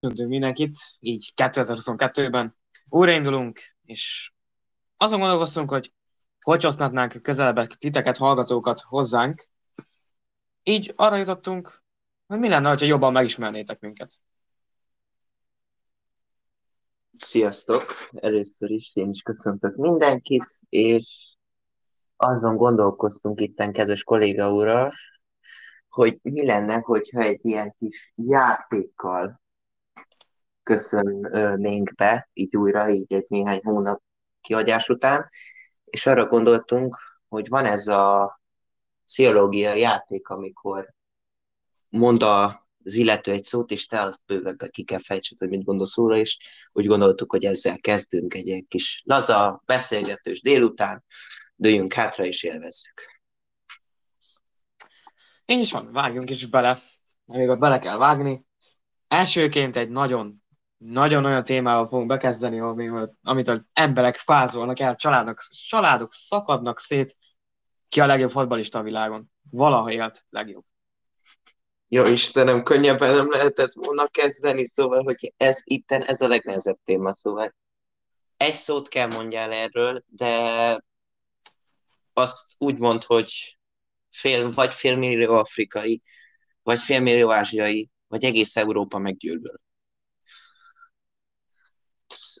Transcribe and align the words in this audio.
köszöntünk 0.00 0.30
mindenkit, 0.30 0.76
így 1.00 1.32
2022-ben 1.36 2.56
újraindulunk, 2.88 3.60
és 3.84 4.32
azon 4.96 5.18
gondolkoztunk, 5.18 5.70
hogy 5.70 5.92
hogy 6.40 6.62
használnánk 6.62 7.22
közelebb 7.22 7.66
titeket, 7.66 8.16
hallgatókat 8.16 8.80
hozzánk. 8.80 9.44
Így 10.62 10.92
arra 10.96 11.16
jutottunk, 11.16 11.82
hogy 12.26 12.38
mi 12.38 12.48
lenne, 12.48 12.68
ha 12.68 12.84
jobban 12.84 13.12
megismernétek 13.12 13.80
minket. 13.80 14.12
Sziasztok! 17.14 17.84
Először 18.12 18.70
is 18.70 18.90
én 18.94 19.10
is 19.10 19.22
köszöntök 19.22 19.76
mindenkit, 19.76 20.46
és 20.68 21.34
azon 22.16 22.56
gondolkoztunk 22.56 23.40
itten 23.40 23.72
kedves 23.72 24.04
kolléga 24.04 24.52
úrral, 24.52 24.92
hogy 25.88 26.18
mi 26.22 26.46
lenne, 26.46 26.78
hogyha 26.78 27.20
egy 27.20 27.40
ilyen 27.42 27.74
kis 27.78 28.12
játékkal 28.16 29.40
köszönnénk 30.70 31.94
be, 31.94 32.28
így 32.32 32.56
újra, 32.56 32.88
így 32.88 33.12
egy 33.12 33.24
néhány 33.28 33.60
hónap 33.62 34.02
kiadás 34.40 34.88
után, 34.88 35.28
és 35.84 36.06
arra 36.06 36.26
gondoltunk, 36.26 36.96
hogy 37.28 37.48
van 37.48 37.64
ez 37.64 37.86
a 37.86 38.40
pszichológia 39.04 39.74
játék, 39.74 40.28
amikor 40.28 40.94
mond 41.88 42.22
az 42.22 42.94
illető 42.94 43.32
egy 43.32 43.42
szót, 43.42 43.70
és 43.70 43.86
te 43.86 44.02
azt 44.02 44.20
bővebben 44.26 44.70
ki 44.70 44.84
kell 44.84 44.98
fejtsed, 44.98 45.38
hogy 45.38 45.48
mit 45.48 45.64
gondolsz 45.64 45.96
róla, 45.96 46.16
és 46.16 46.38
úgy 46.72 46.86
gondoltuk, 46.86 47.30
hogy 47.30 47.44
ezzel 47.44 47.78
kezdünk 47.78 48.34
egy, 48.34 48.50
egy 48.50 48.66
kis 48.68 49.02
laza, 49.04 49.62
beszélgetős 49.66 50.40
délután, 50.42 51.04
dőjünk 51.54 51.92
hátra 51.92 52.24
és 52.24 52.42
élvezzük. 52.42 53.20
Én 55.44 55.58
is 55.58 55.72
van, 55.72 55.92
vágjunk 55.92 56.30
is 56.30 56.46
bele, 56.46 56.78
még 57.24 57.58
bele 57.58 57.78
kell 57.78 57.96
vágni. 57.96 58.44
Elsőként 59.08 59.76
egy 59.76 59.88
nagyon 59.88 60.39
nagyon 60.84 61.24
olyan 61.24 61.44
témával 61.44 61.86
fogunk 61.86 62.08
bekezdeni, 62.08 62.58
amit 63.22 63.48
az 63.48 63.60
emberek 63.72 64.14
fázolnak 64.14 64.78
el, 64.78 64.96
családok, 64.96 65.40
családok 65.48 66.12
szakadnak 66.12 66.78
szét, 66.78 67.16
ki 67.88 68.00
a 68.00 68.06
legjobb 68.06 68.30
fotbalista 68.30 68.78
a 68.78 68.82
világon. 68.82 69.30
Valaha 69.50 69.92
élt 69.92 70.24
legjobb. 70.30 70.64
Jó 71.88 72.06
Istenem, 72.06 72.62
könnyebben 72.62 73.14
nem 73.14 73.30
lehetett 73.30 73.72
volna 73.72 74.06
kezdeni, 74.06 74.66
szóval, 74.66 75.02
hogy 75.02 75.32
ez 75.36 75.60
itten 75.64 76.02
ez 76.02 76.20
a 76.20 76.28
legnehezebb 76.28 76.78
téma, 76.84 77.12
szóval 77.12 77.54
egy 78.36 78.52
szót 78.52 78.88
kell 78.88 79.08
mondjál 79.08 79.52
erről, 79.52 80.04
de 80.06 80.84
azt 82.12 82.54
úgy 82.58 82.78
mond, 82.78 83.04
hogy 83.04 83.58
fél, 84.10 84.50
vagy 84.50 84.74
félmillió 84.74 85.32
afrikai, 85.32 86.02
vagy 86.62 86.78
félmillió 86.78 87.32
ázsiai, 87.32 87.90
vagy 88.08 88.24
egész 88.24 88.56
Európa 88.56 88.98
meggyűlöl 88.98 89.60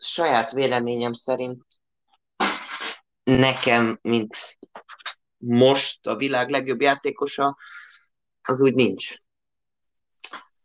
saját 0.00 0.52
véleményem 0.52 1.12
szerint 1.12 1.64
nekem, 3.22 3.98
mint 4.02 4.58
most 5.36 6.06
a 6.06 6.16
világ 6.16 6.50
legjobb 6.50 6.80
játékosa, 6.80 7.56
az 8.42 8.60
úgy 8.60 8.74
nincs. 8.74 9.14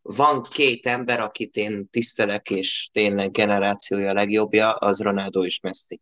Van 0.01 0.43
két 0.43 0.85
ember, 0.85 1.19
akit 1.19 1.55
én 1.55 1.89
tisztelek, 1.89 2.49
és 2.49 2.89
tényleg 2.93 3.31
generációja 3.31 4.13
legjobbja, 4.13 4.71
az 4.71 4.99
Ronaldo 4.99 5.45
és 5.45 5.59
Messi. 5.59 6.01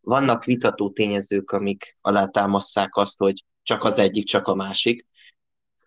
Vannak 0.00 0.44
vitató 0.44 0.90
tényezők, 0.90 1.50
amik 1.50 1.96
alátámasszák 2.00 2.96
azt, 2.96 3.18
hogy 3.18 3.44
csak 3.62 3.84
az 3.84 3.98
egyik, 3.98 4.26
csak 4.26 4.46
a 4.46 4.54
másik, 4.54 5.06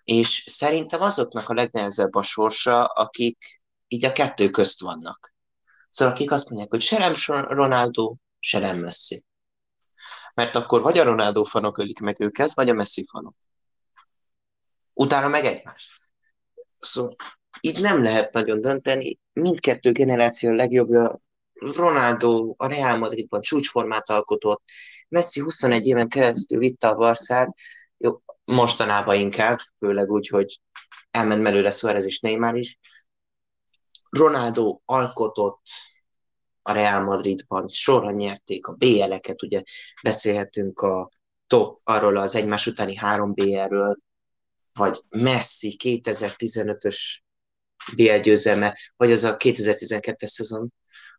és 0.04 0.44
szerintem 0.48 1.02
azoknak 1.02 1.50
a 1.50 1.54
legnehezebb 1.54 2.16
a 2.16 2.22
sorsa, 2.22 2.86
akik 2.86 3.62
így 3.88 4.06
a 4.06 4.12
kettő 4.12 4.50
közt 4.50 4.82
vannak. 4.82 5.33
Szóval 5.94 6.14
akik 6.14 6.32
azt 6.32 6.50
mondják, 6.50 6.72
hogy 6.72 6.82
se 6.82 6.98
nem 6.98 7.14
Ronaldo, 7.48 8.16
se 8.40 8.60
nem 8.60 8.80
Messi. 8.80 9.24
Mert 10.34 10.56
akkor 10.56 10.82
vagy 10.82 10.98
a 10.98 11.04
Ronaldo 11.04 11.44
fanok 11.44 11.78
ölik 11.78 12.00
meg 12.00 12.20
őket, 12.20 12.54
vagy 12.54 12.70
a 12.70 12.74
Messi 12.74 13.06
fanok. 13.12 13.36
Utána 14.94 15.28
meg 15.28 15.46
egymás. 15.46 16.12
Szóval 16.80 17.16
itt 17.60 17.78
nem 17.78 18.04
lehet 18.04 18.34
nagyon 18.34 18.62
dönteni. 18.62 19.20
Mindkettő 19.34 19.92
generáció 19.92 20.52
legjobbja. 20.52 21.22
Ronaldo 21.54 22.54
a 22.58 22.68
Real 22.68 22.98
Madridban 22.98 23.42
csúcsformát 23.42 24.10
alkotott, 24.10 24.64
Messi 25.10 25.40
21 25.40 25.86
éven 25.86 26.10
keresztül 26.10 26.60
vitte 26.60 26.88
a 26.88 26.96
Barszát, 26.96 27.56
jó, 27.98 28.22
mostanában 28.46 29.16
inkább, 29.16 29.60
főleg 29.80 30.10
úgy, 30.10 30.28
hogy 30.28 30.60
elment 31.12 31.44
belőle 31.44 31.72
Suarez 31.72 32.06
és 32.06 32.20
Neymar 32.20 32.58
is, 32.58 32.80
Ronaldo 34.14 34.80
alkotott 34.86 35.62
a 36.62 36.72
Real 36.72 37.02
Madridban, 37.02 37.68
sorra 37.68 38.12
nyerték 38.12 38.68
a 38.68 38.74
BL-eket, 38.74 39.44
ugye 39.44 39.64
beszélhetünk 40.04 40.80
a 40.80 41.10
top, 41.48 41.80
arról 41.84 42.18
az 42.18 42.36
egymás 42.36 42.68
utáni 42.68 42.96
három 42.96 43.34
BL-ről, 43.34 43.98
vagy 44.74 45.00
Messi 45.10 45.76
2015-ös 45.84 46.98
BL 47.96 48.20
győzelme, 48.20 48.78
vagy 48.96 49.12
az 49.12 49.24
a 49.24 49.38
2012-es 49.38 50.28
szezon, 50.28 50.74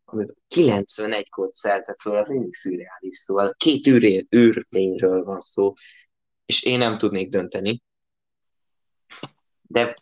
amiben 0.05 0.37
91 0.47 1.27
gólt 1.31 1.55
szertett 1.55 2.01
fel, 2.01 2.17
az 2.17 2.29
mindig 2.29 2.55
szürreális, 2.55 3.19
szóval 3.19 3.55
két 3.57 3.87
űré, 3.87 4.27
űrlényről 4.37 5.25
van 5.25 5.41
szó, 5.41 5.73
és 6.47 6.63
én 6.63 6.79
nem 6.79 6.99
tudnék 6.99 7.29
dönteni. 7.29 7.83
De 9.63 9.95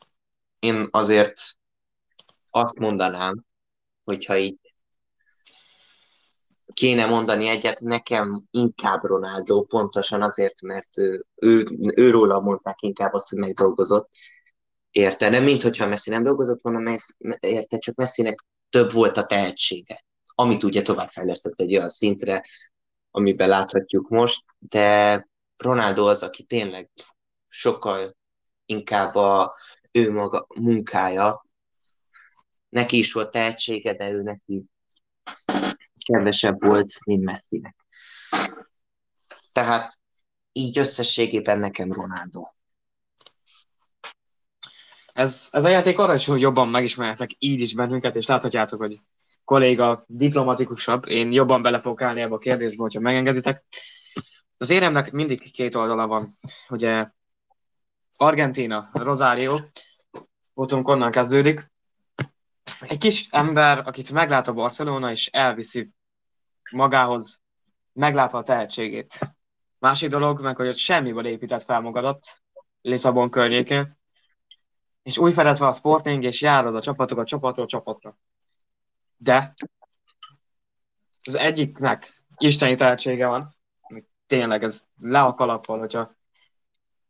én 0.58 0.88
azért 0.90 1.40
azt 2.54 2.78
mondanám, 2.78 3.44
hogyha 4.04 4.36
így 4.36 4.74
kéne 6.72 7.06
mondani 7.06 7.48
egyet, 7.48 7.80
nekem 7.80 8.44
inkább 8.50 9.04
Ronaldo, 9.04 9.62
pontosan 9.62 10.22
azért, 10.22 10.60
mert 10.60 10.98
ő, 10.98 11.26
ő, 11.34 11.78
őróla 11.94 12.40
mondták 12.40 12.82
inkább 12.82 13.12
azt, 13.12 13.28
hogy 13.28 13.38
megdolgozott. 13.38 14.08
Érte, 14.90 15.28
nem 15.28 15.44
mint 15.44 15.62
hogyha 15.62 15.86
Messi 15.86 16.10
nem 16.10 16.22
dolgozott 16.22 16.60
volna, 16.62 16.98
érte, 17.40 17.78
csak 17.78 17.94
Messinek 17.94 18.44
több 18.70 18.92
volt 18.92 19.16
a 19.16 19.26
tehetsége, 19.26 20.04
amit 20.34 20.62
ugye 20.62 20.82
továbbfejlesztett 20.82 21.60
egy 21.60 21.74
olyan 21.74 21.88
szintre, 21.88 22.44
amiben 23.10 23.48
láthatjuk 23.48 24.08
most, 24.08 24.44
de 24.58 25.28
Ronaldo 25.56 26.08
az, 26.08 26.22
aki 26.22 26.42
tényleg 26.42 26.90
sokkal 27.48 28.16
inkább 28.66 29.14
a 29.14 29.54
ő 29.90 30.12
maga 30.12 30.46
munkája, 30.54 31.44
neki 32.72 32.98
is 32.98 33.12
volt 33.12 33.30
tehetsége, 33.30 33.94
de 33.94 34.10
ő 34.10 34.22
neki 34.22 34.64
kevesebb 36.04 36.64
volt, 36.64 36.98
mint 37.04 37.24
Messinek. 37.24 37.76
Tehát 39.52 39.98
így 40.52 40.78
összességében 40.78 41.58
nekem 41.58 41.92
Ronaldo. 41.92 42.42
Ez, 45.12 45.48
ez 45.52 45.64
a 45.64 45.68
játék 45.68 45.98
arra 45.98 46.14
is, 46.14 46.24
hogy 46.24 46.40
jobban 46.40 46.68
megismerhetek 46.68 47.30
így 47.38 47.60
is 47.60 47.74
bennünket, 47.74 48.14
és 48.14 48.26
láthatjátok, 48.26 48.80
hogy 48.80 48.98
kolléga 49.44 50.04
diplomatikusabb, 50.06 51.06
én 51.06 51.32
jobban 51.32 51.62
bele 51.62 51.78
fogok 51.78 52.02
állni 52.02 52.20
ebbe 52.20 52.34
a 52.34 52.38
kérdésbe, 52.38 52.82
hogyha 52.82 53.00
megengeditek. 53.00 53.64
Az 54.56 54.70
éremnek 54.70 55.10
mindig 55.10 55.52
két 55.52 55.74
oldala 55.74 56.06
van. 56.06 56.32
Ugye 56.68 57.10
Argentina, 58.16 58.90
Rosario, 58.92 59.56
útunk 60.54 60.88
onnan 60.88 61.10
kezdődik, 61.10 61.72
egy 62.88 62.98
kis 62.98 63.28
ember, 63.30 63.78
akit 63.86 64.12
meglát 64.12 64.48
a 64.48 64.52
Barcelona, 64.52 65.10
és 65.10 65.26
elviszi 65.26 65.90
magához, 66.70 67.40
meglátva 67.92 68.38
a 68.38 68.42
tehetségét. 68.42 69.18
Másik 69.78 70.10
dolog, 70.10 70.40
meg 70.40 70.56
hogy 70.56 70.68
ott 70.68 70.76
semmiből 70.76 71.26
épített 71.26 71.62
fel 71.62 71.80
magadat, 71.80 72.26
Lisszabon 72.80 73.30
környékén, 73.30 73.98
és 75.02 75.18
úgy 75.18 75.32
fedezve 75.32 75.66
a 75.66 75.72
Sporting, 75.72 76.24
és 76.24 76.40
járod 76.40 76.74
a 76.76 76.80
csapatokat 76.80 77.26
csapatról 77.26 77.66
csapatra. 77.66 78.18
De 79.16 79.54
az 81.24 81.34
egyiknek 81.34 82.22
isteni 82.36 82.74
tehetsége 82.74 83.26
van, 83.26 83.46
tényleg 84.26 84.62
ez 84.62 84.84
le 85.00 85.20
a 85.20 85.34
kalappal, 85.34 85.78
hogyha 85.78 86.10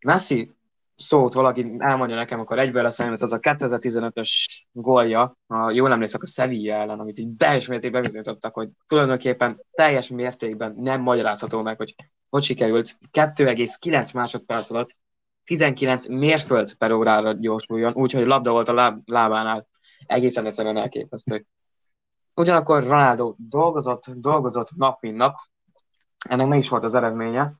Messi 0.00 0.56
szót 1.02 1.32
valaki 1.32 1.74
elmondja 1.78 2.16
nekem, 2.16 2.40
akkor 2.40 2.58
egyből 2.58 2.84
eszembe 2.84 3.16
az 3.20 3.32
a 3.32 3.38
2015-ös 3.38 4.30
gólja, 4.72 5.36
a 5.46 5.70
jól 5.70 5.92
emlékszem, 5.92 6.20
a 6.22 6.26
Sevilla 6.26 6.74
ellen, 6.74 7.00
amit 7.00 7.18
így 7.18 7.36
teljes 7.36 7.66
mértékben 7.66 8.02
bizonyítottak, 8.02 8.54
hogy 8.54 8.68
tulajdonképpen 8.86 9.64
teljes 9.72 10.08
mértékben 10.08 10.74
nem 10.76 11.00
magyarázható 11.00 11.62
meg, 11.62 11.76
hogy 11.76 11.94
hogy 12.32 12.42
sikerült 12.42 12.94
2,9 13.12 14.14
másodperc 14.14 14.70
alatt 14.70 14.88
19 15.44 16.08
mérföld 16.08 16.74
per 16.74 16.92
órára 16.92 17.32
gyorsuljon, 17.32 17.92
úgyhogy 17.94 18.26
labda 18.26 18.50
volt 18.50 18.68
a 18.68 18.72
láb, 18.72 19.02
lábánál. 19.04 19.66
Egészen 20.06 20.46
egyszerűen 20.46 20.76
elképesztő. 20.76 21.46
Ugyanakkor 22.34 22.82
Ronaldo 22.82 23.34
dolgozott, 23.36 24.04
dolgozott 24.10 24.70
nap, 24.76 25.00
mint 25.00 25.16
nap, 25.16 25.36
ennek 26.28 26.46
meg 26.46 26.58
is 26.58 26.68
volt 26.68 26.84
az 26.84 26.94
eredménye, 26.94 27.54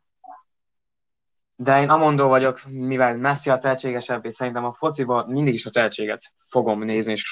de 1.63 1.81
én 1.81 1.89
amondó 1.89 2.29
vagyok, 2.29 2.61
mivel 2.69 3.17
Messi 3.17 3.51
a 3.51 3.57
tehetségesebb, 3.57 4.25
és 4.25 4.35
szerintem 4.35 4.65
a 4.65 4.73
fociban 4.73 5.31
mindig 5.31 5.55
is 5.55 5.67
a 5.67 5.71
tehetséget 5.71 6.33
fogom 6.35 6.83
nézni, 6.83 7.13
és 7.13 7.25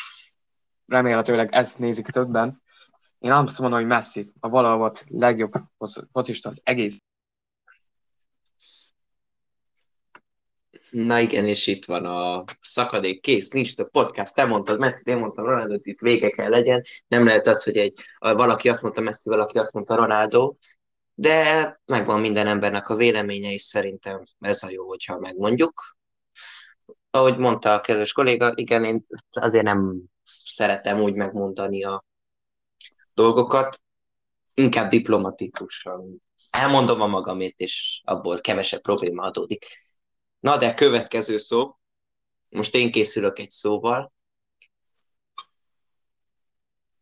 remélhetőleg 0.87 1.55
ezt 1.55 1.79
nézik 1.79 2.06
többen. 2.06 2.62
Én 3.19 3.32
azt 3.32 3.61
mondom, 3.61 3.79
hogy 3.79 3.88
Messi 3.88 4.32
a 4.41 4.49
valahol 4.49 4.93
legjobb 5.06 5.50
focista 6.12 6.49
az 6.49 6.61
egész. 6.65 7.03
Na 10.91 11.19
igen, 11.19 11.47
és 11.47 11.67
itt 11.67 11.85
van 11.85 12.05
a 12.05 12.44
szakadék, 12.61 13.21
kész, 13.21 13.50
nincs 13.50 13.77
több 13.77 13.91
podcast, 13.91 14.35
te 14.35 14.44
mondtad 14.44 14.79
Messi, 14.79 15.03
én 15.05 15.17
mondtam 15.17 15.44
Ronaldo, 15.44 15.77
itt 15.82 16.00
vége 16.00 16.31
kell 16.31 16.50
legyen, 16.50 16.85
nem 17.06 17.25
lehet 17.25 17.47
az, 17.47 17.62
hogy 17.62 17.77
egy, 17.77 18.05
valaki 18.19 18.69
azt 18.69 18.82
mondta 18.82 19.00
Messi, 19.00 19.29
valaki 19.29 19.59
azt 19.59 19.73
mondta 19.73 19.94
Ronaldo, 19.94 20.55
de 21.20 21.81
megvan 21.84 22.20
minden 22.20 22.46
embernek 22.46 22.88
a 22.88 22.96
véleménye, 22.96 23.52
és 23.52 23.62
szerintem 23.62 24.22
ez 24.38 24.62
a 24.62 24.70
jó, 24.70 24.87
hogyha 24.87 25.19
megmondjuk. 25.19 25.96
Ahogy 27.11 27.38
mondta 27.38 27.75
a 27.75 27.81
kedves 27.81 28.12
kolléga, 28.12 28.52
igen, 28.55 28.84
én 28.84 29.06
azért 29.31 29.64
nem 29.64 30.02
szeretem 30.44 31.00
úgy 31.00 31.14
megmondani 31.14 31.84
a 31.84 32.05
dolgokat, 33.14 33.82
inkább 34.55 34.90
diplomatikusan. 34.90 36.22
Elmondom 36.50 37.00
a 37.00 37.06
magamét, 37.06 37.58
és 37.58 38.00
abból 38.05 38.40
kevesebb 38.40 38.81
probléma 38.81 39.22
adódik. 39.22 39.67
Na 40.38 40.56
de 40.56 40.75
következő 40.75 41.37
szó, 41.37 41.78
most 42.49 42.75
én 42.75 42.90
készülök 42.90 43.38
egy 43.38 43.50
szóval, 43.50 44.12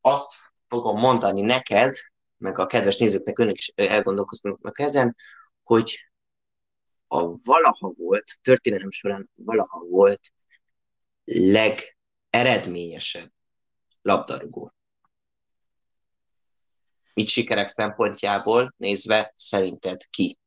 azt 0.00 0.32
fogom 0.69 0.99
mondani 0.99 1.41
neked, 1.41 1.94
meg 2.38 2.58
a 2.58 2.67
kedves 2.67 2.96
nézőknek, 2.96 3.38
önök 3.38 3.58
is 3.58 3.73
elgondolkoznak 3.75 4.79
ezen, 4.79 5.17
hogy 5.62 6.11
a 7.06 7.37
valaha 7.43 7.93
volt, 7.96 8.38
történelem 8.43 8.90
során 8.90 9.31
valaha 9.35 9.85
volt 9.85 10.32
legeredményesebb 11.25 13.32
labdarúgó. 14.02 14.73
Mit 17.14 17.29
sikerek 17.29 17.69
szempontjából 17.69 18.75
nézve 18.76 19.32
szerinted 19.37 20.05
ki? 20.11 20.38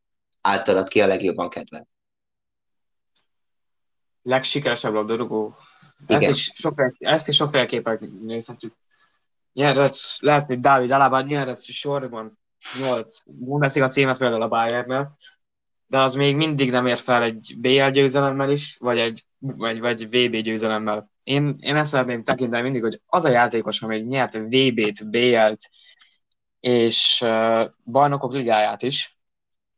Általad 0.41 0.87
ki 0.87 1.01
a 1.01 1.07
legjobban 1.07 1.49
kedvelt? 1.49 1.87
Legsikeresebb 4.21 4.93
labdarúgó? 4.93 5.55
Ezt 6.07 6.29
is, 6.29 6.51
sokféle, 6.53 6.93
ezt 6.99 7.27
is 7.27 7.35
sokféleképpen 7.35 8.19
nézhetjük. 8.21 8.75
Nyerhet, 9.53 9.95
lehet, 10.19 10.45
hogy 10.45 10.59
Dávid 10.59 10.91
Alaba 10.91 11.21
nyerhet 11.21 11.63
sorban 11.63 12.39
8 12.79 13.21
Bundesliga 13.25 13.87
címet 13.87 14.17
például 14.17 14.41
a 14.41 14.47
Bayernnel, 14.47 15.15
de 15.87 15.99
az 15.99 16.15
még 16.15 16.35
mindig 16.35 16.71
nem 16.71 16.87
ér 16.87 16.97
fel 16.97 17.23
egy 17.23 17.55
BL 17.57 17.89
győzelemmel 17.89 18.51
is, 18.51 18.77
vagy 18.77 18.99
egy, 18.99 19.23
vagy, 19.39 19.79
vagy 19.79 20.07
VB 20.07 20.35
győzelemmel. 20.35 21.11
Én, 21.23 21.57
én 21.59 21.75
ezt 21.75 21.89
szeretném 21.89 22.23
tekinteni 22.23 22.63
mindig, 22.63 22.81
hogy 22.81 23.01
az 23.05 23.25
a 23.25 23.29
játékos, 23.29 23.81
amely 23.81 24.01
nyert 24.01 24.33
VB-t, 24.33 25.09
BL-t, 25.09 25.69
és 26.59 27.21
uh, 27.23 27.69
bajnokok 27.83 28.33
ligáját 28.33 28.81
is, 28.81 29.19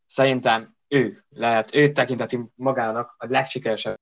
szerintem 0.06 0.76
ő 0.88 1.26
lehet, 1.30 1.76
ő 1.76 1.92
tekinteti 1.92 2.40
magának 2.56 3.16
a 3.18 3.26
legsikeresebb 3.30 4.00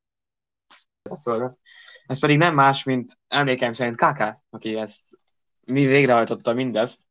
a 1.09 1.15
földön. 1.15 1.57
Ez 2.05 2.19
pedig 2.19 2.37
nem 2.37 2.53
más, 2.53 2.83
mint 2.83 3.17
emlékeim 3.27 3.71
szerint 3.71 3.95
Kaká, 3.95 4.35
aki 4.49 4.75
ezt 4.75 5.17
mi 5.71 5.85
végrehajtotta 5.85 6.53
mindezt, 6.53 7.07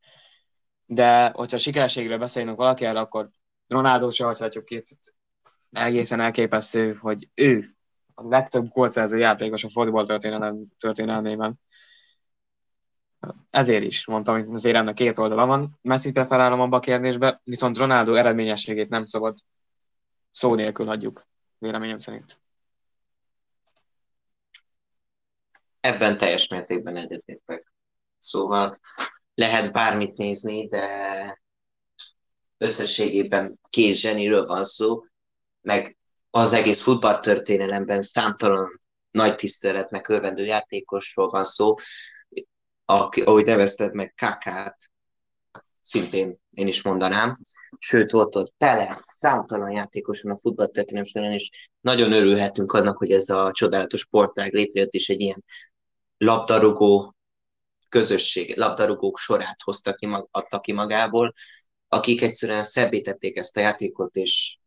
de 0.86 1.30
hogyha 1.34 1.58
sikerességről 1.58 2.18
beszélünk 2.18 2.56
valakivel, 2.56 2.96
akkor 2.96 3.28
Ronaldo 3.66 4.10
se 4.10 4.24
hagyhatjuk 4.24 4.64
két 4.64 4.88
egészen 5.70 6.20
elképesztő, 6.20 6.94
hogy 6.94 7.28
ő 7.34 7.74
a 8.14 8.28
legtöbb 8.28 8.66
gólszerző 8.68 9.18
játékos 9.18 9.64
a 9.64 9.70
fotball 9.70 10.06
történelem, 10.06 10.66
történelmében. 10.78 11.60
Ezért 13.50 13.82
is 13.82 14.06
mondtam, 14.06 14.34
hogy 14.34 14.46
az 14.50 14.64
éremnek 14.64 14.94
két 14.94 15.18
oldala 15.18 15.46
van. 15.46 15.78
Messi 15.82 16.12
preferálom 16.12 16.60
abba 16.60 16.76
a 16.76 16.80
kérdésbe, 16.80 17.40
viszont 17.44 17.78
Ronaldo 17.78 18.14
eredményességét 18.14 18.88
nem 18.88 19.04
szabad 19.04 19.36
szó 20.30 20.54
nélkül 20.54 20.86
hagyjuk, 20.86 21.22
véleményem 21.58 21.98
szerint. 21.98 22.40
Ebben 25.80 26.16
teljes 26.16 26.48
mértékben 26.48 26.96
egyetértek. 26.96 27.69
Szóval 28.20 28.80
lehet 29.34 29.72
bármit 29.72 30.16
nézni, 30.16 30.68
de 30.68 31.42
összességében 32.58 33.60
két 33.70 33.94
zseniről 33.94 34.46
van 34.46 34.64
szó, 34.64 35.00
meg 35.60 35.96
az 36.30 36.52
egész 36.52 36.80
futballtörténelemben 36.80 38.02
számtalan 38.02 38.80
nagy 39.10 39.34
tiszteletnek 39.34 40.08
örvendő 40.08 40.44
játékosról 40.44 41.28
van 41.28 41.44
szó, 41.44 41.74
aki, 42.84 43.20
ahogy 43.20 43.44
nevezted 43.44 43.94
meg 43.94 44.14
Kakát, 44.16 44.76
szintén 45.80 46.38
én 46.50 46.66
is 46.66 46.82
mondanám, 46.82 47.38
sőt 47.78 48.10
volt 48.10 48.36
ott 48.36 48.54
tele, 48.58 49.02
számtalan 49.04 49.70
játékosan 49.70 50.30
a 50.30 50.38
futballtörténelem 50.38 51.04
során, 51.04 51.32
és 51.32 51.50
nagyon 51.80 52.12
örülhetünk 52.12 52.72
annak, 52.72 52.96
hogy 52.96 53.12
ez 53.12 53.28
a 53.28 53.50
csodálatos 53.52 54.00
sportág 54.00 54.52
létrejött, 54.52 54.92
és 54.92 55.08
egy 55.08 55.20
ilyen 55.20 55.44
labdarúgó 56.16 57.14
közösség, 57.90 58.56
labdarúgók 58.56 59.18
sorát 59.18 59.62
hozta 59.62 59.94
ki, 59.94 60.08
adta 60.30 60.60
ki 60.60 60.72
magából, 60.72 61.34
akik 61.88 62.22
egyszerűen 62.22 62.64
szebbítették 62.64 63.36
ezt 63.36 63.56
a 63.56 63.60
játékot, 63.60 64.14
és 64.14 64.58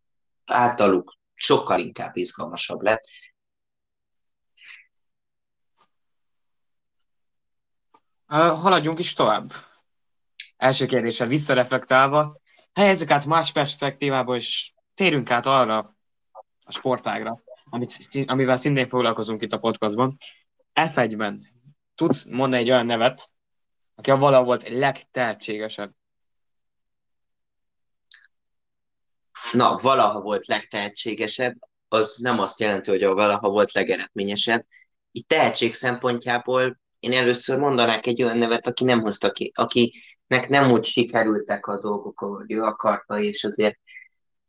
általuk 0.45 1.13
sokkal 1.33 1.79
inkább 1.79 2.15
izgalmasabb 2.15 2.81
lett. 2.81 3.03
Haladjunk 8.25 8.99
is 8.99 9.13
tovább. 9.13 9.53
Első 10.57 10.85
kérdéssel 10.85 11.27
visszareflektálva, 11.27 12.41
helyezzük 12.73 13.11
át 13.11 13.25
más 13.25 13.51
perspektívába, 13.51 14.35
és 14.35 14.73
térünk 14.93 15.31
át 15.31 15.45
arra 15.45 15.97
a 16.65 16.71
sportágra, 16.71 17.43
amit, 17.63 17.97
amivel 18.25 18.55
szintén 18.55 18.87
foglalkozunk 18.87 19.41
itt 19.41 19.51
a 19.51 19.57
podcastban. 19.57 20.13
F1-ben 20.73 21.39
tudsz 21.95 22.25
mondani 22.25 22.61
egy 22.61 22.71
olyan 22.71 22.85
nevet, 22.85 23.31
aki 23.95 24.11
a 24.11 24.17
vala 24.17 24.43
volt 24.43 24.69
legtehetségesebb? 24.69 25.91
Na, 29.51 29.77
valaha 29.77 30.21
volt 30.21 30.47
legtehetségesebb, 30.47 31.55
az 31.87 32.17
nem 32.17 32.39
azt 32.39 32.59
jelenti, 32.59 32.89
hogy 32.89 33.03
a 33.03 33.13
valaha 33.13 33.49
volt 33.49 33.71
legeredményesebb. 33.71 34.65
Itt 35.11 35.27
tehetség 35.27 35.73
szempontjából 35.73 36.79
én 36.99 37.13
először 37.13 37.59
mondanák 37.59 38.05
egy 38.05 38.23
olyan 38.23 38.37
nevet, 38.37 38.67
aki 38.67 38.83
nem 38.83 39.01
hozta 39.01 39.31
ki, 39.31 39.51
akinek 39.55 40.49
nem 40.49 40.71
úgy 40.71 40.85
sikerültek 40.85 41.67
a 41.67 41.79
dolgok, 41.79 42.21
ahogy 42.21 42.51
ő 42.51 42.61
akarta, 42.61 43.19
és 43.19 43.43
azért 43.43 43.79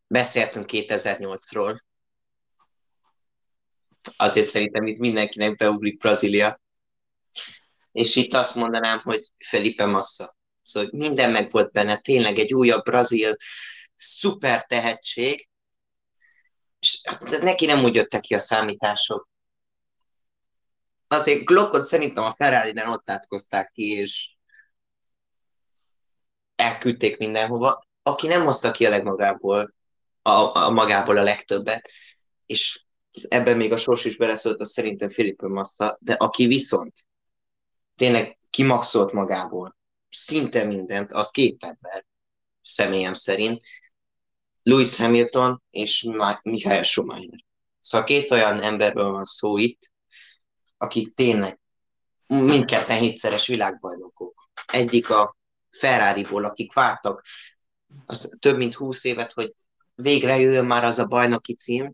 beszéltünk 0.06 0.68
2008-ról. 0.72 1.78
Azért 4.16 4.48
szerintem 4.48 4.86
itt 4.86 4.98
mindenkinek 4.98 5.56
beugrik 5.56 5.98
Brazília 5.98 6.62
és 7.94 8.16
itt 8.16 8.34
azt 8.34 8.54
mondanám, 8.54 9.00
hogy 9.02 9.30
Felipe 9.46 9.86
Massa. 9.86 10.36
Szóval 10.62 10.90
minden 10.92 11.30
meg 11.30 11.50
volt 11.50 11.72
benne, 11.72 11.96
tényleg 11.96 12.38
egy 12.38 12.54
újabb 12.54 12.82
brazil 12.82 13.36
szuper 13.96 14.64
tehetség, 14.64 15.48
és 16.78 17.00
hát 17.04 17.40
neki 17.40 17.66
nem 17.66 17.84
úgy 17.84 17.94
jöttek 17.94 18.20
ki 18.20 18.34
a 18.34 18.38
számítások. 18.38 19.28
Azért 21.08 21.44
Glockot 21.44 21.84
szerintem 21.84 22.24
a 22.24 22.34
ferrari 22.34 22.82
ott 22.86 23.10
átkozták 23.10 23.70
ki, 23.70 23.90
és 23.90 24.36
elküldték 26.54 27.18
mindenhova. 27.18 27.84
Aki 28.02 28.26
nem 28.26 28.44
hozta 28.44 28.70
ki 28.70 28.86
a 28.86 28.90
legmagából, 28.90 29.74
a, 30.22 30.58
a 30.58 30.70
magából 30.70 31.18
a 31.18 31.22
legtöbbet, 31.22 31.90
és 32.46 32.84
ebben 33.28 33.56
még 33.56 33.72
a 33.72 33.76
sors 33.76 34.04
is 34.04 34.16
beleszólt, 34.16 34.60
az 34.60 34.70
szerintem 34.70 35.08
Felipe 35.08 35.48
Massa, 35.48 35.96
de 36.00 36.12
aki 36.12 36.46
viszont 36.46 37.04
tényleg 37.96 38.38
kimaxolt 38.50 39.12
magából 39.12 39.76
szinte 40.10 40.64
mindent, 40.64 41.12
az 41.12 41.30
két 41.30 41.64
ember, 41.64 42.04
személyem 42.62 43.14
szerint, 43.14 43.62
Lewis 44.62 44.96
Hamilton 44.96 45.62
és 45.70 46.02
Michael 46.42 46.82
Schumacher. 46.82 47.44
Szóval 47.80 48.06
két 48.06 48.30
olyan 48.30 48.60
emberből 48.60 49.10
van 49.10 49.24
szó 49.24 49.56
itt, 49.56 49.92
akik 50.76 51.14
tényleg 51.14 51.60
mindketten 52.26 52.98
hétszeres 52.98 53.46
világbajnokok. 53.46 54.50
Egyik 54.66 55.10
a 55.10 55.36
Ferrari-ból, 55.70 56.44
akik 56.44 56.72
vártak 56.72 57.24
az 58.06 58.36
több 58.38 58.56
mint 58.56 58.74
húsz 58.74 59.04
évet, 59.04 59.32
hogy 59.32 59.54
végre 59.94 60.38
jöjjön 60.38 60.66
már 60.66 60.84
az 60.84 60.98
a 60.98 61.06
bajnoki 61.06 61.54
cím, 61.54 61.92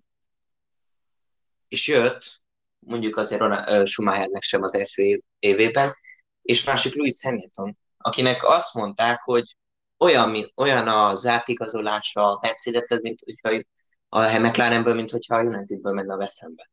és 1.69 1.89
jött, 1.89 2.40
mondjuk 2.81 3.17
azért 3.17 3.41
Ronald 3.41 3.87
Schumachernek 3.87 4.43
sem 4.43 4.63
az 4.63 4.75
első 4.75 5.03
év, 5.03 5.21
évében, 5.39 5.97
és 6.43 6.65
másik 6.65 6.95
Lewis 6.95 7.23
Hamilton, 7.23 7.79
akinek 7.99 8.45
azt 8.45 8.75
mondták, 8.75 9.21
hogy 9.23 9.57
olyan, 9.99 10.31
mint, 10.31 10.53
olyan 10.57 10.89
az 10.89 11.27
átigazolása 11.27 12.29
a 12.31 12.39
Mercedeshez, 12.43 13.01
mint 13.01 13.21
hogyha 13.25 13.63
a 14.09 14.39
McLarenből, 14.39 14.95
mint 14.95 15.11
hogyha 15.11 15.37
a 15.37 15.43
Unitedből 15.43 15.93
menne 15.93 16.13
a 16.13 16.17
Veszembe. 16.17 16.71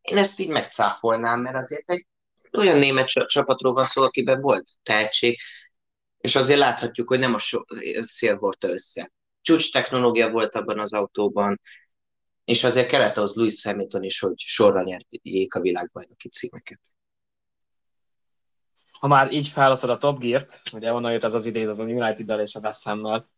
Én 0.00 0.18
ezt 0.18 0.40
így 0.40 0.48
megcáfolnám, 0.48 1.40
mert 1.40 1.56
azért 1.56 1.90
egy 1.90 2.06
olyan 2.58 2.78
német 2.78 3.06
csapatról 3.06 3.72
van 3.72 3.84
szó, 3.84 4.02
akiben 4.02 4.40
volt 4.40 4.68
tehetség, 4.82 5.38
és 6.18 6.36
azért 6.36 6.58
láthatjuk, 6.58 7.08
hogy 7.08 7.18
nem 7.18 7.34
a 7.34 7.38
szél 8.00 8.36
hordta 8.36 8.68
össze. 8.68 9.12
Csúcs 9.40 9.72
technológia 9.72 10.30
volt 10.30 10.54
abban 10.54 10.78
az 10.78 10.92
autóban, 10.92 11.60
és 12.44 12.64
azért 12.64 12.88
kellett 12.88 13.16
az 13.16 13.34
Louis 13.34 13.64
Hamilton 13.64 14.02
is, 14.02 14.18
hogy 14.20 14.38
sorra 14.38 14.82
nyerjék 14.82 15.54
a 15.54 15.60
világbajnoki 15.60 16.28
címeket. 16.28 16.80
Ha 19.00 19.06
már 19.06 19.32
így 19.32 19.48
feloszod 19.48 19.90
a 19.90 19.96
Top 19.96 20.18
Gear-t, 20.18 20.62
ugye 20.72 20.92
onnan 20.92 21.12
jött 21.12 21.22
ez 21.22 21.34
az 21.34 21.46
idéz 21.46 21.68
az 21.68 21.78
a 21.78 21.84
United-del 21.84 22.40
és 22.40 22.54
a 22.54 22.60
West 22.60 22.84
Ham-nal, 22.84 23.28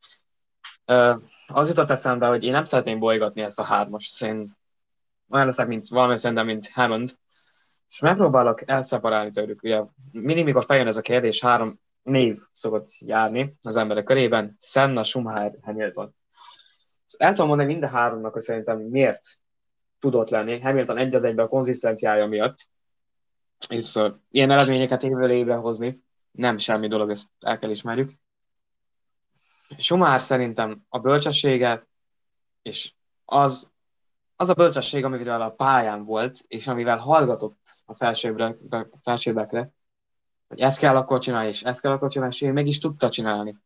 az 1.47 1.69
jutott 1.69 1.91
eszembe, 1.91 2.27
hogy 2.27 2.45
én 2.45 2.51
nem 2.51 2.65
szeretném 2.65 2.99
bolygatni 2.99 3.41
ezt 3.41 3.59
a 3.59 3.65
hármas. 3.65 4.21
Én 4.21 4.57
olyan 5.29 5.47
leszek, 5.47 5.67
mint 5.67 5.89
valami 5.89 6.17
szerintem, 6.17 6.47
mint 6.47 6.69
Hammond, 6.69 7.17
és 7.89 8.01
megpróbálok 8.01 8.69
elszeparálni 8.69 9.31
tőlük. 9.31 9.63
Ugye 9.63 9.83
mindig, 10.13 10.45
mikor 10.45 10.65
feljön 10.65 10.87
ez 10.87 10.97
a 10.97 11.01
kérdés, 11.01 11.41
három 11.41 11.79
név 12.03 12.37
szokott 12.53 12.89
járni 13.01 13.57
az 13.63 13.77
emberek 13.77 14.05
körében, 14.05 14.57
Senna, 14.61 15.03
Schumacher, 15.03 15.53
Hamilton. 15.63 16.16
El 17.19 17.33
tudom 17.33 17.47
mondani 17.47 17.73
mind 17.73 17.83
a 17.83 17.89
háromnak, 17.89 18.33
hogy 18.33 18.43
szerintem 18.43 18.79
miért 18.81 19.21
tudott 19.99 20.31
lenni. 20.31 20.61
Hamilton 20.61 20.97
egy 20.97 21.15
az 21.15 21.25
egyben 21.25 21.45
a 21.45 21.49
konzisztenciája 21.49 22.27
miatt, 22.27 22.59
és 23.69 23.95
uh, 23.95 24.15
ilyen 24.31 24.51
eredményeket 24.51 25.03
évről 25.03 25.31
évre 25.31 25.55
hozni, 25.55 26.03
nem 26.31 26.57
semmi 26.57 26.87
dolog, 26.87 27.11
ezt 27.11 27.29
el 27.41 27.59
kell 27.59 27.71
ismerjük. 27.71 28.11
Schumacher 29.77 30.21
szerintem 30.21 30.85
a 30.89 30.99
bölcsessége, 30.99 31.87
és 32.63 32.93
az, 33.25 33.71
az 34.37 34.49
a 34.49 34.55
bölcsesség, 34.55 35.05
amivel 35.05 35.43
a 35.43 35.51
pályán 35.51 36.05
volt, 36.05 36.39
és 36.47 36.67
amivel 36.67 36.99
hallgatott 36.99 37.61
a 37.87 37.95
felsőbbekre, 37.95 38.89
felsőbbekre 39.03 39.75
hogy 40.49 40.61
ezt 40.61 40.79
kell 40.79 40.97
akkor 40.97 41.19
csinálni, 41.19 41.49
és 41.49 41.63
ezt 41.63 41.81
kell 41.81 41.93
akkor 41.93 42.11
csinálni, 42.11 42.35
és 42.35 42.43
ő 42.43 42.53
meg 42.53 42.67
is 42.67 42.79
tudta 42.79 43.09
csinálni. 43.09 43.57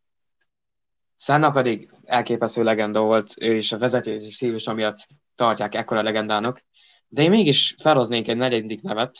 Senna 1.22 1.50
pedig 1.50 1.88
elképesztő 2.04 2.62
legenda 2.62 3.00
volt, 3.00 3.34
ő 3.40 3.56
is 3.56 3.72
a 3.72 3.78
vezetési 3.78 4.30
stílus 4.30 4.72
miatt 4.72 4.96
tartják 5.34 5.74
ekkora 5.74 6.02
legendának, 6.02 6.64
de 7.08 7.22
én 7.22 7.30
mégis 7.30 7.74
felhoznék 7.82 8.28
egy 8.28 8.36
negyedik 8.36 8.82
nevet, 8.82 9.16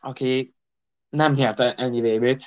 aki 0.00 0.54
nem 1.08 1.32
nyerte 1.32 1.74
ennyi 1.74 2.00
vb 2.00 2.42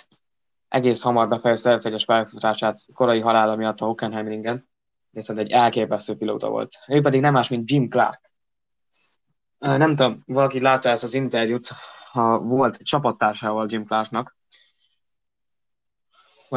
egész 0.67 1.01
hamar 1.01 1.27
befejezte 1.27 1.69
elfegyes 1.69 2.05
pályafutását 2.05 2.79
korai 2.93 3.19
halála 3.19 3.55
miatt 3.55 3.79
a 3.79 3.85
Hockenheimringen, 3.85 4.69
viszont 5.09 5.39
egy 5.39 5.51
elképesztő 5.51 6.15
pilóta 6.15 6.49
volt. 6.49 6.75
Ő 6.87 7.01
pedig 7.01 7.21
nem 7.21 7.33
más, 7.33 7.49
mint 7.49 7.71
Jim 7.71 7.89
Clark. 7.89 8.21
Nem 9.57 9.95
tudom, 9.95 10.23
valaki 10.25 10.61
látta 10.61 10.89
ezt 10.89 11.03
az 11.03 11.13
interjút, 11.13 11.67
ha 12.11 12.39
volt 12.39 12.77
csapattársával 12.83 13.65
Jim 13.69 13.85
Clarknak, 13.85 14.37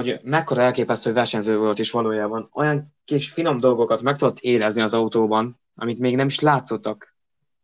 hogy 0.05 0.21
mekkora 0.23 0.63
elképesztő 0.63 1.13
versenyző 1.13 1.59
volt 1.59 1.79
is 1.79 1.91
valójában. 1.91 2.49
Olyan 2.53 2.95
kis 3.05 3.31
finom 3.31 3.59
dolgokat 3.59 4.03
meg 4.03 4.17
tudott 4.17 4.39
érezni 4.39 4.83
az 4.83 4.95
autóban, 4.95 5.61
amit 5.75 5.99
még 5.99 6.17
nem 6.17 6.27
is 6.27 6.41
látszottak. 6.41 7.17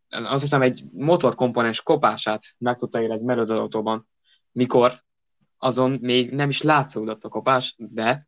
Azt 0.09 0.41
hiszem 0.41 0.61
egy 0.61 0.83
motorkomponens 0.91 1.81
kopását 1.81 2.41
meg 2.57 2.77
tudta 2.77 3.01
érezni 3.01 3.25
mellett 3.25 3.43
az 3.43 3.49
autóban, 3.49 4.07
mikor 4.51 4.91
azon 5.57 5.97
még 6.01 6.31
nem 6.31 6.49
is 6.49 6.61
látszódott 6.61 7.23
a 7.23 7.29
kopás, 7.29 7.75
de 7.77 8.27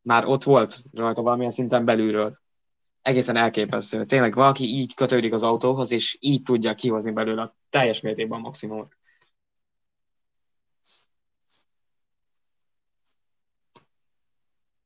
már 0.00 0.26
ott 0.26 0.42
volt 0.42 0.76
rajta 0.92 1.22
valamilyen 1.22 1.50
szinten 1.50 1.84
belülről. 1.84 2.38
Egészen 3.02 3.36
elképesztő. 3.36 4.04
Tényleg 4.04 4.34
valaki 4.34 4.64
így 4.64 4.94
kötődik 4.94 5.32
az 5.32 5.42
autóhoz, 5.42 5.92
és 5.92 6.16
így 6.20 6.42
tudja 6.42 6.74
kihozni 6.74 7.10
belőle 7.10 7.42
a 7.42 7.56
teljes 7.70 8.00
mértékben 8.00 8.38
a 8.38 8.42
maximumot. 8.42 8.96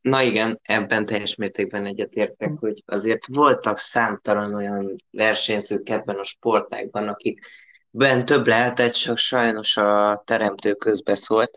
Na 0.02 0.22
igen, 0.22 0.60
ebben 0.62 1.06
teljes 1.06 1.34
mértékben 1.34 1.86
egyetértek, 1.86 2.52
hogy 2.58 2.82
azért 2.86 3.26
voltak 3.26 3.78
számtalan 3.78 4.54
olyan 4.54 4.96
versenyzők 5.10 5.88
ebben 5.88 6.18
a 6.18 6.24
sportágban, 6.24 7.08
akik 7.08 7.38
ben 7.90 8.24
több 8.24 8.46
lehetett, 8.46 8.92
csak 8.92 9.16
sajnos 9.16 9.76
a 9.76 10.22
teremtő 10.26 10.74
közbeszólt, 10.74 11.50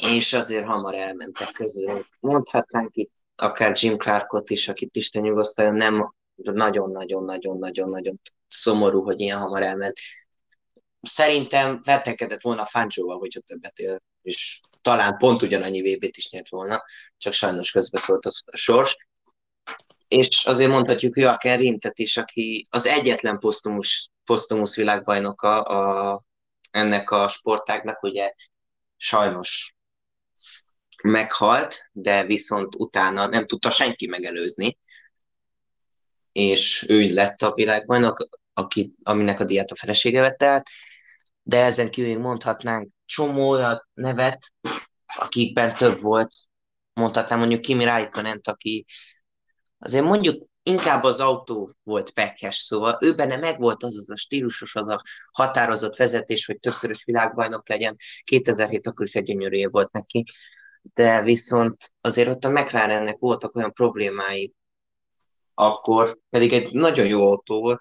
és 0.00 0.32
azért 0.32 0.66
hamar 0.66 0.94
elmentek 0.94 1.52
közül. 1.52 2.00
Mondhatnánk 2.20 2.96
itt 2.96 3.12
akár 3.36 3.72
Jim 3.80 3.96
Clarkot 3.96 4.50
is, 4.50 4.68
akit 4.68 4.96
Isten 4.96 5.22
nyugosztaljon, 5.22 5.74
nem 5.74 6.14
nagyon-nagyon-nagyon-nagyon-nagyon 6.34 8.20
szomorú, 8.48 9.02
hogy 9.02 9.20
ilyen 9.20 9.38
hamar 9.38 9.62
elment. 9.62 9.98
Szerintem 11.00 11.80
vetekedett 11.84 12.42
volna 12.42 12.64
Fangio-val, 12.64 13.18
hogyha 13.18 13.40
többet 13.40 13.78
él, 13.78 13.98
és 14.24 14.60
talán 14.80 15.16
pont 15.18 15.42
ugyanannyi 15.42 15.94
VB-t 15.94 16.16
is 16.16 16.30
nyert 16.30 16.48
volna, 16.48 16.84
csak 17.18 17.32
sajnos 17.32 17.70
közbeszólt 17.70 18.26
a 18.26 18.56
sors. 18.56 18.96
És 20.08 20.44
azért 20.44 20.70
mondhatjuk 20.70 21.18
Joaquin 21.18 21.56
Rintet 21.56 21.98
is, 21.98 22.16
aki 22.16 22.66
az 22.70 22.86
egyetlen 22.86 23.38
posztumus 23.38 24.10
posztumusz 24.24 24.76
világbajnoka 24.76 25.60
a, 25.60 26.22
ennek 26.70 27.10
a 27.10 27.28
sportágnak, 27.28 28.02
ugye 28.02 28.32
sajnos 28.96 29.74
meghalt, 31.02 31.88
de 31.92 32.24
viszont 32.24 32.74
utána 32.74 33.26
nem 33.26 33.46
tudta 33.46 33.70
senki 33.70 34.06
megelőzni, 34.06 34.78
és 36.32 36.84
ő 36.88 37.12
lett 37.12 37.42
a 37.42 37.52
világbajnok, 37.54 38.28
aki, 38.52 38.94
aminek 39.02 39.40
a 39.40 39.44
diát 39.44 39.70
a 39.70 39.76
felesége 39.76 40.20
vette 40.20 40.46
át, 40.46 40.68
de 41.44 41.64
ezen 41.64 41.90
kívül 41.90 42.18
mondhatnánk 42.18 42.88
csomó 43.04 43.50
olyan 43.50 43.88
nevet, 43.94 44.52
akikben 45.16 45.72
több 45.72 46.00
volt, 46.00 46.34
mondhatnám 46.92 47.38
mondjuk 47.38 47.60
Kimi 47.60 47.84
Räikkönent, 47.84 48.48
aki 48.48 48.84
azért 49.78 50.04
mondjuk 50.04 50.46
inkább 50.62 51.02
az 51.02 51.20
autó 51.20 51.74
volt 51.82 52.10
pekes, 52.10 52.56
szóval 52.56 52.98
ő 53.00 53.14
benne 53.14 53.36
megvolt 53.36 53.82
az 53.82 53.98
az 53.98 54.10
a 54.10 54.16
stílusos, 54.16 54.74
az 54.74 54.88
a 54.88 55.00
határozott 55.32 55.96
vezetés, 55.96 56.46
hogy 56.46 56.58
többszörös 56.58 57.04
világbajnok 57.04 57.68
legyen. 57.68 57.96
2007 58.24 58.86
akkor 58.86 59.06
is 59.06 59.14
egy 59.14 59.24
gyönyörű 59.24 59.68
volt 59.68 59.92
neki, 59.92 60.24
de 60.82 61.22
viszont 61.22 61.94
azért 62.00 62.28
ott 62.28 62.44
a 62.44 62.50
McLarennek 62.50 63.18
voltak 63.18 63.56
olyan 63.56 63.72
problémái, 63.72 64.54
akkor 65.54 66.18
pedig 66.30 66.52
egy 66.52 66.72
nagyon 66.72 67.06
jó 67.06 67.26
autó 67.26 67.60
volt, 67.60 67.80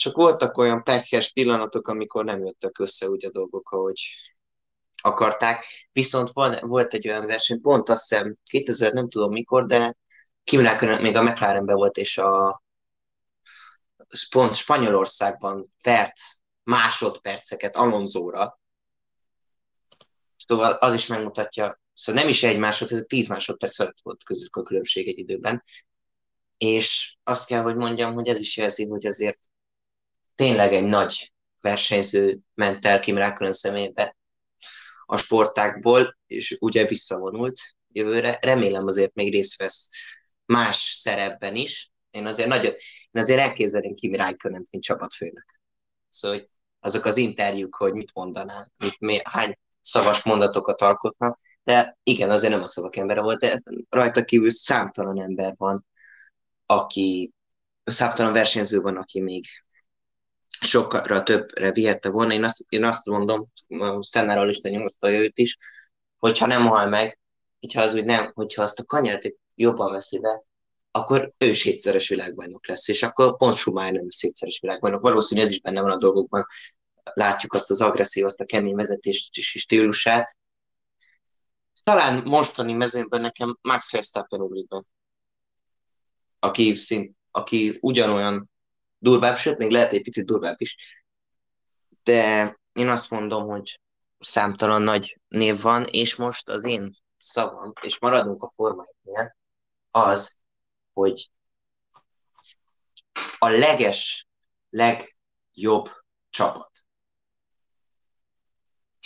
csak 0.00 0.16
voltak 0.16 0.58
olyan 0.58 0.82
pekes 0.82 1.32
pillanatok, 1.32 1.88
amikor 1.88 2.24
nem 2.24 2.44
jöttek 2.44 2.78
össze 2.78 3.08
úgy 3.08 3.24
a 3.24 3.30
dolgok, 3.30 3.70
ahogy 3.70 4.00
akarták. 5.02 5.88
Viszont 5.92 6.30
volt 6.60 6.94
egy 6.94 7.08
olyan 7.08 7.26
verseny, 7.26 7.60
pont 7.60 7.88
azt 7.88 8.08
hiszem 8.08 8.36
2000 8.44 8.92
nem 8.92 9.08
tudom 9.08 9.32
mikor, 9.32 9.66
de 9.66 9.96
Kimi 10.44 10.68
még 11.00 11.16
a 11.16 11.22
McLarenben 11.22 11.76
volt, 11.76 11.96
és 11.96 12.18
a 12.18 12.62
pont 14.30 14.54
Spanyolországban 14.54 15.72
perc, 15.82 16.22
másodperceket 16.62 17.76
Alonzóra. 17.76 18.60
Szóval 20.36 20.72
az 20.72 20.94
is 20.94 21.06
megmutatja, 21.06 21.80
szóval 21.92 22.22
nem 22.22 22.30
is 22.30 22.42
egy 22.42 22.58
másodperc, 22.58 23.06
tíz 23.06 23.28
másodperc 23.28 23.74
felett 23.74 24.00
volt 24.02 24.24
közük 24.24 24.56
a 24.56 24.62
különbség 24.62 25.08
egy 25.08 25.18
időben. 25.18 25.64
És 26.56 27.16
azt 27.22 27.46
kell, 27.46 27.62
hogy 27.62 27.76
mondjam, 27.76 28.14
hogy 28.14 28.28
ez 28.28 28.38
is 28.38 28.56
jelzi, 28.56 28.86
hogy 28.86 29.06
azért 29.06 29.38
tényleg 30.40 30.72
egy 30.72 30.84
nagy 30.84 31.32
versenyző 31.60 32.38
ment 32.54 32.84
el 32.84 33.00
Kim 33.00 33.16
Räikkönen 33.16 33.52
személybe 33.52 34.16
a 35.06 35.16
sportákból, 35.16 36.18
és 36.26 36.56
ugye 36.60 36.86
visszavonult 36.86 37.60
jövőre. 37.88 38.38
Remélem 38.40 38.86
azért 38.86 39.14
még 39.14 39.32
részt 39.32 39.58
vesz 39.58 39.88
más 40.44 40.76
szerepben 40.76 41.54
is. 41.54 41.90
Én 42.10 42.26
azért 42.26 42.48
nagyon, 42.48 42.72
én 43.10 43.22
azért 43.22 43.40
elképzelném 43.40 43.94
Kimi 43.94 44.16
räikkönen 44.16 44.66
mint 44.70 44.84
csapatfőnök. 44.84 45.60
Szóval 46.08 46.38
hogy 46.38 46.48
azok 46.80 47.04
az 47.04 47.16
interjúk, 47.16 47.74
hogy 47.74 47.92
mit 47.92 48.14
mondanál, 48.14 48.72
mit, 48.76 49.00
mi, 49.00 49.20
hány 49.24 49.58
szavas 49.80 50.22
mondatokat 50.22 50.82
alkotnak, 50.82 51.40
de 51.62 51.98
igen, 52.02 52.30
azért 52.30 52.52
nem 52.52 52.62
a 52.62 52.66
szavak 52.66 52.96
embere 52.96 53.20
volt, 53.20 53.38
de 53.38 53.60
rajta 53.88 54.24
kívül 54.24 54.50
számtalan 54.50 55.20
ember 55.20 55.54
van, 55.56 55.86
aki, 56.66 57.32
számtalan 57.84 58.32
versenyző 58.32 58.80
van, 58.80 58.96
aki 58.96 59.20
még 59.20 59.44
sokra 60.60 61.22
többre 61.22 61.72
vihette 61.72 62.10
volna. 62.10 62.32
Én 62.32 62.44
azt, 62.44 62.64
én 62.68 62.84
azt 62.84 63.06
mondom, 63.06 63.48
Szennáról 64.00 64.50
is 64.50 64.58
nyomozta 64.58 65.10
őt 65.10 65.38
is, 65.38 65.58
hogyha 66.18 66.46
nem 66.46 66.66
hal 66.66 66.86
meg, 66.86 67.18
hogyha 67.60 67.82
az 67.82 67.94
úgy 67.94 68.04
nem, 68.04 68.30
hogyha 68.34 68.62
azt 68.62 68.80
a 68.80 68.84
kanyart 68.84 69.26
jobban 69.54 69.92
veszi 69.92 70.20
be, 70.20 70.44
akkor 70.90 71.32
ő 71.38 71.46
is 71.46 71.62
hétszeres 71.62 72.08
világbajnok 72.08 72.66
lesz, 72.66 72.88
és 72.88 73.02
akkor 73.02 73.36
pont 73.36 73.56
Schumacher 73.56 73.92
nem 73.92 74.04
lesz 74.04 74.20
hétszeres 74.20 74.58
világbajnok. 74.60 75.02
Valószínűleg 75.02 75.48
ez 75.48 75.54
is 75.56 75.62
benne 75.62 75.80
van 75.80 75.90
a 75.90 75.98
dolgokban. 75.98 76.46
Látjuk 77.12 77.54
azt 77.54 77.70
az 77.70 77.80
agresszív, 77.80 78.24
azt 78.24 78.40
a 78.40 78.44
kemény 78.44 78.74
vezetést 78.74 79.36
és 79.36 79.54
stílusát. 79.58 80.36
Talán 81.84 82.22
mostani 82.24 82.72
mezőnben 82.72 83.20
nekem 83.20 83.58
Max 83.60 83.92
Verstappen 83.92 84.40
ugrik 84.40 84.68
be. 84.68 84.82
Aki, 86.38 86.74
szint, 86.74 87.16
aki 87.30 87.78
ugyanolyan 87.80 88.49
durvább, 89.00 89.36
sőt, 89.36 89.58
még 89.58 89.70
lehet 89.70 89.92
egy 89.92 90.02
picit 90.02 90.26
durvább 90.26 90.60
is, 90.60 90.76
de 92.02 92.58
én 92.72 92.88
azt 92.88 93.10
mondom, 93.10 93.46
hogy 93.48 93.80
számtalan 94.18 94.82
nagy 94.82 95.20
név 95.28 95.60
van, 95.60 95.84
és 95.84 96.16
most 96.16 96.48
az 96.48 96.64
én 96.64 96.94
szavam, 97.16 97.72
és 97.82 97.98
maradunk 97.98 98.42
a 98.42 98.52
formáiknél, 98.56 99.36
az, 99.90 100.36
hogy 100.92 101.30
a 103.38 103.48
leges, 103.48 104.26
legjobb 104.68 105.88
csapat. 106.30 106.70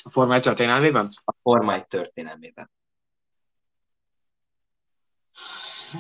A 0.05 0.11
Forma 0.11 0.35
1 0.35 0.43
történelmében? 0.43 1.11
A 1.25 1.33
Forma 1.43 1.75
1 1.75 1.87
történelmében. 1.87 2.71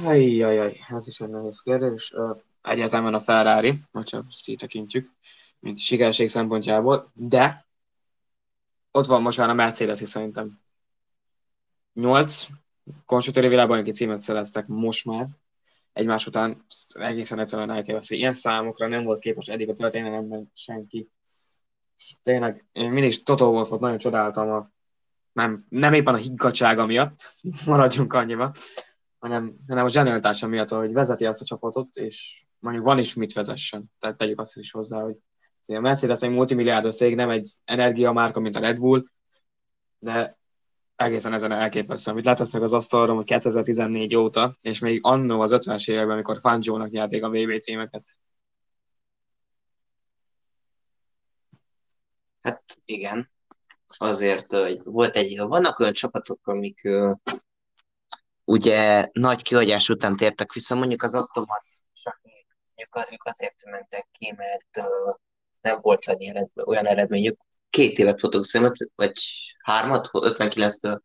Ajjajaj, 0.04 0.80
ez 0.88 1.06
is 1.06 1.20
egy 1.20 1.28
nehéz 1.28 1.60
kérdés. 1.60 2.12
Egyértelműen 2.64 3.14
a 3.14 3.20
Ferrari, 3.20 3.80
hogyha 3.92 4.24
ezt 4.28 4.48
így 4.48 4.58
tekintjük, 4.58 5.10
mint 5.58 5.78
sikerség 5.78 6.28
szempontjából, 6.28 7.10
de 7.14 7.66
ott 8.90 9.06
van 9.06 9.22
most 9.22 9.38
már 9.38 9.48
a 9.48 9.54
Mercedes 9.54 10.00
is 10.00 10.08
szerintem. 10.08 10.58
Nyolc 11.92 12.46
konstruktőri 13.06 13.48
világbajnoki 13.48 13.90
címet 13.90 14.18
szereztek 14.18 14.66
most 14.66 15.04
már, 15.04 15.28
egymás 15.92 16.26
után 16.26 16.64
egészen 16.92 17.38
egyszerűen 17.38 17.70
elképesztő. 17.70 18.14
Ilyen 18.14 18.32
számokra 18.32 18.86
nem 18.86 19.04
volt 19.04 19.20
képes 19.20 19.48
eddig 19.48 19.68
a 19.68 19.72
történelemben 19.72 20.50
senki. 20.54 21.08
És 21.96 22.14
tényleg, 22.22 22.66
én 22.72 22.90
mindig 22.90 23.22
Toto 23.22 23.46
Wolfot 23.50 23.80
nagyon 23.80 23.98
csodáltam 23.98 24.50
a 24.50 24.70
nem, 25.32 25.66
nem 25.68 25.92
éppen 25.92 26.14
a 26.14 26.18
higgadsága 26.18 26.86
miatt, 26.86 27.18
maradjunk 27.66 28.12
annyiba, 28.12 28.54
hanem, 29.18 29.56
hanem 29.68 29.84
a 29.84 29.88
zsenialitása 29.88 30.46
miatt, 30.46 30.68
hogy 30.68 30.92
vezeti 30.92 31.26
azt 31.26 31.40
a 31.40 31.44
csapatot, 31.44 31.96
és 31.96 32.44
mondjuk 32.64 32.84
van 32.84 32.98
is 32.98 33.14
mit 33.14 33.32
vezessen. 33.32 33.84
Tehát 33.98 34.16
tegyük 34.16 34.40
azt 34.40 34.56
is 34.56 34.70
hozzá, 34.70 35.02
hogy 35.02 35.16
a 35.66 35.80
Mercedes 35.80 36.22
egy 36.22 36.30
multimilliárdos 36.30 36.94
cég, 36.94 37.14
nem 37.14 37.30
egy 37.30 37.48
energiamárka, 37.64 38.40
mint 38.40 38.56
a 38.56 38.60
Red 38.60 38.78
Bull, 38.78 39.04
de 39.98 40.38
egészen 40.96 41.32
ezen 41.32 41.52
elképesztő. 41.52 42.10
Amit 42.10 42.24
letesznek 42.24 42.62
az 42.62 42.72
asztalra, 42.72 43.14
hogy 43.14 43.24
2014 43.24 44.16
óta, 44.16 44.56
és 44.60 44.78
még 44.78 44.98
annó 45.02 45.40
az 45.40 45.50
50-es 45.54 45.90
években, 45.90 46.14
amikor 46.14 46.38
Fangio-nak 46.38 46.90
nyerték 46.90 47.22
a 47.22 47.28
VB 47.28 47.58
címeket. 47.58 48.04
Hát 52.40 52.62
igen, 52.84 53.30
azért 53.86 54.52
hogy 54.52 54.80
volt 54.84 55.16
egy, 55.16 55.38
vannak 55.38 55.78
olyan 55.78 55.92
csapatok, 55.92 56.46
amik 56.46 56.88
ugye 58.44 59.08
nagy 59.12 59.42
kihagyás 59.42 59.88
után 59.88 60.16
tértek 60.16 60.52
vissza, 60.52 60.74
mondjuk 60.74 61.02
az 61.02 61.14
Aston 61.14 61.44
Martin, 61.46 61.72
ők 63.10 63.24
azért 63.24 63.64
mentek 63.64 64.08
ki, 64.12 64.34
mert 64.36 64.88
nem 65.60 65.78
volt 65.80 66.06
annyi 66.06 66.28
eredmény, 66.28 66.64
olyan 66.66 66.86
eredményük. 66.86 67.38
Két 67.70 67.98
évet 67.98 68.20
futok 68.20 68.44
szemet, 68.44 68.76
vagy 68.94 69.12
hármat, 69.58 70.08
59-től, 70.12 71.00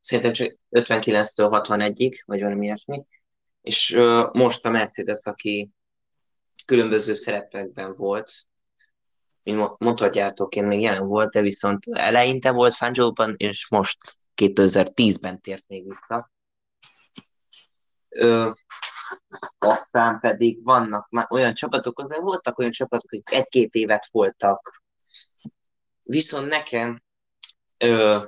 szerintem 0.00 0.32
csak 0.32 0.56
59-től 0.70 1.62
61-ig, 1.66 2.22
vagy 2.24 2.40
valami 2.40 2.64
ilyesmi. 2.64 3.04
És 3.62 3.90
uh, 3.90 4.32
most 4.32 4.64
a 4.64 4.70
Mercedes, 4.70 5.24
aki 5.24 5.70
különböző 6.64 7.12
szerepekben 7.12 7.92
volt, 7.92 8.32
mint 9.42 9.78
mondhatjátok, 9.78 10.54
én 10.54 10.64
még 10.64 10.80
jelen 10.80 11.06
volt, 11.06 11.30
de 11.30 11.40
viszont 11.40 11.84
eleinte 11.90 12.50
volt 12.50 12.74
Fangio-ban, 12.74 13.34
és 13.36 13.66
most 13.70 13.98
2010-ben 14.36 15.40
tért 15.40 15.68
még 15.68 15.88
vissza. 15.88 16.30
Ö, 18.08 18.50
aztán 19.58 20.20
pedig 20.20 20.64
vannak 20.64 21.08
már 21.10 21.26
olyan 21.30 21.54
csapatok, 21.54 21.98
azért 21.98 22.20
voltak 22.20 22.58
olyan 22.58 22.70
csapatok, 22.70 23.12
akik 23.12 23.30
egy-két 23.32 23.74
évet 23.74 24.08
voltak. 24.10 24.82
Viszont 26.02 26.48
nekem 26.48 27.02
ö, 27.78 28.24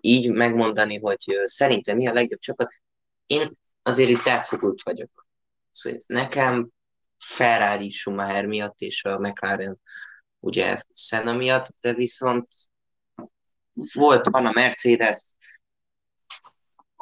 így 0.00 0.30
megmondani, 0.30 0.98
hogy 0.98 1.24
ö, 1.26 1.42
szerintem 1.44 1.96
mi 1.96 2.06
a 2.06 2.12
legjobb 2.12 2.40
csapat, 2.40 2.74
én 3.26 3.58
azért 3.82 4.10
itt 4.10 4.26
elfogult 4.26 4.82
vagyok. 4.82 5.26
Szóval 5.72 5.98
nekem 6.06 6.68
Ferrari 7.18 7.90
Schumacher 7.90 8.46
miatt 8.46 8.80
és 8.80 9.04
a 9.04 9.18
McLaren 9.18 9.80
ugye 10.38 10.82
Senna 10.92 11.32
miatt, 11.32 11.66
de 11.80 11.94
viszont 11.94 12.48
volt, 13.94 14.26
van 14.26 14.46
a 14.46 14.52
Mercedes, 14.52 15.34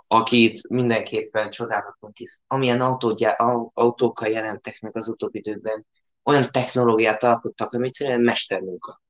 akit 0.09 0.68
mindenképpen 0.68 1.51
csodálhatunk 1.51 2.18
is. 2.18 2.38
Amilyen 2.47 2.81
autógyá, 2.81 3.31
autókkal 3.73 4.29
jelentek 4.29 4.81
meg 4.81 4.97
az 4.97 5.09
utóbbi 5.09 5.38
időben, 5.38 5.87
olyan 6.25 6.51
technológiát 6.51 7.23
alkottak, 7.23 7.73
ami 7.73 7.87
egyszerűen 7.87 8.21
mestermunka. 8.21 9.03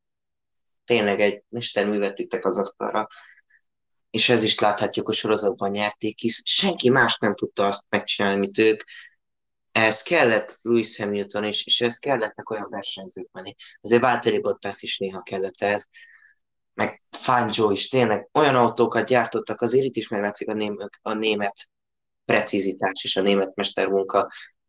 Tényleg 0.84 1.20
egy 1.20 1.42
mesterművet 1.48 2.18
ittek 2.18 2.44
az 2.46 2.56
asztalra, 2.56 3.06
és 4.10 4.28
ez 4.28 4.42
is 4.42 4.58
láthatjuk 4.58 5.08
a 5.08 5.12
sorozatban 5.12 5.70
nyerték 5.70 6.22
is. 6.22 6.42
Senki 6.44 6.90
más 6.90 7.18
nem 7.18 7.34
tudta 7.34 7.66
azt 7.66 7.84
megcsinálni, 7.88 8.38
mint 8.38 8.58
ők. 8.58 8.82
Ez 9.72 10.02
kellett 10.02 10.56
Lewis 10.62 10.98
Hamilton 10.98 11.44
is, 11.44 11.66
és 11.66 11.80
ez 11.80 11.98
kellettek 11.98 12.50
olyan 12.50 12.66
versenyzők 12.70 13.28
menni. 13.32 13.54
Azért 13.80 14.02
Valtteri 14.02 14.40
Bottas 14.40 14.82
is 14.82 14.98
néha 14.98 15.22
kellett 15.22 15.60
ez 15.60 15.84
meg 16.78 17.02
Fangio 17.10 17.70
is 17.70 17.88
tényleg 17.88 18.28
olyan 18.32 18.54
autókat 18.54 19.06
gyártottak, 19.06 19.60
azért 19.60 19.84
itt 19.84 19.96
is 19.96 20.08
meglátszik 20.08 20.48
a, 20.48 20.52
ném, 20.52 20.88
a 21.02 21.12
német 21.12 21.68
precizitás 22.24 23.04
és 23.04 23.16
a 23.16 23.22
német 23.22 23.54
mestermunka. 23.54 24.28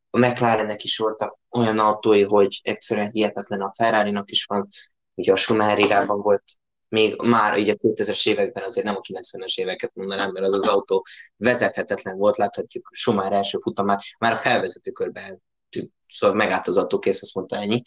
A 0.10 0.18
McLarennek 0.18 0.84
is 0.84 0.98
voltak 0.98 1.40
olyan 1.50 1.80
autói, 1.80 2.24
hogy 2.24 2.60
egyszerűen 2.64 3.10
hihetetlen 3.12 3.62
a 3.62 3.74
ferrari 3.76 4.22
is 4.26 4.46
van, 4.46 4.68
ugye 5.14 5.32
a 5.32 5.36
Schumacher 5.36 6.06
volt 6.06 6.44
még 6.88 7.22
már 7.22 7.58
ugye 7.58 7.74
a 7.74 7.88
2000-es 7.88 8.28
években 8.28 8.64
azért 8.64 8.86
nem 8.86 8.96
a 8.96 9.02
90-es 9.02 9.56
éveket 9.56 9.92
mondanám, 9.94 10.32
mert 10.32 10.46
az 10.46 10.54
az 10.54 10.68
autó 10.68 11.06
vezethetetlen 11.38 12.18
volt, 12.18 12.38
láthatjuk 12.38 12.90
Schumacher 12.94 13.32
első 13.32 13.58
futamát, 13.62 14.02
már 14.20 14.32
a 14.32 14.38
felvezető 14.38 14.92
körben 14.92 15.42
szóval 16.08 16.36
megállt 16.36 16.68
az 16.68 16.78
autó, 16.78 17.00
kész, 17.00 17.22
azt 17.22 17.36
mondta 17.36 17.56
ennyi 17.56 17.82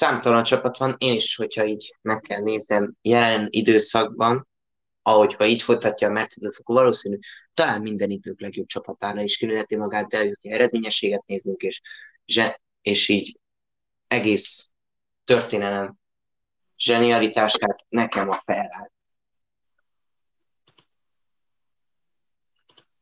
számtalan 0.00 0.42
csapat 0.42 0.78
van, 0.78 0.94
én 0.98 1.14
is, 1.14 1.34
hogyha 1.36 1.66
így 1.66 1.96
meg 2.02 2.20
kell 2.20 2.40
nézem 2.40 2.94
jelen 3.02 3.48
időszakban, 3.50 4.48
ahogy 5.02 5.34
ha 5.34 5.44
így 5.46 5.62
folytatja 5.62 6.08
a 6.08 6.10
Mercedes, 6.10 6.56
akkor 6.58 6.74
valószínű 6.74 7.18
talán 7.54 7.80
minden 7.80 8.10
idők 8.10 8.40
legjobb 8.40 8.66
csapatára 8.66 9.20
is 9.20 9.36
különheti 9.36 9.76
magát, 9.76 10.08
de 10.08 10.18
hogyha 10.18 10.54
eredményességet 10.54 11.26
nézünk, 11.26 11.62
és, 11.62 11.80
és 12.80 13.08
így 13.08 13.38
egész 14.06 14.72
történelem 15.24 15.96
zsenialitását 16.76 17.84
nekem 17.88 18.28
a. 18.30 18.42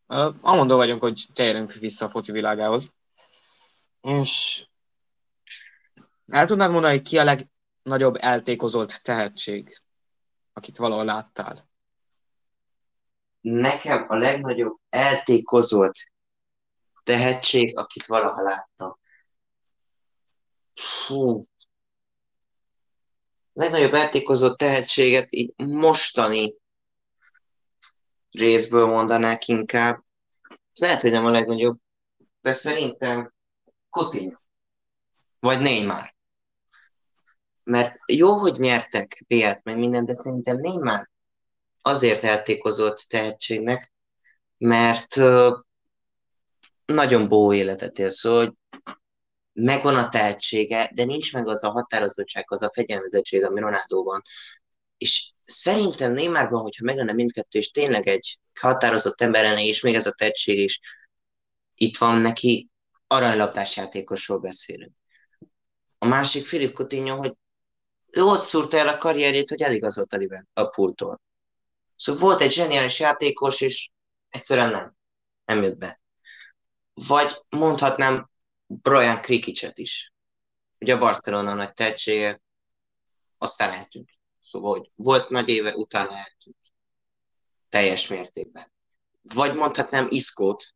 Uh, 0.06 0.34
amondó 0.40 0.76
vagyunk, 0.76 1.02
hogy 1.02 1.26
térjünk 1.32 1.72
vissza 1.72 2.04
a 2.04 2.08
foci 2.08 2.32
világához. 2.32 2.94
És 4.00 4.66
el 6.28 6.46
tudnád 6.46 6.70
mondani, 6.70 6.96
hogy 6.96 7.06
ki 7.06 7.18
a 7.18 7.24
legnagyobb 7.24 8.16
eltékozolt 8.18 9.02
tehetség, 9.02 9.82
akit 10.52 10.76
valahol 10.76 11.04
láttál? 11.04 11.68
Nekem 13.40 14.04
a 14.08 14.16
legnagyobb 14.16 14.78
eltékozolt 14.88 15.98
tehetség, 17.02 17.78
akit 17.78 18.06
valaha 18.06 18.42
láttam. 18.42 18.98
Fú. 20.74 21.46
A 23.52 23.62
legnagyobb 23.62 23.92
eltékozott 23.92 24.58
tehetséget 24.58 25.32
így 25.32 25.52
mostani 25.56 26.54
részből 28.30 28.86
mondanák 28.86 29.48
inkább. 29.48 30.04
Lehet, 30.74 31.00
hogy 31.00 31.10
nem 31.10 31.24
a 31.24 31.30
legnagyobb, 31.30 31.78
de 32.40 32.52
szerintem 32.52 33.34
Coutinho. 33.90 34.36
Vagy 35.40 35.60
Neymar 35.60 36.16
mert 37.68 37.98
jó, 38.06 38.32
hogy 38.32 38.58
nyertek 38.58 39.24
B-t, 39.26 39.60
meg 39.62 39.78
minden, 39.78 40.04
de 40.04 40.14
szerintem 40.14 40.56
Neymar 40.56 41.10
azért 41.80 42.24
eltékozott 42.24 42.96
tehetségnek, 42.98 43.92
mert 44.58 45.16
nagyon 46.84 47.28
bó 47.28 47.52
életet 47.52 47.98
él, 47.98 48.10
szóval 48.10 48.44
hogy 48.44 48.54
megvan 49.52 49.96
a 49.96 50.08
tehetsége, 50.08 50.90
de 50.94 51.04
nincs 51.04 51.32
meg 51.32 51.48
az 51.48 51.64
a 51.64 51.70
határozottság, 51.70 52.44
az 52.48 52.62
a 52.62 52.70
fegyelmezettség, 52.74 53.44
ami 53.44 53.60
Ronaldo 53.60 54.02
van. 54.02 54.22
És 54.98 55.32
szerintem 55.44 56.12
Neymarban, 56.12 56.60
hogyha 56.60 56.84
meg 56.84 56.96
lenne 56.96 57.12
mindkettő, 57.12 57.58
és 57.58 57.70
tényleg 57.70 58.06
egy 58.06 58.38
határozott 58.60 59.20
ember 59.20 59.42
lenne, 59.42 59.62
és 59.62 59.80
még 59.80 59.94
ez 59.94 60.06
a 60.06 60.12
tehetség 60.12 60.58
is 60.58 60.80
itt 61.74 61.98
van 61.98 62.20
neki, 62.20 62.68
aranylabdás 63.06 63.76
játékosról 63.76 64.38
beszélünk. 64.38 64.92
A 65.98 66.06
másik 66.06 66.44
Filip 66.44 66.74
Coutinho, 66.74 67.16
hogy 67.16 67.32
ő 68.10 68.22
ott 68.22 68.40
szúrta 68.40 68.76
el 68.76 68.88
a 68.88 68.98
karrierjét, 68.98 69.48
hogy 69.48 69.62
eligazolt 69.62 70.12
a 70.12 70.44
a 70.52 70.64
pultól. 70.64 71.20
Szóval 71.96 72.22
volt 72.22 72.40
egy 72.40 72.52
zseniális 72.52 73.00
játékos, 73.00 73.60
és 73.60 73.90
egyszerűen 74.28 74.70
nem. 74.70 74.96
Nem 75.44 75.62
jött 75.62 75.76
be. 75.76 76.00
Vagy 76.94 77.42
mondhatnám 77.48 78.30
Brian 78.66 79.20
Krikicset 79.20 79.78
is. 79.78 80.12
Ugye 80.78 80.94
a 80.94 80.98
Barcelona 80.98 81.54
nagy 81.54 81.72
tehetsége. 81.72 82.40
aztán 83.38 83.72
eltűnt. 83.72 84.10
Szóval, 84.40 84.78
hogy 84.78 84.90
volt 84.94 85.28
nagy 85.28 85.48
éve, 85.48 85.74
utána 85.74 86.16
eltűnt. 86.16 86.72
Teljes 87.68 88.08
mértékben. 88.08 88.72
Vagy 89.22 89.54
mondhatnám 89.54 90.06
Iszkót, 90.10 90.74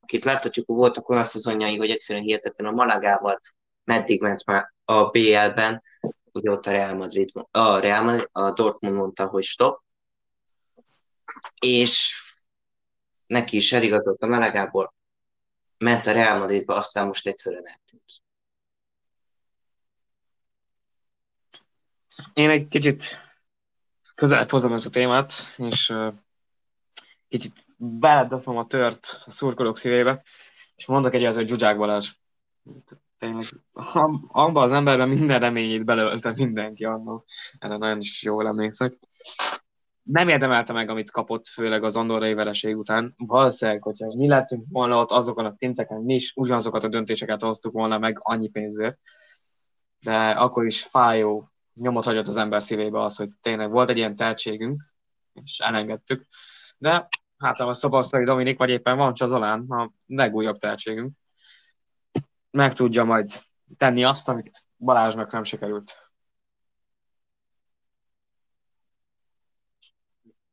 akit 0.00 0.24
láthatjuk, 0.24 0.66
voltak 0.66 1.08
olyan 1.08 1.24
szezonjai, 1.24 1.76
hogy 1.76 1.90
egyszerűen 1.90 2.24
hihetetlen 2.24 2.72
a 2.72 2.74
Malagával 2.74 3.40
meddig 3.84 4.20
ment 4.20 4.44
már 4.44 4.74
a 4.84 5.04
BL-ben, 5.04 5.82
ugye 6.36 6.50
ott 6.50 6.66
a 6.66 6.70
Real 6.70 6.94
Madrid, 6.94 7.30
a 7.50 7.78
Real 7.78 8.02
Madrid, 8.02 8.28
a 8.32 8.52
Dortmund 8.52 8.94
mondta, 8.94 9.26
hogy 9.26 9.44
stop, 9.44 9.82
és 11.60 12.14
neki 13.26 13.56
is 13.56 13.72
eligazott 13.72 14.20
a 14.20 14.26
Malagából, 14.26 14.94
ment 15.78 16.06
a 16.06 16.12
Real 16.12 16.38
Madridba, 16.38 16.76
aztán 16.76 17.06
most 17.06 17.26
egyszerűen 17.26 17.66
eltűnt. 17.66 18.22
Én 22.32 22.50
egy 22.50 22.68
kicsit 22.68 23.02
közelebb 24.14 24.50
hozom 24.50 24.72
ezt 24.72 24.86
a 24.86 24.90
témát, 24.90 25.32
és 25.56 25.94
kicsit 27.28 27.66
beledöföm 27.76 28.56
a 28.56 28.66
tört 28.66 29.04
a 29.24 29.30
szurkolók 29.30 29.78
szívébe, 29.78 30.22
és 30.76 30.86
mondok 30.86 31.14
egy 31.14 31.24
az, 31.24 31.34
hogy 31.34 31.48
Zsuzsák 31.48 31.76
Balázs. 31.76 32.12
Tényleg, 33.18 33.44
abban 34.28 34.62
az 34.62 34.72
emberben 34.72 35.08
minden 35.08 35.40
reményét 35.40 35.84
belölte 35.84 36.32
mindenki 36.36 36.84
annak. 36.84 37.24
Erre 37.58 37.76
nagyon 37.76 37.98
is 37.98 38.22
jól 38.22 38.46
emlékszek. 38.46 38.98
Nem 40.02 40.28
érdemelte 40.28 40.72
meg, 40.72 40.88
amit 40.88 41.10
kapott, 41.10 41.46
főleg 41.46 41.84
az 41.84 41.96
andorrai 41.96 42.34
vereség 42.34 42.76
után. 42.76 43.14
Valószínűleg, 43.16 43.82
hogyha 43.82 44.06
mi 44.16 44.28
lettünk 44.28 44.64
volna 44.68 44.98
ott 44.98 45.10
azokon 45.10 45.44
a 45.44 45.54
tinteken, 45.54 46.02
mi 46.02 46.14
is 46.14 46.32
ugyanazokat 46.34 46.84
a 46.84 46.88
döntéseket 46.88 47.42
hoztuk 47.42 47.72
volna 47.72 47.98
meg 47.98 48.18
annyi 48.20 48.48
pénzért. 48.48 48.98
De 50.00 50.30
akkor 50.30 50.66
is 50.66 50.82
fájó 50.82 51.48
nyomot 51.74 52.04
hagyott 52.04 52.26
az 52.26 52.36
ember 52.36 52.62
szívébe 52.62 53.02
az, 53.02 53.16
hogy 53.16 53.28
tényleg 53.40 53.70
volt 53.70 53.90
egy 53.90 53.96
ilyen 53.96 54.14
tehetségünk, 54.14 54.80
és 55.32 55.58
elengedtük. 55.58 56.26
De 56.78 57.08
hát 57.38 57.60
a 57.60 57.72
Szobasztai 57.72 58.24
Dominik, 58.24 58.58
vagy 58.58 58.70
éppen 58.70 58.96
van 58.96 59.12
Csazolán, 59.12 59.64
a 59.68 59.92
legújabb 60.06 60.58
tehetségünk, 60.58 61.14
meg 62.56 62.72
tudja 62.72 63.04
majd 63.04 63.30
tenni 63.76 64.04
azt, 64.04 64.28
amit 64.28 64.66
Balázsnak 64.78 65.32
nem 65.32 65.44
sikerült. 65.44 65.92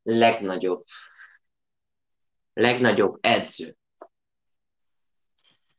Legnagyobb, 0.02 0.84
legnagyobb 2.52 3.18
edző 3.20 3.76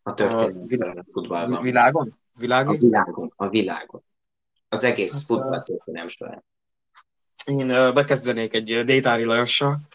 a 0.04 0.14
történelmi 0.14 1.02
futballban. 1.12 1.62
Világon? 1.62 2.20
Világon? 2.38 2.76
A 2.76 2.80
világon, 2.80 3.32
a 3.36 3.50
világon. 3.50 4.04
Az 4.70 4.84
egész 4.84 5.14
hát, 5.14 5.22
futballtörténelem 5.22 6.08
során. 6.08 6.46
Én 7.46 7.68
bekezdenék 7.68 8.54
egy 8.54 8.84
Détári 8.84 9.24
Lajossal. 9.24 9.88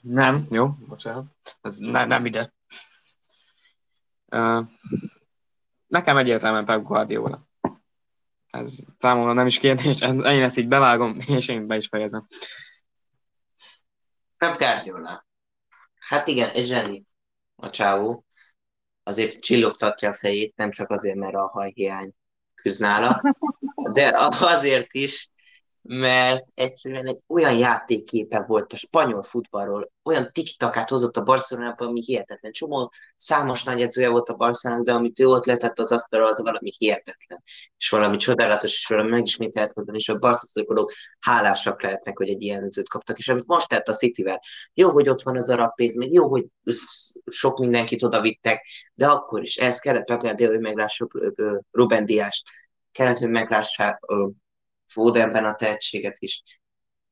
nem, 0.00 0.46
jó, 0.50 0.68
bocsánat. 0.68 1.24
Ez 1.60 1.76
ne, 1.76 2.04
nem 2.04 2.26
ide. 2.26 2.52
Nekem 5.86 6.16
egyértelműen 6.16 6.64
Pep 6.64 6.82
Guardiola. 6.82 7.48
Ez 8.50 8.78
számomra 8.96 9.32
nem 9.32 9.46
is 9.46 9.58
kérdés, 9.58 10.00
én 10.00 10.42
ezt 10.42 10.58
így 10.58 10.68
bevágom, 10.68 11.14
és 11.26 11.48
én 11.48 11.66
be 11.66 11.76
is 11.76 11.86
fejezem. 11.86 12.26
Pep 14.36 14.58
Guardiola. 14.58 15.26
Hát 16.00 16.28
igen, 16.28 16.50
egy 16.50 16.66
zseni 16.66 17.02
a 17.56 17.70
csávó 17.70 18.24
azért 19.02 19.40
csillogtatja 19.40 20.10
a 20.10 20.14
fejét, 20.14 20.56
nem 20.56 20.70
csak 20.70 20.90
azért, 20.90 21.16
mert 21.16 21.34
a 21.34 21.48
hajhiány 21.48 22.12
küzd 22.54 22.80
nála, 22.80 23.22
de 23.92 24.12
azért 24.40 24.92
is, 24.92 25.30
mert 25.82 26.44
egyszerűen 26.54 27.06
egy 27.06 27.22
olyan 27.26 27.56
játékképe 27.56 28.44
volt 28.46 28.72
a 28.72 28.76
spanyol 28.76 29.22
futballról, 29.22 29.92
olyan 30.04 30.30
tiktakát 30.32 30.88
hozott 30.88 31.16
a 31.16 31.22
Barcelonában, 31.22 31.88
ami 31.88 32.02
hihetetlen. 32.02 32.52
Csomó 32.52 32.92
számos 33.16 33.64
nagy 33.64 33.80
edzője 33.80 34.08
volt 34.08 34.28
a 34.28 34.34
Barcelonának, 34.34 34.86
de 34.86 34.92
amit 34.92 35.20
ő 35.20 35.26
ott 35.26 35.46
letett 35.46 35.78
az 35.78 35.92
asztalra, 35.92 36.26
az 36.26 36.40
valami 36.40 36.72
hihetetlen. 36.78 37.42
És 37.76 37.88
valami 37.88 38.16
csodálatos, 38.16 38.72
és 38.72 38.86
valami 38.86 39.10
megismételhetetlen, 39.10 39.94
és 39.94 40.08
a 40.08 40.18
barcelonáok 40.18 40.92
hálásak 41.20 41.82
lehetnek, 41.82 42.18
hogy 42.18 42.28
egy 42.28 42.42
ilyen 42.42 42.62
edzőt 42.62 42.88
kaptak. 42.88 43.18
És 43.18 43.28
amit 43.28 43.46
most 43.46 43.68
tett 43.68 43.88
a 43.88 43.92
Cityvel, 43.92 44.40
jó, 44.74 44.90
hogy 44.90 45.08
ott 45.08 45.22
van 45.22 45.36
az 45.36 45.48
a 45.48 45.72
pénz, 45.76 45.96
még 45.96 46.12
jó, 46.12 46.28
hogy 46.28 46.46
sok 47.30 47.58
mindenkit 47.58 48.02
oda 48.02 48.20
vittek, 48.20 48.66
de 48.94 49.06
akkor 49.06 49.42
is 49.42 49.56
ez 49.56 49.78
kellett 49.78 50.04
Pep 50.04 50.22
hogy 50.22 50.60
meglássuk 50.60 51.32
Ruben 51.70 52.04
Diást, 52.04 52.48
kellett, 52.92 53.18
hogy 53.18 53.28
meglássák 53.30 54.00
Fodenben 54.92 55.44
a 55.44 55.54
tehetséget 55.54 56.16
is. 56.18 56.42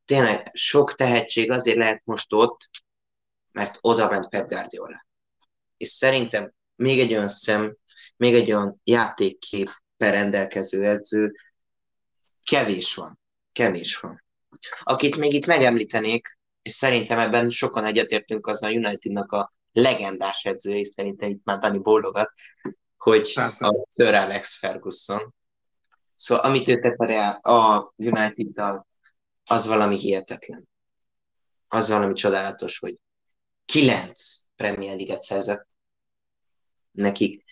Tényleg 0.05 0.51
sok 0.53 0.95
tehetség 0.95 1.51
azért 1.51 1.77
lehet 1.77 2.03
most 2.05 2.33
ott, 2.33 2.71
mert 3.53 3.79
oda 3.81 4.09
ment 4.09 4.29
Pep 4.29 4.49
Guardiola. 4.49 5.07
És 5.77 5.89
szerintem 5.89 6.53
még 6.77 7.01
egy 7.01 7.13
olyan 7.13 7.29
szem, 7.29 7.77
még 8.17 8.35
egy 8.35 8.53
olyan 8.53 8.81
játékkép 8.85 9.69
rendelkező 9.97 10.85
edző 10.85 11.33
kevés 12.43 12.95
van. 12.95 13.21
Kevés 13.53 13.97
van. 13.97 14.25
Akit 14.83 15.17
még 15.17 15.33
itt 15.33 15.47
megemlítenék, 15.47 16.39
és 16.63 16.73
szerintem 16.73 17.19
ebben 17.19 17.51
sokan 17.51 17.85
egyetértünk, 17.85 18.47
az 18.47 18.63
a 18.63 18.69
Unitednak 18.69 19.33
a 19.33 19.53
legendás 19.73 20.45
edzője, 20.45 20.79
és 20.79 20.89
szerintem 20.89 21.31
itt 21.31 21.45
már 21.45 21.59
Dani 21.59 21.79
bólogat, 21.79 22.33
hogy 22.97 23.33
a 23.35 23.87
Sir 23.91 24.15
Alex 24.15 24.59
Ferguson. 24.59 25.35
Szóval 26.21 26.45
amit 26.45 26.69
ő 26.69 26.81
tett 26.81 27.45
a 27.45 27.93
United-dal, 27.97 28.87
az 29.45 29.67
valami 29.67 29.99
hihetetlen. 29.99 30.69
Az 31.69 31.89
valami 31.89 32.15
csodálatos, 32.15 32.79
hogy 32.79 32.99
kilenc 33.65 34.41
Premier 34.57 34.97
League-et 34.97 35.23
szerzett 35.23 35.67
nekik, 36.91 37.45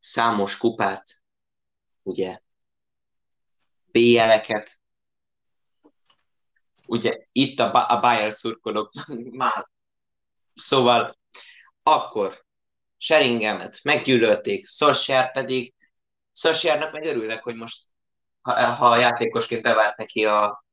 számos 0.00 0.58
kupát, 0.58 1.22
ugye, 2.02 2.38
BL-eket, 3.84 4.80
ugye 6.86 7.26
itt 7.32 7.60
a, 7.60 7.88
a 7.88 8.00
Bayern 8.00 8.30
szurkolók 8.30 8.92
már. 9.42 9.68
Szóval 10.54 11.18
akkor 11.82 12.44
Sheringamet 12.96 13.80
meggyűlölték, 13.82 14.66
Solskjaer 14.66 15.32
pedig 15.32 15.74
Solskjaernak 16.32 16.92
meg 16.92 17.04
örülnek, 17.04 17.42
hogy 17.42 17.54
most 17.54 17.88
ha, 18.40 18.52
ha 18.52 19.00
játékosként 19.00 19.62
bevált 19.62 19.96
neki 19.96 20.24
a, 20.24 20.64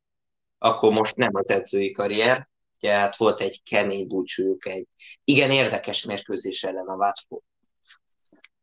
akkor 0.57 0.93
most 0.93 1.15
nem 1.15 1.29
az 1.31 1.49
edzői 1.49 1.91
karrier, 1.91 2.49
ugye 2.77 2.93
hát 2.93 3.15
volt 3.15 3.39
egy 3.39 3.63
kemény 3.63 4.07
búcsújuk, 4.07 4.65
egy 4.65 4.87
igen 5.23 5.51
érdekes 5.51 6.03
mérkőzés 6.03 6.63
ellen 6.63 6.87
a 6.87 6.95
Watford, 6.95 7.43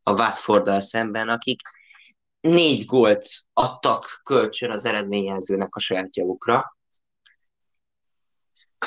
a 0.03 0.11
watford 0.11 0.81
szemben, 0.81 1.29
akik 1.29 1.61
négy 2.39 2.85
gólt 2.85 3.27
adtak 3.53 4.21
kölcsön 4.23 4.71
az 4.71 4.85
eredményezőnek 4.85 5.75
a 5.75 5.79
saját 5.79 6.15
javukra. 6.15 6.77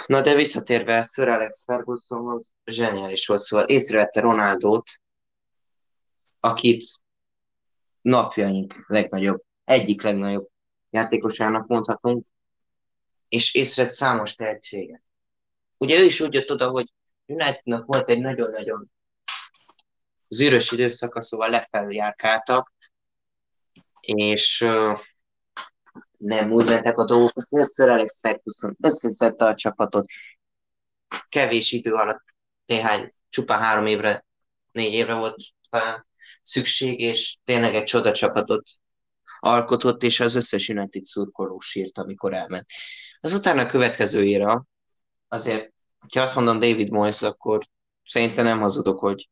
Na 0.07 0.21
de 0.21 0.35
visszatérve 0.35 1.09
Sir 1.13 1.29
Alex 1.29 1.63
Fergusonhoz, 1.65 2.53
zseniális 2.65 3.27
volt, 3.27 3.41
szóval 3.41 3.67
észrevette 3.67 4.21
Ronaldót, 4.21 4.91
akit 6.41 6.85
napjaink 8.01 8.85
legnagyobb 8.87 9.43
egyik 9.67 10.03
legnagyobb 10.03 10.49
játékosának 10.91 11.67
mondhatunk, 11.67 12.27
és 13.29 13.55
észrevett 13.55 13.93
számos 13.93 14.35
tehetséget. 14.35 15.03
Ugye 15.77 16.01
ő 16.01 16.05
is 16.05 16.21
úgy 16.21 16.35
jött 16.35 16.51
oda, 16.51 16.69
hogy 16.69 16.93
Unitednak 17.27 17.87
volt 17.87 18.09
egy 18.09 18.21
nagyon-nagyon 18.21 18.91
zűrös 20.29 20.73
időszaka, 20.73 21.23
szóval 21.23 21.51
lefelé 21.51 21.95
járkáltak, 21.95 22.73
és 24.01 24.61
uh, 24.61 24.99
nem 26.19 26.53
úgy 26.53 26.69
mentek 26.69 26.99
a 26.99 27.05
dolgok, 27.05 27.33
Sir 27.75 27.89
Alex 27.89 28.19
Ferguson 28.21 28.77
összeszedte 28.81 29.45
a 29.45 29.55
csapatot, 29.55 30.07
kevés 31.29 31.73
idő 31.73 31.93
alatt, 31.93 32.25
néhány, 32.67 33.15
csupán 33.29 33.61
három 33.61 33.87
évre, 33.87 34.25
négy 34.73 34.93
évre 34.93 35.15
volt 35.15 35.37
szükség, 36.43 37.01
és 37.01 37.37
tényleg 37.45 37.75
egy 37.75 37.85
csoda 37.85 38.13
csapatot 38.13 38.71
alkotott, 39.39 40.03
és 40.03 40.21
az 40.21 40.35
összes 40.35 40.69
United 40.69 41.05
szurkoló 41.05 41.59
sírt, 41.61 41.99
amikor 41.99 42.35
elment. 42.35 42.67
Azután 43.21 43.59
a 43.59 43.67
következő 43.67 44.25
éra, 44.25 44.67
azért, 45.29 45.73
ha 46.15 46.21
azt 46.21 46.35
mondom 46.35 46.59
David 46.59 46.91
Moyes, 46.91 47.23
akkor 47.23 47.65
szerintem 48.05 48.45
nem 48.45 48.61
hazudok, 48.61 48.99
hogy 48.99 49.29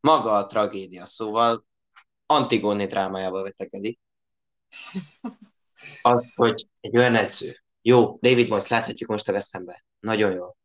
maga 0.00 0.32
a 0.32 0.46
tragédia, 0.46 1.06
szóval 1.06 1.64
Antigoni 2.26 2.86
drámájába 2.86 3.42
vetekedik. 3.42 3.98
Az, 6.02 6.34
hogy 6.34 6.68
egy 6.80 6.96
olyan 6.96 7.14
edző, 7.14 7.62
jó, 7.82 8.18
David 8.20 8.48
Moyes 8.48 8.66
láthatjuk 8.66 9.10
most 9.10 9.28
a 9.28 9.32
veszembe, 9.32 9.84
nagyon 10.00 10.32
jó, 10.32 10.56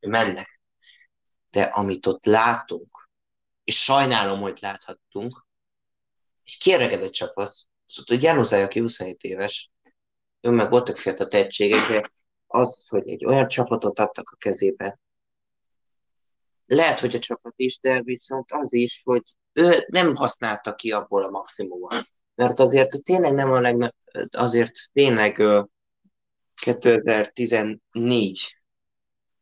mennek, 0.00 0.60
de 1.50 1.62
amit 1.62 2.06
ott 2.06 2.24
látunk, 2.24 3.08
és 3.64 3.82
sajnálom, 3.82 4.40
hogy 4.40 4.58
láthattunk, 4.60 5.46
egy 6.44 6.56
kieregedett 6.58 7.10
csapat, 7.10 7.54
Szóval 7.86 8.24
Januzaj, 8.24 8.62
aki 8.62 8.80
27 8.80 9.22
éves, 9.22 9.70
ő 10.40 10.50
meg 10.50 10.70
voltak 10.70 10.96
fiatal 10.96 11.28
tehetségek, 11.28 11.88
de 11.88 12.10
az, 12.46 12.88
hogy 12.88 13.08
egy 13.08 13.24
olyan 13.24 13.48
csapatot 13.48 13.98
adtak 13.98 14.30
a 14.30 14.36
kezébe, 14.36 14.98
lehet, 16.66 17.00
hogy 17.00 17.14
a 17.14 17.18
csapat 17.18 17.52
is, 17.56 17.78
de 17.78 18.02
viszont 18.02 18.52
az 18.52 18.72
is, 18.72 19.00
hogy 19.04 19.22
ő 19.52 19.84
nem 19.86 20.14
használta 20.14 20.74
ki 20.74 20.92
abból 20.92 21.22
a 21.22 21.30
maximumot. 21.30 22.04
Mert 22.34 22.60
azért 22.60 23.02
tényleg 23.02 23.32
nem 23.32 23.52
a 23.52 23.60
legnagyobb, 23.60 23.94
azért 24.30 24.72
tényleg 24.92 25.42
2014 26.54 28.56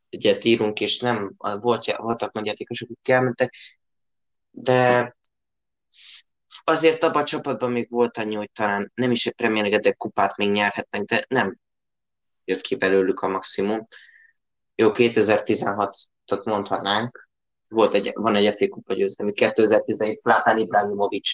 egyet 0.08 0.44
írunk, 0.44 0.80
és 0.80 0.98
nem 0.98 1.34
volt, 1.36 1.96
voltak 1.96 2.32
nagy 2.32 2.46
játékosok, 2.46 2.90
akik 2.90 3.08
elmentek, 3.08 3.54
de 4.50 5.16
azért 6.64 7.02
abban 7.02 7.22
a 7.22 7.24
csapatban 7.24 7.72
még 7.72 7.90
volt 7.90 8.16
annyi, 8.16 8.34
hogy 8.34 8.50
talán 8.52 8.92
nem 8.94 9.10
is 9.10 9.26
egy 9.26 9.32
Premier 9.32 9.80
de 9.80 9.92
kupát 9.92 10.36
még 10.36 10.50
nyerhetnek, 10.50 11.02
de 11.02 11.24
nem 11.28 11.58
jött 12.44 12.60
ki 12.60 12.76
belőlük 12.76 13.20
a 13.20 13.28
maximum. 13.28 13.86
Jó, 14.74 14.90
2016-ot 14.94 16.44
mondhatnánk, 16.44 17.28
volt 17.68 17.94
egy, 17.94 18.10
van 18.14 18.36
egy 18.36 18.54
FA 18.54 18.68
kupa 18.68 18.94
győzelmi, 18.94 19.32
2017 19.32 20.18
Zlatan 20.18 20.58
Ibrahimovic, 20.58 21.30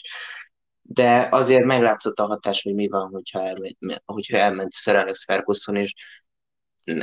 de 0.83 1.29
azért 1.31 1.65
meglátszott 1.65 2.19
a 2.19 2.27
hatás, 2.27 2.63
hogy 2.63 2.75
mi 2.75 2.89
van, 2.89 3.09
hogyha 3.09 3.43
elment, 3.43 4.03
hogyha 4.05 4.37
elment 4.37 4.73
Sir 4.73 4.95
Alex 4.95 5.25
Ferguson, 5.25 5.77
és 5.77 5.95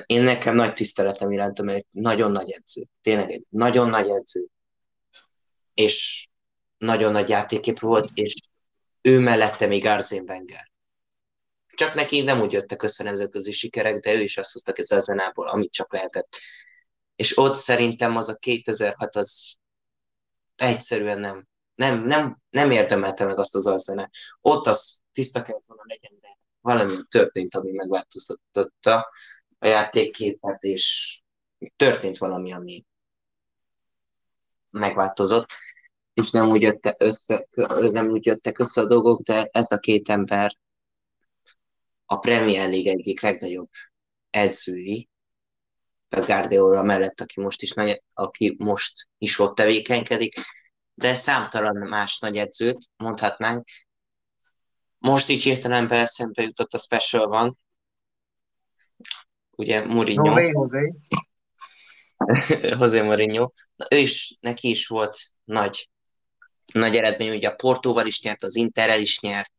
én 0.05 0.21
nekem 0.23 0.55
nagy 0.55 0.73
tiszteletem 0.73 1.31
iránt, 1.31 1.61
mert 1.61 1.77
egy 1.77 1.85
nagyon 1.91 2.31
nagy 2.31 2.51
edző, 2.51 2.83
tényleg 3.01 3.31
egy 3.31 3.45
nagyon 3.49 3.89
nagy 3.89 4.09
edző, 4.09 4.45
és 5.73 6.27
nagyon 6.77 7.11
nagy 7.11 7.29
játékép 7.29 7.79
volt, 7.79 8.07
és 8.13 8.39
ő 9.01 9.19
mellette 9.19 9.67
még 9.67 9.85
Arzén 9.85 10.23
Wenger. 10.27 10.71
Csak 11.73 11.93
neki 11.93 12.21
nem 12.21 12.41
úgy 12.41 12.51
jöttek 12.51 12.83
össze 12.83 13.03
nemzetközi 13.03 13.51
sikerek, 13.51 13.99
de 13.99 14.13
ő 14.13 14.21
is 14.21 14.37
azt 14.37 14.69
ez 14.75 14.91
a 14.91 14.99
zenából, 14.99 15.47
amit 15.47 15.71
csak 15.71 15.93
lehetett. 15.93 16.35
És 17.15 17.37
ott 17.37 17.55
szerintem 17.55 18.17
az 18.17 18.29
a 18.29 18.35
2006 18.35 19.15
az 19.15 19.55
egyszerűen 20.55 21.19
nem, 21.19 21.47
nem, 21.75 22.03
nem, 22.03 22.41
nem 22.49 22.71
érdemelte 22.71 23.25
meg 23.25 23.39
azt 23.39 23.55
az 23.55 23.67
arzene. 23.67 24.09
Ott 24.41 24.67
az 24.67 25.01
tiszta 25.11 25.41
kellett 25.41 25.65
volna 25.65 25.83
legyen, 25.85 26.17
de 26.21 26.37
valami 26.61 27.03
történt, 27.09 27.55
ami 27.55 27.71
megváltoztatta 27.71 29.11
a 29.59 29.67
játékképet, 29.67 30.63
és 30.63 31.19
történt 31.75 32.17
valami, 32.17 32.51
ami 32.53 32.85
megváltozott, 34.69 35.47
és 36.15 36.31
nem 36.31 36.49
úgy, 36.49 36.61
jöttek 36.61 36.95
össze, 37.01 37.47
nem 37.91 38.07
úgy 38.09 38.25
jöttek 38.25 38.59
össze 38.59 38.81
a 38.81 38.85
dolgok, 38.85 39.21
de 39.21 39.49
ez 39.51 39.71
a 39.71 39.77
két 39.77 40.09
ember 40.09 40.57
a 42.05 42.17
Premier 42.17 42.69
League 42.69 42.91
egyik 42.91 43.21
legnagyobb 43.21 43.69
edzői, 44.29 45.09
Pep 46.09 46.25
Guardiola 46.25 46.81
mellett, 46.81 47.21
aki 47.21 47.41
most 47.41 47.61
is, 47.61 47.71
nagy, 47.71 48.03
aki 48.13 48.55
most 48.57 49.07
is 49.17 49.39
ott 49.39 49.55
tevékenykedik, 49.55 50.35
de 50.93 51.15
számtalan 51.15 51.75
más 51.75 52.19
nagy 52.19 52.37
edzőt 52.37 52.89
mondhatnánk. 52.97 53.67
Most 54.97 55.29
így 55.29 55.43
hirtelen 55.43 55.91
eszembe 55.91 56.41
jutott 56.41 56.73
a 56.73 56.77
Special 56.77 57.27
van, 57.27 57.57
ugye 59.55 59.85
Mourinho. 59.85 60.39
José, 60.39 60.49
José. 60.49 60.93
José 62.79 63.01
Mourinho. 63.01 63.51
Na, 63.75 63.85
ő 63.89 63.97
is, 63.97 64.37
neki 64.39 64.69
is 64.69 64.87
volt 64.87 65.17
nagy, 65.43 65.89
nagy 66.73 66.95
eredmény, 66.95 67.35
ugye 67.35 67.47
a 67.47 67.55
Portóval 67.55 68.05
is 68.05 68.21
nyert, 68.21 68.43
az 68.43 68.55
Interrel 68.55 68.99
is 68.99 69.19
nyert, 69.19 69.51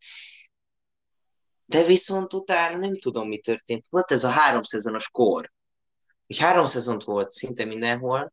de 1.67 1.85
viszont 1.85 2.33
utána 2.33 2.77
nem 2.77 2.99
tudom, 2.99 3.29
mi 3.29 3.39
történt. 3.39 3.87
Volt 3.91 4.11
ez 4.11 4.25
a 4.25 4.29
három 4.29 4.63
szezonos 4.63 5.09
kor. 5.11 5.53
Egy 6.27 6.39
három 6.39 6.65
szezont 6.65 7.05
volt 7.05 7.31
szinte 7.31 7.65
mindenhol, 7.65 8.33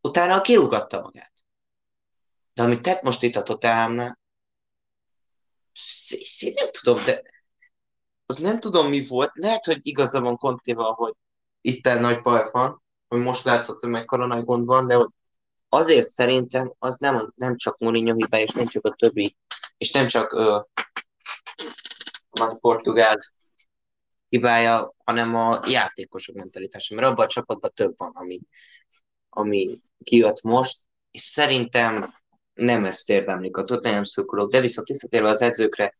utána 0.00 0.40
kirúgatta 0.40 1.00
magát. 1.00 1.32
De 2.54 2.62
amit 2.62 2.82
tett 2.82 3.02
most 3.02 3.22
itt 3.22 3.36
a 3.36 3.42
Tottenhamnál, 3.42 4.18
nem 6.54 6.70
tudom, 6.70 7.04
de 7.04 7.22
az 8.26 8.36
nem 8.36 8.60
tudom, 8.60 8.88
mi 8.88 9.06
volt. 9.06 9.30
Lehet, 9.34 9.64
hogy 9.64 9.78
igaza 9.82 10.20
van 10.20 10.36
Kontéval, 10.36 10.92
hogy 10.92 11.14
itt 11.60 11.84
nagy 11.84 12.22
baj 12.22 12.48
van, 12.52 12.82
hogy 13.08 13.20
most 13.20 13.44
látszott, 13.44 13.80
hogy 13.80 13.90
mekkora 13.90 14.26
nagy 14.26 14.44
gond 14.44 14.66
van, 14.66 14.86
de 14.86 15.08
azért 15.74 16.08
szerintem 16.08 16.74
az 16.78 16.96
nem, 16.98 17.32
nem 17.36 17.56
csak 17.56 17.78
Mourinho 17.78 18.14
hibája, 18.14 18.44
és 18.44 18.52
nem 18.52 18.66
csak 18.66 18.84
a 18.84 18.94
többi, 18.98 19.36
és 19.76 19.90
nem 19.90 20.06
csak 20.06 20.32
ö, 20.32 20.60
a 22.30 22.54
portugál 22.54 23.18
hibája, 24.28 24.94
hanem 25.04 25.34
a 25.34 25.60
játékosok 25.66 26.34
mentalitása, 26.34 26.94
mert 26.94 27.06
abban 27.06 27.24
a 27.24 27.28
csapatban 27.28 27.70
több 27.74 27.94
van, 27.96 28.10
ami, 28.14 28.40
ami 29.28 29.70
kijött 30.04 30.42
most, 30.42 30.76
és 31.10 31.20
szerintem 31.20 32.14
nem 32.54 32.84
ezt 32.84 33.10
érdemlik 33.10 33.56
a 33.56 33.64
Tottenham 33.64 34.04
szurkolók, 34.04 34.50
de 34.50 34.60
viszont 34.60 34.88
visszatérve 34.88 35.28
az 35.28 35.40
edzőkre, 35.40 35.94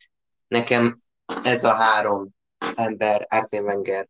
nekem 0.48 1.00
ez 1.42 1.64
a 1.64 1.74
három 1.74 2.28
ember, 2.74 3.26
Arsene 3.28 3.62
Wenger, 3.62 4.08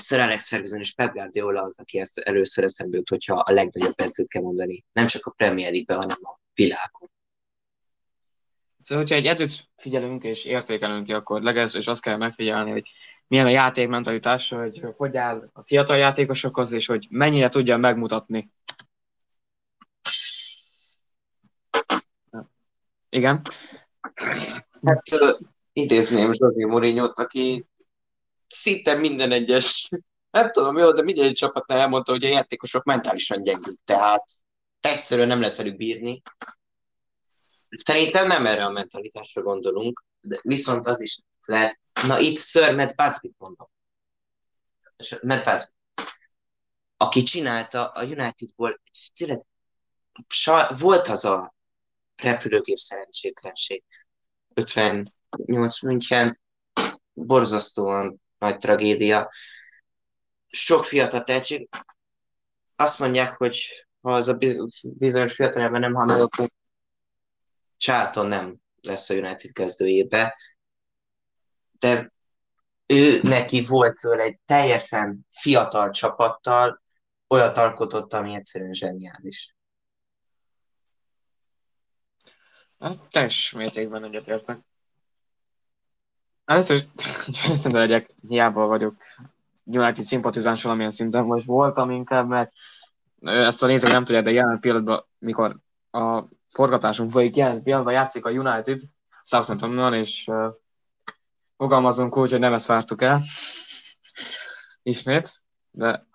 Sir 0.00 0.20
Alex 0.20 0.48
Ferguson 0.48 0.80
és 0.80 0.94
Pep 0.94 1.12
Guardiola 1.12 1.62
az, 1.62 1.78
aki 1.78 1.98
ezt 1.98 2.18
először 2.18 2.64
eszembe 2.64 2.96
jut, 2.96 3.08
hogyha 3.08 3.34
a 3.34 3.52
legnagyobb 3.52 4.00
edzőt 4.00 4.28
kell 4.28 4.42
mondani. 4.42 4.84
Nem 4.92 5.06
csak 5.06 5.26
a 5.26 5.30
Premier 5.30 5.70
League-ben, 5.70 5.96
hanem 5.96 6.18
a 6.22 6.40
világon. 6.54 7.10
Szóval, 8.82 9.02
hogyha 9.02 9.18
egy 9.18 9.26
edzőt 9.26 9.70
figyelünk 9.76 10.24
és 10.24 10.44
értékelünk 10.44 11.06
ki, 11.06 11.12
akkor 11.12 11.42
legelőször 11.42 11.80
is 11.80 11.86
azt 11.86 12.02
kell 12.02 12.16
megfigyelni, 12.16 12.70
hogy 12.70 12.92
milyen 13.26 13.46
a 13.46 13.50
játékmentalitás, 13.50 14.48
hogy 14.48 14.80
hogy 14.96 15.16
áll 15.16 15.50
a 15.52 15.62
fiatal 15.62 15.96
játékosokhoz, 15.96 16.72
és 16.72 16.86
hogy 16.86 17.06
mennyire 17.10 17.48
tudja 17.48 17.76
megmutatni. 17.76 18.50
Igen. 23.08 23.42
Hát 24.82 25.02
idézném 25.72 26.32
Zsozé 26.32 26.64
mourinho 26.64 27.12
aki 27.14 27.66
szinte 28.52 28.94
minden 28.94 29.32
egyes, 29.32 29.88
nem 30.30 30.50
tudom 30.50 30.78
jó, 30.78 30.92
de 30.92 31.02
minden 31.02 31.24
egy 31.24 31.34
csapatnál 31.34 31.78
elmondta, 31.78 32.12
hogy 32.12 32.24
a 32.24 32.28
játékosok 32.28 32.84
mentálisan 32.84 33.42
gyengék, 33.42 33.78
tehát 33.84 34.24
egyszerűen 34.80 35.28
nem 35.28 35.40
lehet 35.40 35.56
velük 35.56 35.76
bírni. 35.76 36.22
Szerintem 37.68 38.26
nem 38.26 38.46
erre 38.46 38.64
a 38.64 38.70
mentalitásra 38.70 39.42
gondolunk, 39.42 40.04
de 40.20 40.38
viszont 40.42 40.86
az 40.86 41.00
is 41.00 41.18
lehet. 41.46 41.78
Na 42.06 42.18
itt 42.18 42.38
Sir 42.38 42.74
Matt 42.74 42.94
Patrick 42.94 43.34
mondom. 43.38 43.68
Matt 45.20 45.42
Patrick. 45.42 45.72
Aki 46.96 47.22
csinálta 47.22 47.84
a 47.84 48.04
Unitedból, 48.04 48.80
volt 50.78 51.08
az 51.08 51.24
a 51.24 51.54
repülőgép 52.22 52.76
szerencsétlenség. 52.76 53.84
58 54.54 55.80
München, 55.82 56.40
borzasztóan 57.12 58.20
nagy 58.42 58.56
tragédia. 58.56 59.30
Sok 60.46 60.84
fiatal 60.84 61.22
tehetség. 61.22 61.68
Azt 62.76 62.98
mondják, 62.98 63.36
hogy 63.36 63.86
ha 64.00 64.14
az 64.14 64.28
a 64.28 64.38
bizonyos 64.82 65.34
fiatal 65.34 65.68
nem 65.68 65.94
hal 65.94 66.04
meg, 66.04 66.20
akkor 66.20 66.50
Charlton 67.76 68.26
nem 68.26 68.56
lesz 68.80 69.10
a 69.10 69.14
United 69.14 69.52
kezdőjébe, 69.52 70.36
de 71.78 72.12
ő 72.86 73.20
neki 73.22 73.64
volt 73.64 73.98
föl 73.98 74.20
egy 74.20 74.38
teljesen 74.44 75.26
fiatal 75.30 75.90
csapattal, 75.90 76.82
olyat 77.28 77.56
alkotott, 77.56 78.12
ami 78.12 78.34
egyszerűen 78.34 78.74
zseniális. 78.74 79.54
Hát, 82.78 83.08
teljes 83.10 83.52
mértékben 83.52 84.04
egyetértek. 84.04 84.58
Először 86.44 86.76
is, 86.76 86.86
hogy 87.62 87.72
legyek, 87.72 88.14
hiába 88.28 88.66
vagyok 88.66 88.94
United 89.64 90.04
szimpatizáns 90.04 90.62
valamilyen 90.62 90.90
szinten, 90.90 91.26
vagy 91.26 91.44
voltam 91.44 91.90
inkább, 91.90 92.28
mert 92.28 92.52
ezt 93.20 93.62
a 93.62 93.66
nézők 93.66 93.90
nem 93.90 94.04
tudják, 94.04 94.24
de 94.24 94.30
jelen 94.30 94.60
pillanatban, 94.60 95.06
mikor 95.18 95.58
a 95.90 96.24
forgatásunk 96.48 97.10
folyik, 97.10 97.36
jelen 97.36 97.62
pillanatban 97.62 97.94
játszik 97.94 98.24
a 98.24 98.30
United 98.30 98.80
Southamptonnal, 99.22 99.94
és 99.94 100.26
uh, 100.26 100.54
fogalmazunk 101.56 102.16
úgy, 102.16 102.30
hogy 102.30 102.40
nem 102.40 102.52
ezt 102.52 102.66
vártuk 102.66 103.02
el. 103.02 103.20
Ismét, 104.82 105.42
de 105.70 106.06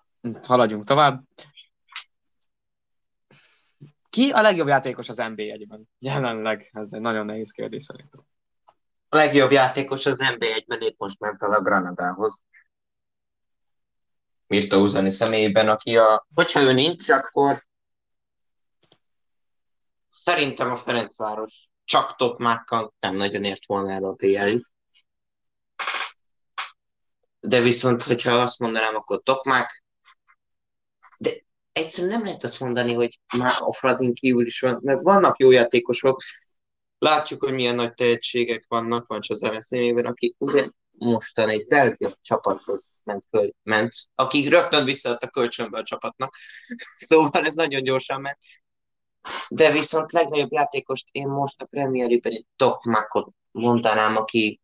haladjunk 0.47 0.83
tovább. 0.83 1.23
Ki 4.09 4.29
a 4.29 4.41
legjobb 4.41 4.67
játékos 4.67 5.09
az 5.09 5.19
NB1-ben? 5.21 5.89
Jelenleg 5.99 6.69
ez 6.71 6.93
egy 6.93 7.01
nagyon 7.01 7.25
nehéz 7.25 7.51
kérdés 7.51 7.83
szerintem. 7.83 8.21
A 9.09 9.15
legjobb 9.15 9.51
játékos 9.51 10.05
az 10.05 10.17
NB1-ben 10.19 10.81
épp 10.81 10.99
most 10.99 11.19
ment 11.19 11.41
el 11.41 11.53
a 11.53 11.61
Granadához. 11.61 12.43
Mirta 14.47 14.77
Uzani 14.77 15.09
személyében, 15.09 15.69
aki 15.69 15.97
a... 15.97 16.27
Hogyha 16.33 16.61
ő 16.61 16.73
nincs, 16.73 17.09
akkor 17.09 17.65
Szerintem 20.27 20.71
a 20.71 20.75
Ferencváros 20.75 21.69
csak 21.83 22.15
topmákkal 22.15 22.93
nem 22.99 23.15
nagyon 23.15 23.43
ért 23.43 23.65
volna 23.65 23.91
el 23.91 24.03
a 24.03 24.13
BL. 24.13 24.55
De 27.39 27.61
viszont, 27.61 28.03
hogyha 28.03 28.31
azt 28.31 28.59
mondanám, 28.59 28.95
akkor 28.95 29.21
topmák, 29.23 29.83
de 31.17 31.29
egyszerűen 31.71 32.13
nem 32.13 32.23
lehet 32.23 32.43
azt 32.43 32.59
mondani, 32.59 32.93
hogy 32.93 33.19
már 33.37 33.55
a 33.59 33.73
Fradin 33.73 34.13
kívül 34.13 34.45
is 34.45 34.59
van, 34.59 34.79
mert 34.81 35.01
vannak 35.01 35.39
jó 35.39 35.51
játékosok, 35.51 36.21
látjuk, 36.99 37.43
hogy 37.43 37.53
milyen 37.53 37.75
nagy 37.75 37.93
tehetségek 37.93 38.65
vannak, 38.67 39.07
van 39.07 39.19
az 39.27 39.41
MSZ-ben, 39.41 40.05
aki 40.05 40.35
ugye 40.37 40.67
mostan 40.91 41.49
egy 41.49 41.67
belga 41.67 42.09
csapathoz 42.21 43.01
ment, 43.03 43.23
föl, 43.29 43.51
ment, 43.63 43.93
akik 44.15 44.49
rögtön 44.49 44.85
visszaadta 44.85 45.27
kölcsönbe 45.27 45.79
a 45.79 45.83
csapatnak, 45.83 46.35
szóval 47.07 47.45
ez 47.45 47.53
nagyon 47.53 47.83
gyorsan 47.83 48.21
ment. 48.21 48.37
De 49.49 49.71
viszont 49.71 50.11
legnagyobb 50.11 50.51
játékost 50.51 51.07
én 51.11 51.27
most 51.27 51.61
a 51.61 51.65
Premier 51.65 52.07
League-ben 52.07 52.31
egy 52.31 52.45
Tokmakot 52.55 53.29
mondanám, 53.51 54.15
aki 54.15 54.61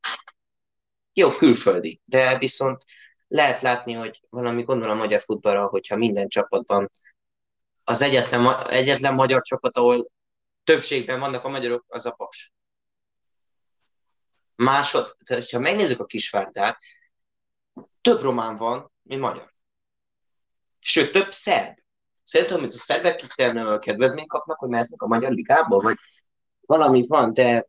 jó 1.13 1.29
külföldi, 1.29 2.01
de 2.05 2.37
viszont 2.37 2.83
lehet 3.27 3.61
látni, 3.61 3.93
hogy 3.93 4.21
valami 4.29 4.63
gondol 4.63 4.89
a 4.89 4.93
magyar 4.93 5.21
futballra, 5.21 5.65
hogyha 5.65 5.95
minden 5.95 6.27
csapatban 6.27 6.91
az 7.83 8.01
egyetlen, 8.01 8.55
egyetlen 8.69 9.13
magyar 9.13 9.41
csapat, 9.41 9.77
ahol 9.77 10.11
többségben 10.63 11.19
vannak 11.19 11.43
a 11.43 11.49
magyarok, 11.49 11.85
az 11.87 12.05
a 12.05 12.11
Pas. 12.11 12.53
Másod, 14.55 15.15
tehát 15.25 15.49
ha 15.49 15.59
megnézzük 15.59 15.99
a 15.99 16.05
kisvárdát, 16.05 16.77
több 18.01 18.21
román 18.21 18.57
van, 18.57 18.91
mint 19.01 19.21
magyar. 19.21 19.53
Sőt, 20.79 21.11
több 21.11 21.31
szerb. 21.31 21.77
Szerintem, 22.23 22.59
hogy 22.59 22.73
a 22.73 22.77
szerbek 22.77 23.21
itt 23.21 23.33
kedvezményt 23.79 24.27
kapnak, 24.27 24.57
hogy 24.57 24.69
mehetnek 24.69 25.01
a 25.01 25.07
magyar 25.07 25.31
ligába, 25.31 25.79
vagy 25.79 25.95
valami 26.61 27.07
van, 27.07 27.33
de, 27.33 27.67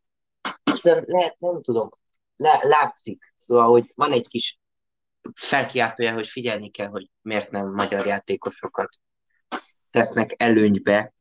de 0.82 1.02
lehet, 1.06 1.36
nem 1.38 1.62
tudom, 1.62 1.90
le, 2.36 2.60
látszik. 2.62 3.34
Szóval, 3.36 3.68
hogy 3.68 3.84
van 3.94 4.12
egy 4.12 4.28
kis 4.28 4.58
felkiáltója, 5.34 6.14
hogy 6.14 6.26
figyelni 6.26 6.70
kell, 6.70 6.88
hogy 6.88 7.10
miért 7.22 7.50
nem 7.50 7.72
magyar 7.72 8.06
játékosokat 8.06 8.88
tesznek 9.90 10.34
előnybe, 10.36 11.14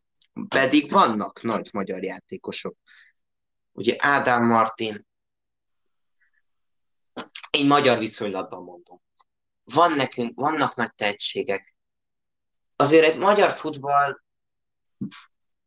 pedig 0.47 0.91
vannak 0.91 1.41
nagy 1.41 1.69
magyar 1.73 2.03
játékosok. 2.03 2.75
Ugye 3.71 3.95
Ádám 3.97 4.45
Martin, 4.45 5.07
én 7.51 7.67
magyar 7.67 7.97
viszonylatban 7.97 8.63
mondom. 8.63 9.01
Van 9.63 9.91
nekünk, 9.91 10.39
vannak 10.39 10.75
nagy 10.75 10.93
tehetségek. 10.93 11.75
Azért 12.75 13.05
egy 13.05 13.17
magyar 13.17 13.57
futball, 13.57 14.21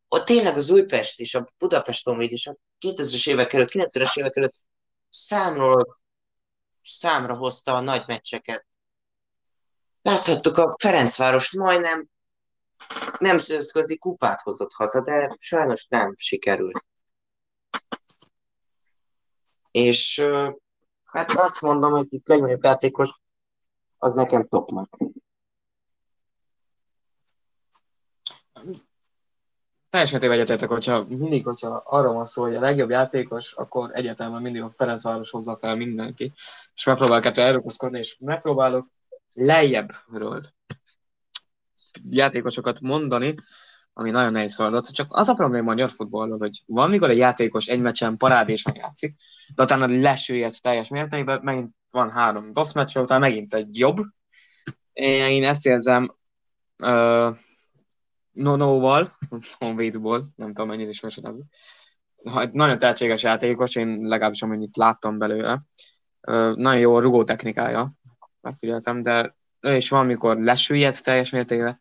ott 0.09 0.25
tényleg 0.25 0.57
az 0.57 0.71
Újpest 0.71 1.21
és 1.21 1.35
a 1.35 1.47
Budapest 1.59 2.05
Honvéd 2.05 2.33
és 2.33 2.47
a 2.47 2.57
2000-es 2.81 3.29
évek 3.29 3.53
előtt, 3.53 3.71
90-es 3.73 4.17
évek 4.17 4.37
előtt 4.37 4.65
számról 5.09 5.85
számra 6.83 7.37
hozta 7.37 7.75
a 7.75 7.81
nagy 7.81 8.05
meccseket. 8.07 8.67
Láthattuk 10.03 10.57
a 10.57 10.75
Ferencváros 10.79 11.53
majdnem 11.53 12.09
nem 13.19 13.39
szőzközi 13.39 13.99
kupát 13.99 14.41
hozott 14.41 14.73
haza, 14.73 15.01
de 15.01 15.37
sajnos 15.39 15.87
nem 15.87 16.15
sikerült. 16.17 16.85
És 19.71 20.27
hát 21.05 21.31
azt 21.31 21.61
mondom, 21.61 21.93
hogy 21.93 22.07
itt 22.09 22.29
legnagyobb 22.29 22.63
játékos 22.63 23.11
az 23.99 24.13
nekem 24.13 24.47
Tokmak. 24.47 24.97
Teljes 29.89 30.11
mértékben 30.11 30.39
egyetértek, 30.39 30.69
hogyha 30.69 31.05
mindig, 31.09 31.45
hogyha 31.45 31.83
arra 31.85 32.13
van 32.13 32.25
szó, 32.25 32.43
hogy 32.43 32.55
a 32.55 32.61
legjobb 32.61 32.91
játékos, 32.91 33.53
akkor 33.53 33.91
egyetemben 33.93 34.43
mindig 34.43 34.63
a 34.63 34.69
Ferencváros 34.69 35.31
hozza 35.31 35.57
fel 35.57 35.77
mindenki, 35.77 36.33
és 36.75 36.85
megpróbálok 36.85 37.25
ettől 37.25 37.45
elrugaszkodni, 37.45 37.99
és 37.99 38.19
megpróbálok 38.19 38.89
lejjebbről 39.33 40.43
játékosokat 42.11 42.81
mondani, 42.81 43.35
ami 43.99 44.11
nagyon 44.11 44.33
nehéz 44.33 44.55
feladat. 44.55 44.93
Csak 44.93 45.07
az 45.09 45.29
a 45.29 45.35
probléma 45.35 45.63
a 45.63 45.75
magyar 45.75 45.91
futballon, 45.91 46.39
hogy 46.39 46.63
van, 46.67 46.91
mikor 46.91 47.11
egy 47.11 47.17
játékos 47.17 47.67
egy 47.67 47.81
meccsen 47.81 48.17
parádésan 48.17 48.75
játszik, 48.77 49.15
de 49.55 49.63
utána 49.63 49.87
lesőjed 49.87 50.55
teljes 50.61 50.89
mértékben, 50.89 51.41
megint 51.43 51.75
van 51.91 52.11
három 52.11 52.51
rossz 52.55 52.73
meccs, 52.73 52.97
utána 52.97 53.21
megint 53.21 53.55
egy 53.55 53.79
jobb. 53.79 53.97
Én 54.93 55.45
ezt 55.45 55.67
érzem 55.67 56.11
uh, 56.83 57.37
Nonoval, 58.33 59.19
Honvédból, 59.59 60.29
nem 60.37 60.49
tudom 60.49 60.69
mennyit 60.69 60.89
is 60.89 61.01
mesélem. 61.01 61.43
Nagyon 62.51 62.79
tehetséges 62.79 63.23
játékos, 63.23 63.77
én 63.77 63.89
legalábbis 63.89 64.43
amennyit 64.43 64.77
láttam 64.77 65.19
belőle. 65.19 65.63
Uh, 66.29 66.55
nagyon 66.55 66.81
jó 66.81 66.95
a 66.95 67.01
rugó 67.01 67.25
technikája, 67.25 67.93
megfigyeltem, 68.41 69.03
de 69.03 69.37
ő 69.61 69.75
is 69.75 69.89
valamikor 69.89 70.37
lesüllyed 70.39 71.01
teljes 71.03 71.31
mértékben, 71.31 71.81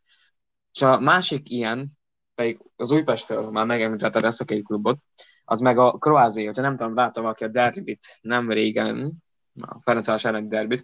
és 0.75 0.81
a 0.81 0.99
másik 0.99 1.49
ilyen, 1.49 1.91
pedig 2.33 2.59
az 2.75 2.91
Újpestről 2.91 3.51
már 3.51 3.65
megemlítetted 3.65 4.23
a 4.23 4.43
két 4.43 4.65
klubot, 4.65 4.99
az 5.45 5.59
meg 5.59 5.77
a 5.77 5.97
Kroázé, 5.97 6.45
hogyha 6.45 6.61
nem 6.61 6.75
tudom, 6.75 6.95
láttam 6.95 7.23
valaki 7.23 7.43
a 7.43 7.47
derbit 7.47 8.05
nem 8.21 8.51
régen, 8.51 9.13
a 9.61 9.81
Ferencváros 9.81 10.25
elleni 10.25 10.47
derbit, 10.47 10.83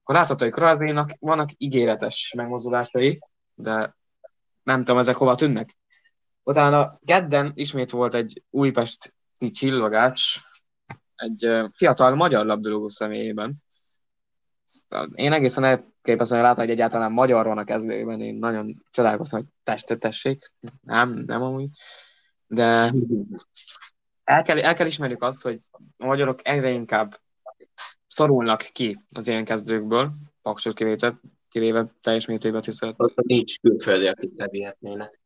akkor 0.00 0.14
látható, 0.14 0.44
hogy 0.44 0.54
Kroázénak 0.54 1.10
vannak 1.18 1.50
ígéretes 1.56 2.32
megmozdulásai, 2.36 3.18
de 3.54 3.96
nem 4.62 4.78
tudom, 4.78 4.98
ezek 4.98 5.16
hova 5.16 5.34
tűnnek. 5.34 5.76
Utána 6.42 6.98
kedden 7.04 7.52
ismét 7.54 7.90
volt 7.90 8.14
egy 8.14 8.42
újpesti 8.50 9.50
csillagás, 9.52 10.44
egy 11.14 11.48
fiatal 11.74 12.14
magyar 12.14 12.46
labdarúgó 12.46 12.88
személyében, 12.88 13.56
én 15.14 15.32
egészen 15.32 15.64
elképesztően 15.64 16.42
látom, 16.42 16.64
hogy 16.64 16.72
egyáltalán 16.72 17.12
magyar 17.12 17.46
van 17.46 17.58
a 17.58 17.64
kezdőben, 17.64 18.20
én 18.20 18.34
nagyon 18.34 18.84
csodálkoztam, 18.90 19.40
hogy 19.40 19.48
testet 19.62 19.98
tessék, 19.98 20.52
nem, 20.80 21.22
nem 21.26 21.42
amúgy, 21.42 21.68
de 22.46 22.92
el 24.24 24.42
kell, 24.42 24.58
el 24.58 24.74
kell 24.74 24.86
ismerjük 24.86 25.22
azt, 25.22 25.42
hogy 25.42 25.60
a 25.98 26.04
magyarok 26.06 26.40
egyre 26.42 26.70
inkább 26.70 27.20
szorulnak 28.06 28.60
ki 28.72 28.98
az 29.14 29.28
ilyen 29.28 29.44
kezdőkből, 29.44 30.12
paksot 30.42 30.74
kivéve, 30.74 31.20
kivéve 31.48 31.94
teljes 32.00 32.26
mértékben 32.26 32.60
tisztelt. 32.60 32.96
Nincs 33.14 33.58
külföldi, 33.58 34.06
akik 34.06 34.32
levihetnének. 34.36 35.20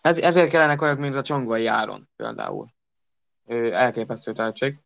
Ez, 0.00 0.18
ezért 0.18 0.50
kellene 0.50 0.76
olyanok, 0.80 1.00
mint 1.00 1.14
a 1.14 1.22
Csongvai 1.22 1.66
Áron 1.66 2.08
például. 2.16 2.68
Ő 3.46 3.72
elképesztő 3.72 4.32
tehetség. 4.32 4.78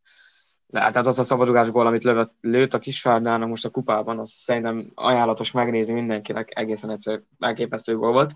Hát 0.77 0.97
az 0.97 1.19
a 1.19 1.23
szabadugás 1.23 1.71
gól, 1.71 1.87
amit 1.87 2.05
lövött, 2.05 2.35
lőtt 2.41 2.75
a 2.75 2.79
Kisvárdának 2.79 3.49
most 3.49 3.65
a 3.65 3.71
kupában, 3.71 4.19
az 4.19 4.31
szerintem 4.31 4.91
ajánlatos 4.95 5.53
megnézni 5.53 5.95
mindenkinek, 5.95 6.59
egészen 6.59 6.91
egyszer 6.91 7.21
elképesztő 7.39 7.97
gól 7.97 8.13
volt. 8.13 8.33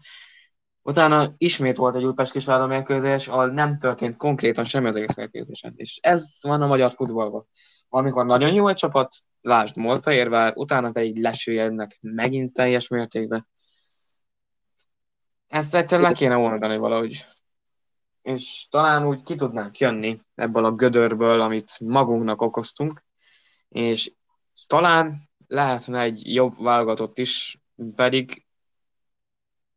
Utána 0.83 1.35
ismét 1.39 1.77
volt 1.77 1.95
egy 1.97 2.05
Újpest 2.05 2.33
Kisvárda 2.33 2.67
mérkőzés, 2.67 3.29
ahol 3.29 3.47
nem 3.47 3.79
történt 3.79 4.17
konkrétan 4.17 4.65
semmi 4.65 4.87
az 4.87 4.97
egész 4.97 5.15
mérkőzésen. 5.15 5.73
És 5.77 5.99
ez 6.03 6.39
van 6.43 6.63
a 6.63 6.67
magyar 6.67 6.91
futballban. 6.91 7.47
Amikor 7.89 8.27
nagyon 8.27 8.53
jó 8.53 8.69
egy 8.69 8.77
csapat, 8.77 9.15
lásd 9.41 9.77
Moltaérvár, 9.77 10.53
utána 10.57 10.91
pedig 10.91 11.21
lesüljednek 11.21 11.99
megint 12.01 12.53
teljes 12.53 12.89
mértékben. 12.89 13.49
Ezt 15.49 15.75
egyszer 15.75 16.01
le 16.01 16.13
kéne 16.13 16.37
oldani 16.37 16.77
valahogy 16.77 17.25
és 18.23 18.67
talán 18.71 19.07
úgy 19.07 19.23
ki 19.23 19.35
tudnánk 19.35 19.79
jönni 19.79 20.21
ebből 20.35 20.65
a 20.65 20.73
gödörből, 20.73 21.41
amit 21.41 21.81
magunknak 21.81 22.43
okoztunk, 22.43 23.05
és 23.69 24.13
talán 24.67 25.31
lehetne 25.47 26.01
egy 26.01 26.35
jobb 26.35 26.63
válogatott 26.63 27.19
is, 27.19 27.61
pedig 27.95 28.47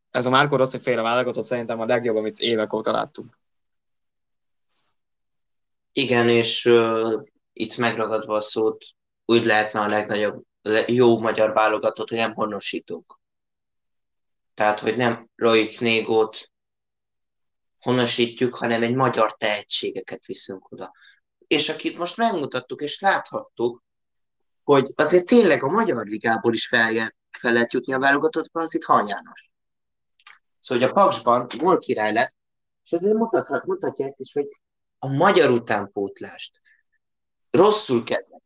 ez 0.09 0.25
a 0.25 0.29
Márko 0.29 0.55
Rossi 0.55 0.79
féle 0.79 1.01
válogatott 1.01 1.45
szerintem 1.45 1.79
a 1.79 1.85
legjobb, 1.85 2.15
amit 2.15 2.39
évek 2.39 2.73
óta 2.73 2.91
láttunk. 2.91 3.39
Igen, 5.91 6.29
és 6.29 6.65
uh, 6.65 7.23
itt 7.53 7.77
megragadva 7.77 8.35
a 8.35 8.39
szót, 8.39 8.85
úgy 9.25 9.45
lehetne 9.45 9.79
a 9.79 9.87
legnagyobb, 9.87 10.43
jó 10.87 11.19
magyar 11.19 11.53
válogatott, 11.53 12.09
hogy 12.09 12.17
nem 12.17 12.33
honosítunk. 12.33 13.19
Tehát, 14.53 14.79
hogy 14.79 14.95
nem 14.95 15.29
Roik 15.35 15.79
Négót, 15.79 16.51
honosítjuk, 17.85 18.55
hanem 18.55 18.83
egy 18.83 18.95
magyar 18.95 19.33
tehetségeket 19.33 20.25
viszünk 20.25 20.71
oda. 20.71 20.91
És 21.47 21.69
akit 21.69 21.97
most 21.97 22.17
megmutattuk 22.17 22.81
és 22.81 22.99
láthattuk, 22.99 23.83
hogy 24.63 24.91
azért 24.95 25.25
tényleg 25.25 25.63
a 25.63 25.69
Magyar 25.69 26.05
Ligából 26.05 26.53
is 26.53 26.67
fel, 26.67 27.15
fel 27.31 27.53
lehet 27.53 27.73
jutni 27.73 27.93
a 27.93 27.99
válogatottba, 27.99 28.61
az 28.61 28.75
itt 28.75 28.83
Hal 28.83 29.07
János. 29.07 29.51
Szóval, 30.59 30.83
hogy 30.83 30.97
a 30.97 31.01
Paksban 31.01 31.47
gól 31.57 31.77
király 31.77 32.13
lett, 32.13 32.35
és 32.83 32.91
azért 32.91 33.15
mutathat, 33.15 33.65
mutatja 33.65 34.05
ezt 34.05 34.19
is, 34.19 34.33
hogy 34.33 34.47
a 34.99 35.07
magyar 35.07 35.49
utánpótlást 35.51 36.61
rosszul 37.51 38.03
kezek. 38.03 38.41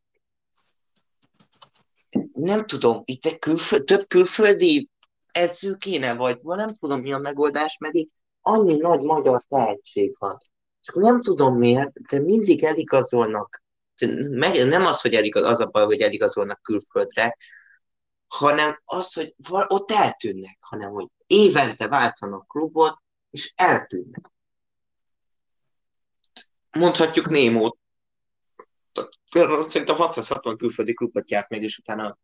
Nem 2.32 2.66
tudom, 2.66 3.02
itt 3.04 3.26
egy 3.26 3.38
külföld, 3.38 3.84
több 3.84 4.06
külföldi 4.08 4.90
edző 5.32 5.74
kéne, 5.74 6.14
vagy 6.14 6.40
nem 6.42 6.72
tudom 6.72 7.00
mi 7.00 7.12
a 7.12 7.18
megoldás, 7.18 7.76
mert 7.78 7.94
itt 7.94 8.18
annyi 8.40 8.76
nagy 8.76 9.02
magyar 9.02 9.42
tehetség 9.48 10.16
van. 10.18 10.38
Csak 10.80 10.94
nem 10.94 11.20
tudom 11.20 11.56
miért, 11.56 12.00
de 12.00 12.18
mindig 12.18 12.64
eligazolnak. 12.64 13.62
Meg, 14.30 14.68
nem 14.68 14.86
az, 14.86 15.00
hogy 15.00 15.14
eligaz, 15.14 15.42
az 15.42 15.60
a 15.60 15.66
baj, 15.66 15.84
hogy 15.84 16.00
eligazolnak 16.00 16.62
külföldre, 16.62 17.36
hanem 18.26 18.80
az, 18.84 19.12
hogy 19.12 19.34
ott 19.48 19.90
eltűnnek, 19.90 20.56
hanem 20.60 20.90
hogy 20.90 21.06
évente 21.26 21.88
váltanak 21.88 22.46
klubot, 22.46 22.98
és 23.30 23.52
eltűnnek. 23.56 24.30
Mondhatjuk 26.70 27.28
Némót. 27.28 27.78
Szerintem 29.60 29.96
660 29.96 30.56
külföldi 30.56 30.94
klubot 30.94 31.30
járt 31.30 31.48
meg, 31.48 31.62
és 31.62 31.78
utána 31.78 32.18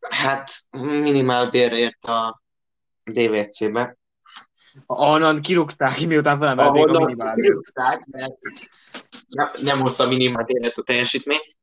hát 0.00 0.50
minimál 0.80 1.50
bérre 1.50 1.76
ért 1.76 2.04
a 2.04 2.42
DVC-be. 3.04 3.98
Onnan 4.86 5.40
kirúgták, 5.40 6.06
miután 6.06 6.38
felemelték 6.38 6.86
a 6.86 7.04
minimál 7.04 7.34
kirúgták, 7.34 8.04
mert 8.04 8.34
nem 9.62 9.78
hozta 9.78 10.04
a 10.04 10.06
minimál 10.06 10.44
bérlet 10.44 10.76
a 10.76 10.82
teljesítmény. 10.82 11.56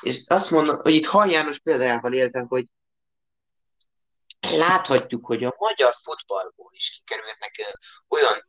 És 0.00 0.24
azt 0.26 0.50
mondom, 0.50 0.78
hogy 0.78 0.94
itt 0.94 1.06
Hal 1.06 1.30
János 1.30 1.58
példájával 1.58 2.12
élve, 2.12 2.44
hogy 2.48 2.66
láthatjuk, 4.40 5.26
hogy 5.26 5.44
a 5.44 5.54
magyar 5.58 5.94
futballból 6.02 6.70
is 6.72 6.90
kikerülhetnek 6.90 7.80
olyan 8.08 8.46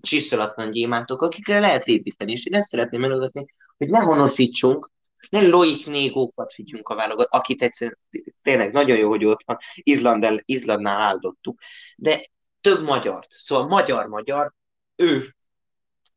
csiszolatlan 0.00 0.70
gyémántok, 0.70 1.22
akikre 1.22 1.60
lehet 1.60 1.86
építeni, 1.86 2.32
és 2.32 2.46
én 2.46 2.54
ezt 2.54 2.68
szeretném 2.68 3.04
előadni, 3.04 3.44
hogy 3.76 3.88
ne 3.88 3.98
honosítsunk, 3.98 4.90
ne 5.30 5.46
Loik 5.46 5.86
Négókat 5.86 6.54
vigyünk 6.54 6.88
a 6.88 6.94
válogat, 6.94 7.28
akit 7.30 7.62
egyszerűen 7.62 7.98
tényleg 8.42 8.72
nagyon 8.72 8.96
jó, 8.96 9.08
hogy 9.08 9.24
ott 9.24 9.42
van, 9.44 9.58
Izlandel, 9.74 10.38
Izlandnál 10.44 11.00
áldottuk, 11.00 11.60
de 11.96 12.26
több 12.64 12.82
magyart, 12.82 13.30
szóval 13.30 13.66
magyar-magyar, 13.66 14.52
ő, 14.96 15.34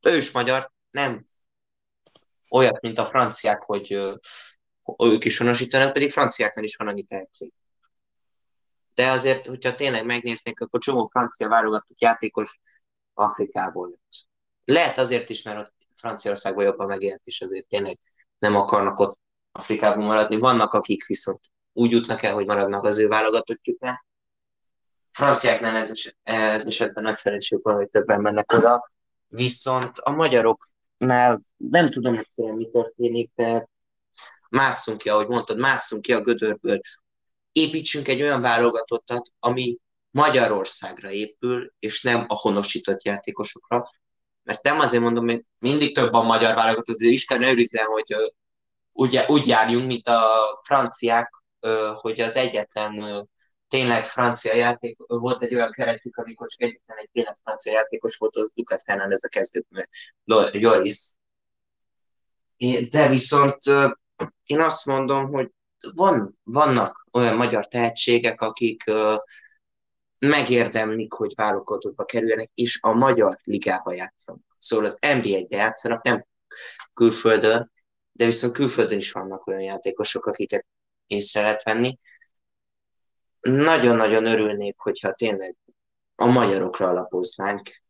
ős 0.02 0.32
magyar, 0.32 0.72
nem 0.92 1.26
olyat, 2.50 2.82
mint 2.82 2.98
a 2.98 3.06
franciák, 3.06 3.62
hogy 3.62 3.92
ők 4.98 5.26
is 5.26 5.38
honosítanak, 5.38 5.94
pedig 5.94 6.12
franciáknál 6.12 6.64
is 6.64 6.76
van 6.76 6.88
annyi 6.88 7.04
tehetség. 7.04 7.54
De 8.94 9.10
azért, 9.10 9.46
hogyha 9.46 9.76
tényleg 9.76 10.06
megnéznék, 10.06 10.60
akkor 10.60 10.80
csomó 10.80 11.06
francia 11.06 11.48
válogatott 11.48 12.02
játékos 12.02 12.60
Afrikából 13.14 13.90
jött. 13.90 14.28
Lehet 14.66 14.98
azért 14.98 15.30
is, 15.30 15.42
mert 15.42 15.60
ott 15.60 15.74
Franciaországban 15.96 16.64
jobban 16.64 16.88
megélt 16.88 17.28
is 17.28 17.42
azért 17.42 17.68
tényleg 17.68 18.00
nem 18.40 18.56
akarnak 18.56 19.00
ott 19.00 19.20
Afrikában 19.52 20.06
maradni. 20.06 20.38
Vannak, 20.38 20.74
akik 20.74 21.06
viszont 21.06 21.52
úgy 21.74 21.92
jutnak 21.92 22.24
el, 22.24 22.34
hogy 22.34 22.46
maradnak 22.46 22.84
az 22.84 22.98
ő 22.98 23.08
válogatottjuknál. 23.08 24.07
Franciáknál 25.18 25.76
ez, 25.76 25.92
ez 26.24 26.66
esetben 26.66 27.04
nagy 27.04 27.16
szerencsük 27.16 27.64
van, 27.64 27.76
hogy 27.76 27.90
többen 27.90 28.22
mennek 28.22 28.54
oda. 28.54 28.92
Viszont 29.28 29.98
a 29.98 30.12
magyaroknál 30.12 31.42
nem 31.58 31.90
tudom 31.90 32.18
egyszerűen 32.18 32.56
mi 32.56 32.70
történik, 32.72 33.32
de 33.36 33.68
másszunk 34.50 34.98
ki, 34.98 35.10
ahogy 35.10 35.28
mondtad, 35.28 35.58
másszunk 35.58 36.02
ki 36.02 36.14
a 36.14 36.22
gödörből. 36.22 36.80
Építsünk 37.52 38.08
egy 38.08 38.22
olyan 38.22 38.42
válogatottat, 38.42 39.30
ami 39.40 39.78
Magyarországra 40.12 41.12
épül, 41.12 41.74
és 41.80 42.02
nem 42.02 42.26
a 42.28 42.36
honosított 42.36 43.04
játékosokra, 43.04 43.90
mert 44.44 44.64
nem 44.64 44.80
azért 44.80 45.04
mondom, 45.04 45.28
hogy 45.28 45.46
mindig 45.60 45.96
több 45.96 46.14
a 46.14 46.24
magyar 46.24 46.56
válogatott, 46.56 46.96
azért 46.96 47.14
Isten 47.14 47.44
őrizzen, 47.44 47.86
hogy 47.86 48.16
úgy, 48.92 49.20
úgy 49.28 49.48
járjunk, 49.48 49.88
mint 49.88 50.08
a 50.08 50.22
franciák, 50.64 51.44
hogy 52.02 52.20
az 52.20 52.36
egyetlen 52.36 53.28
tényleg 53.68 54.06
francia 54.06 54.56
játék, 54.56 54.98
volt 55.08 55.42
egy 55.42 55.56
olyan 55.56 55.72
keretük, 55.72 56.18
amikor 56.18 56.48
csak 56.48 56.62
egyetlen 56.62 56.98
egy 56.98 57.10
tényleg 57.12 57.36
francia 57.44 57.72
játékos 57.72 58.18
volt, 58.18 58.36
az 58.36 58.52
Lucas 58.56 58.82
Hernández 58.86 59.24
a 59.24 59.28
kezdő, 59.28 59.66
Joris. 60.52 61.14
De 62.90 63.10
viszont 63.10 63.58
én 64.46 64.60
azt 64.60 64.86
mondom, 64.86 65.32
hogy 65.32 65.52
van, 65.94 66.40
vannak 66.44 67.08
olyan 67.12 67.36
magyar 67.36 67.68
tehetségek, 67.68 68.42
akik 68.42 68.84
megérdemlik, 70.20 71.14
hogy 71.14 71.36
válogatottba 71.36 72.06
kerüljenek, 72.06 72.52
és 72.54 72.80
a 72.82 72.92
magyar 72.92 73.38
ligába 73.44 73.94
játszanak. 73.94 74.42
Szóval 74.60 74.86
az 74.86 74.98
NBA-be 75.02 75.56
játszanak, 75.56 76.04
nem 76.04 76.26
külföldön, 76.94 77.72
de 78.12 78.26
viszont 78.26 78.54
külföldön 78.54 78.98
is 78.98 79.12
vannak 79.12 79.48
olyan 79.48 79.62
játékosok, 79.62 80.26
akiket 80.26 80.66
észre 81.08 81.42
lehet 81.42 81.64
venni. 81.64 82.00
Nagyon-nagyon 83.40 84.26
örülnék, 84.26 84.78
hogyha 84.78 85.14
tényleg 85.14 85.56
a 86.16 86.26
magyarokra 86.26 86.88
alapoznánk, 86.88 87.82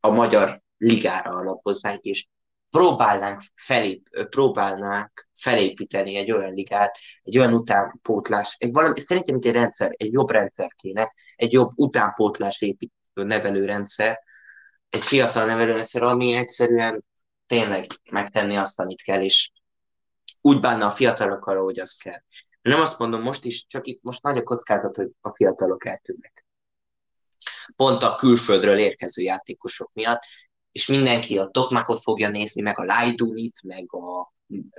a 0.00 0.10
magyar 0.10 0.62
ligára 0.76 1.30
alapoznánk, 1.30 2.02
és 2.02 2.26
próbálnánk, 2.70 3.40
felép, 3.54 4.26
próbálnánk 4.28 5.28
felépíteni 5.34 6.16
egy 6.16 6.32
olyan 6.32 6.52
ligát, 6.52 6.98
egy 7.22 7.38
olyan 7.38 7.54
utánpótlás, 7.54 8.56
egy 8.58 8.72
valami, 8.72 9.00
szerintem 9.00 9.34
egy 9.34 9.50
rendszer, 9.50 9.90
egy 9.96 10.12
jobb 10.12 10.30
rendszer 10.30 10.74
kéne, 10.76 11.14
egy 11.36 11.52
jobb 11.52 11.70
utánpótlás 11.76 12.60
építő 12.60 12.92
nevelőrendszer, 13.14 14.20
egy 14.90 15.02
fiatal 15.02 15.44
nevelőrendszer, 15.44 16.02
ami 16.02 16.32
egyszerűen 16.32 17.04
tényleg 17.46 17.86
megtenni 18.10 18.56
azt, 18.56 18.80
amit 18.80 19.02
kell, 19.02 19.22
és 19.22 19.50
úgy 20.40 20.60
bánna 20.60 20.86
a 20.86 20.90
fiatalokkal, 20.90 21.56
ahogy 21.56 21.80
azt 21.80 22.02
kell. 22.02 22.22
Nem 22.62 22.80
azt 22.80 22.98
mondom 22.98 23.22
most 23.22 23.44
is, 23.44 23.66
csak 23.66 23.86
itt 23.86 24.02
most 24.02 24.22
nagy 24.22 24.38
a 24.38 24.42
kockázat, 24.42 24.96
hogy 24.96 25.10
a 25.20 25.34
fiatalok 25.34 25.84
eltűnnek. 25.84 26.46
Pont 27.76 28.02
a 28.02 28.14
külföldről 28.14 28.78
érkező 28.78 29.22
játékosok 29.22 29.90
miatt, 29.92 30.22
és 30.72 30.86
mindenki 30.86 31.38
a 31.38 31.46
Tokmakot 31.46 32.00
fogja 32.00 32.28
nézni, 32.28 32.62
meg 32.62 32.78
a 32.78 32.84
Lajdunit, 32.84 33.62
meg 33.62 33.94
a 33.94 34.32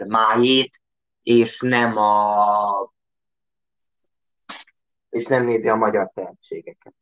Májét, 0.05 0.81
és 1.23 1.59
nem 1.59 1.97
a 1.97 2.93
és 5.09 5.25
nem 5.25 5.45
nézi 5.45 5.69
a 5.69 5.75
magyar 5.75 6.11
tehetségeket. 6.13 6.93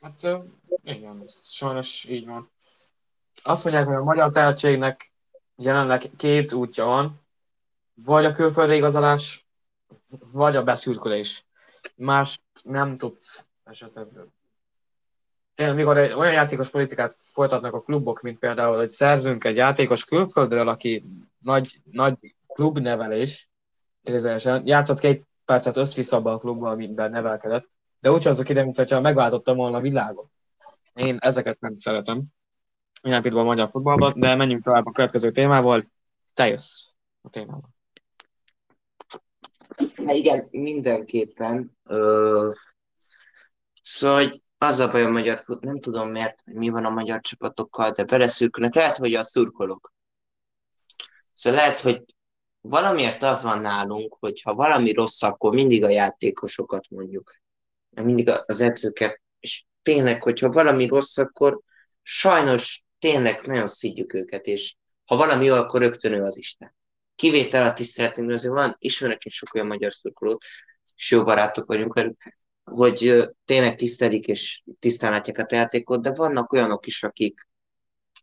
Hát 0.00 0.20
igen, 0.82 1.22
sajnos 1.42 2.04
így 2.04 2.26
van. 2.26 2.52
Azt 3.42 3.64
mondják, 3.64 3.86
hogy 3.86 3.94
a 3.94 4.02
magyar 4.02 4.30
tehetségnek 4.30 5.13
jelenleg 5.56 6.10
két 6.16 6.52
útja 6.52 6.84
van, 6.84 7.20
vagy 7.94 8.24
a 8.24 8.32
külföldre 8.32 8.74
igazolás, 8.74 9.46
vagy 10.32 10.56
a 10.56 10.62
beszürkülés. 10.62 11.46
Más 11.96 12.40
nem 12.62 12.94
tudsz 12.94 13.48
esetben. 13.64 14.32
Tényleg, 15.54 15.76
mikor 15.76 15.98
egy 15.98 16.12
olyan 16.12 16.32
játékos 16.32 16.68
politikát 16.68 17.14
folytatnak 17.18 17.74
a 17.74 17.82
klubok, 17.82 18.20
mint 18.20 18.38
például, 18.38 18.76
hogy 18.76 18.90
szerzünk 18.90 19.44
egy 19.44 19.56
játékos 19.56 20.04
külföldről, 20.04 20.68
aki 20.68 21.04
nagy, 21.38 21.80
nagy 21.90 22.34
klubnevelés, 22.46 23.48
idézőesen, 24.02 24.66
játszott 24.66 24.98
két 24.98 25.26
percet 25.44 25.76
össze 25.76 26.16
a 26.16 26.38
klubban, 26.38 26.70
amiben 26.70 27.10
nevelkedett, 27.10 27.66
de 28.00 28.10
úgy 28.10 28.26
azok 28.26 28.48
ide, 28.48 28.62
mintha 28.62 29.00
megváltottam 29.00 29.56
volna 29.56 29.76
a 29.76 29.80
világot. 29.80 30.30
Én 30.94 31.16
ezeket 31.20 31.60
nem 31.60 31.78
szeretem. 31.78 32.24
Minden 33.04 33.22
pillanatban 33.22 33.52
a 33.52 33.54
magyar 33.54 33.68
futballban, 33.68 34.12
de 34.16 34.34
menjünk 34.34 34.62
tovább 34.64 34.86
a 34.86 34.92
következő 34.92 35.30
témával. 35.30 35.90
Te 36.34 36.48
jössz 36.48 36.86
a 37.22 37.28
témával. 37.30 37.68
Hát 40.06 40.14
igen, 40.14 40.48
mindenképpen. 40.50 41.78
Ö, 41.84 42.50
Szóval 43.82 44.16
hogy 44.16 44.42
az 44.58 44.78
a 44.78 44.90
baj 44.90 45.02
a 45.02 45.08
magyar 45.08 45.38
fut, 45.38 45.60
nem 45.60 45.80
tudom 45.80 46.08
miért, 46.08 46.38
mi 46.44 46.68
van 46.68 46.84
a 46.84 46.90
magyar 46.90 47.20
csapatokkal, 47.20 47.90
de 47.90 48.04
beleszürkülnek. 48.04 48.74
Lehet, 48.74 48.96
hogy 48.96 49.14
a 49.14 49.24
szurkolók. 49.24 49.92
Szóval 51.32 51.60
lehet, 51.60 51.80
hogy 51.80 52.04
valamiért 52.60 53.22
az 53.22 53.42
van 53.42 53.58
nálunk, 53.58 54.16
hogy 54.20 54.40
ha 54.42 54.54
valami 54.54 54.92
rossz, 54.92 55.22
akkor 55.22 55.54
mindig 55.54 55.84
a 55.84 55.88
játékosokat 55.88 56.90
mondjuk. 56.90 57.34
Mindig 57.90 58.30
az 58.46 58.60
edzőket. 58.60 59.20
És 59.40 59.64
tényleg, 59.82 60.22
hogyha 60.22 60.50
valami 60.50 60.86
rossz, 60.86 61.18
akkor 61.18 61.60
sajnos 62.02 62.84
tényleg 62.98 63.42
nagyon 63.46 63.66
szídjuk 63.66 64.14
őket, 64.14 64.46
és 64.46 64.76
ha 65.04 65.16
valami 65.16 65.44
jó, 65.44 65.54
akkor 65.54 65.80
rögtön 65.80 66.12
ő 66.12 66.22
az 66.22 66.36
Isten. 66.36 66.74
Kivétel 67.14 67.66
a 67.66 67.72
tiszteletünk, 67.72 68.30
azért 68.30 68.52
van, 68.52 68.76
ismerek 68.78 69.24
én 69.24 69.32
sok 69.32 69.54
olyan 69.54 69.66
magyar 69.66 69.92
szurkolót, 69.92 70.44
és 70.96 71.10
jó 71.10 71.24
barátok 71.24 71.66
vagyunk 71.66 71.94
velük, 71.94 72.22
hogy 72.64 73.28
tényleg 73.44 73.76
tisztelik 73.76 74.26
és 74.26 74.62
tisztán 74.78 75.10
látják 75.10 75.38
a 75.38 75.54
játékot, 75.54 76.02
de 76.02 76.14
vannak 76.14 76.52
olyanok 76.52 76.86
is, 76.86 77.02
akik, 77.02 77.48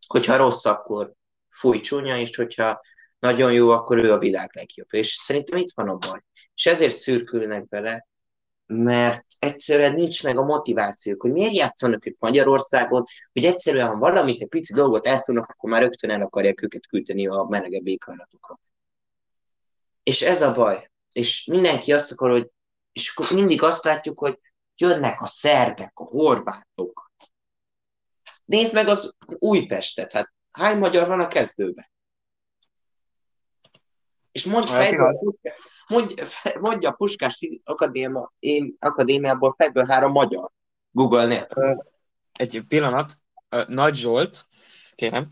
hogyha 0.07 0.35
rossz, 0.35 0.65
akkor 0.65 1.13
fúj 1.49 1.79
csúnya, 1.79 2.17
és 2.17 2.35
hogyha 2.35 2.81
nagyon 3.19 3.53
jó, 3.53 3.69
akkor 3.69 3.97
ő 3.97 4.11
a 4.11 4.17
világ 4.17 4.49
legjobb. 4.53 4.93
És 4.93 5.17
szerintem 5.19 5.57
itt 5.57 5.71
van 5.75 5.89
a 5.89 5.95
baj. 5.95 6.19
És 6.55 6.65
ezért 6.65 6.95
szürkülnek 6.95 7.67
bele, 7.67 8.07
mert 8.71 9.25
egyszerűen 9.39 9.93
nincs 9.93 10.23
meg 10.23 10.37
a 10.37 10.43
motivációk, 10.43 11.21
hogy 11.21 11.31
miért 11.31 11.53
játszanak 11.53 12.05
ők 12.05 12.19
Magyarországon, 12.19 13.03
hogy 13.33 13.45
egyszerűen, 13.45 13.87
ha 13.87 13.97
valamit, 13.97 14.41
egy 14.41 14.47
pici 14.47 14.73
dolgot 14.73 15.07
elszólnak, 15.07 15.49
akkor 15.49 15.69
már 15.69 15.81
rögtön 15.81 16.09
el 16.09 16.21
akarják 16.21 16.61
őket 16.61 16.87
küldeni 16.87 17.27
a 17.27 17.45
melegebb 17.49 17.87
éghajlatokra. 17.87 18.59
És 20.03 20.21
ez 20.21 20.41
a 20.41 20.53
baj. 20.53 20.91
És 21.11 21.45
mindenki 21.45 21.93
azt 21.93 22.11
akar, 22.11 22.29
hogy 22.29 22.49
és 22.91 23.19
mindig 23.33 23.63
azt 23.63 23.83
látjuk, 23.83 24.19
hogy 24.19 24.39
jönnek 24.75 25.21
a 25.21 25.27
szerbek, 25.27 25.91
a 25.93 26.03
horvátok. 26.03 27.11
Nézd 28.45 28.73
meg 28.73 28.87
az 28.87 29.15
Újpestet, 29.27 30.13
hát 30.13 30.33
hány 30.51 30.77
magyar 30.77 31.07
van 31.07 31.19
a 31.19 31.27
kezdőben? 31.27 31.89
És 34.31 34.45
mondj 34.45 34.71
fejből, 34.71 35.19
mondj, 35.91 36.13
mondja 36.59 36.89
a 36.89 36.93
Puskás 36.93 37.47
Akadémia, 37.63 38.33
Akadémiából 38.79 39.53
fejből 39.57 39.85
három 39.85 40.11
magyar. 40.11 40.49
Google 40.91 41.25
nélkül. 41.25 41.83
Egy 42.33 42.63
pillanat. 42.67 43.11
Nagy 43.67 43.95
Zsolt, 43.95 44.45
kérem. 44.95 45.31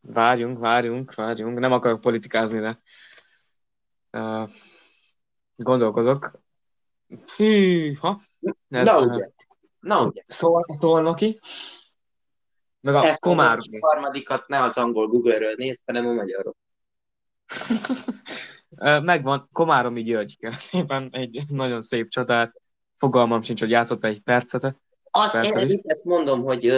Várjunk, 0.00 0.58
várjunk, 0.58 1.14
várjunk. 1.14 1.58
Nem 1.58 1.72
akarok 1.72 2.00
politikázni, 2.00 2.60
de 2.60 2.80
gondolkozok. 5.56 6.40
Hűha. 7.36 8.20
Ez, 8.68 8.86
Na 8.86 9.00
ugye. 9.00 9.28
Na 9.80 10.04
ugye. 10.04 10.22
Szól, 10.26 10.66
Szolnoki. 10.78 11.38
Meg 12.80 12.94
a 12.94 13.04
Ezt 13.04 13.20
Komár. 13.20 13.56
A 13.56 13.86
harmadikat 13.86 14.48
ne 14.48 14.62
az 14.62 14.76
angol 14.76 15.06
Google-ről 15.06 15.54
nézd, 15.56 15.82
hanem 15.86 16.06
a 16.06 16.12
magyarok. 16.12 16.56
Megvan, 19.02 19.48
Komáromi 19.52 20.02
György, 20.02 20.38
szépen 20.50 21.08
egy 21.12 21.42
nagyon 21.48 21.82
szép 21.82 22.08
csatát. 22.08 22.60
Fogalmam 22.94 23.42
sincs, 23.42 23.60
hogy 23.60 23.70
játszott 23.70 24.04
egy 24.04 24.20
percet. 24.20 24.76
Azt 25.10 25.44
én 25.44 25.80
ezt 25.84 26.04
mondom, 26.04 26.42
hogy 26.42 26.68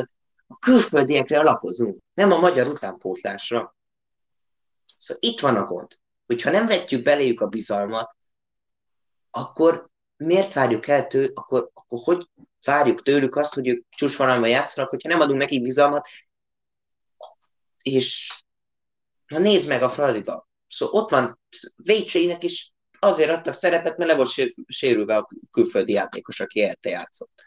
a 0.46 0.58
külföldiekre 0.58 1.38
alapozunk, 1.38 1.98
nem 2.14 2.32
a 2.32 2.38
magyar 2.38 2.66
utánpótlásra. 2.66 3.76
Szóval 4.96 5.22
itt 5.22 5.40
van 5.40 5.56
a 5.56 5.64
gond, 5.64 5.86
hogyha 6.26 6.50
nem 6.50 6.66
vetjük 6.66 7.02
beléjük 7.02 7.40
a 7.40 7.46
bizalmat, 7.46 8.16
akkor 9.30 9.88
miért 10.16 10.52
várjuk 10.52 10.86
el 10.86 11.06
tő, 11.06 11.30
akkor, 11.34 11.70
akkor 11.74 11.98
hogy 12.02 12.28
várjuk 12.64 13.02
tőlük 13.02 13.36
azt, 13.36 13.54
hogy 13.54 13.68
ők 13.68 13.88
csúcsvonalban 13.88 14.48
játszanak, 14.48 14.90
hogyha 14.90 15.08
nem 15.08 15.20
adunk 15.20 15.40
nekik 15.40 15.62
bizalmat, 15.62 16.08
és 17.82 18.32
na 19.26 19.38
nézd 19.38 19.68
meg 19.68 19.82
a 19.82 19.88
Fradiba. 19.88 20.47
Szóval 20.68 21.00
ott 21.00 21.10
van 21.10 21.40
Vécseinek 21.76 22.42
is 22.42 22.72
azért 22.98 23.30
adtak 23.30 23.54
szerepet, 23.54 23.96
mert 23.96 24.10
le 24.10 24.16
volt 24.16 24.50
sérülve 24.66 25.16
a 25.16 25.28
külföldi 25.50 25.92
játékos, 25.92 26.40
aki 26.40 26.60
érte 26.60 26.88
játszott. 26.88 27.42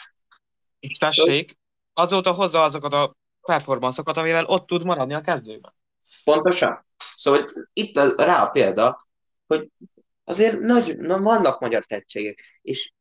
És 0.80 0.98
tessék, 0.98 1.50
szóval... 1.50 1.64
azóta 1.94 2.32
hozza 2.32 2.62
azokat 2.62 2.94
a 2.94 3.16
performanszokat, 3.42 4.18
amivel 4.18 4.46
ott 4.46 4.68
tud 4.68 4.84
maradni 4.84 5.14
a 5.14 5.22
kezdőben. 5.22 5.74
Pontosan. 6.24 6.86
Szóval 7.16 7.46
itt 7.74 7.98
a, 7.98 8.24
rá 8.24 8.44
a 8.44 8.50
példa, 8.50 9.08
hogy 9.48 9.70
azért 10.24 10.60
nagy, 10.60 10.98
na, 10.98 11.20
vannak 11.20 11.60
magyar 11.60 11.86
tehetségek, 11.86 12.60
és 12.62 12.94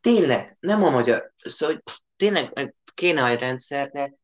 tényleg, 0.00 0.56
nem 0.60 0.84
a 0.84 0.90
magyar, 0.90 1.32
szóval 1.36 1.82
tényleg 2.16 2.74
kéne 2.94 3.26
egy 3.26 3.38
rendszer, 3.38 3.90
de 3.90 4.14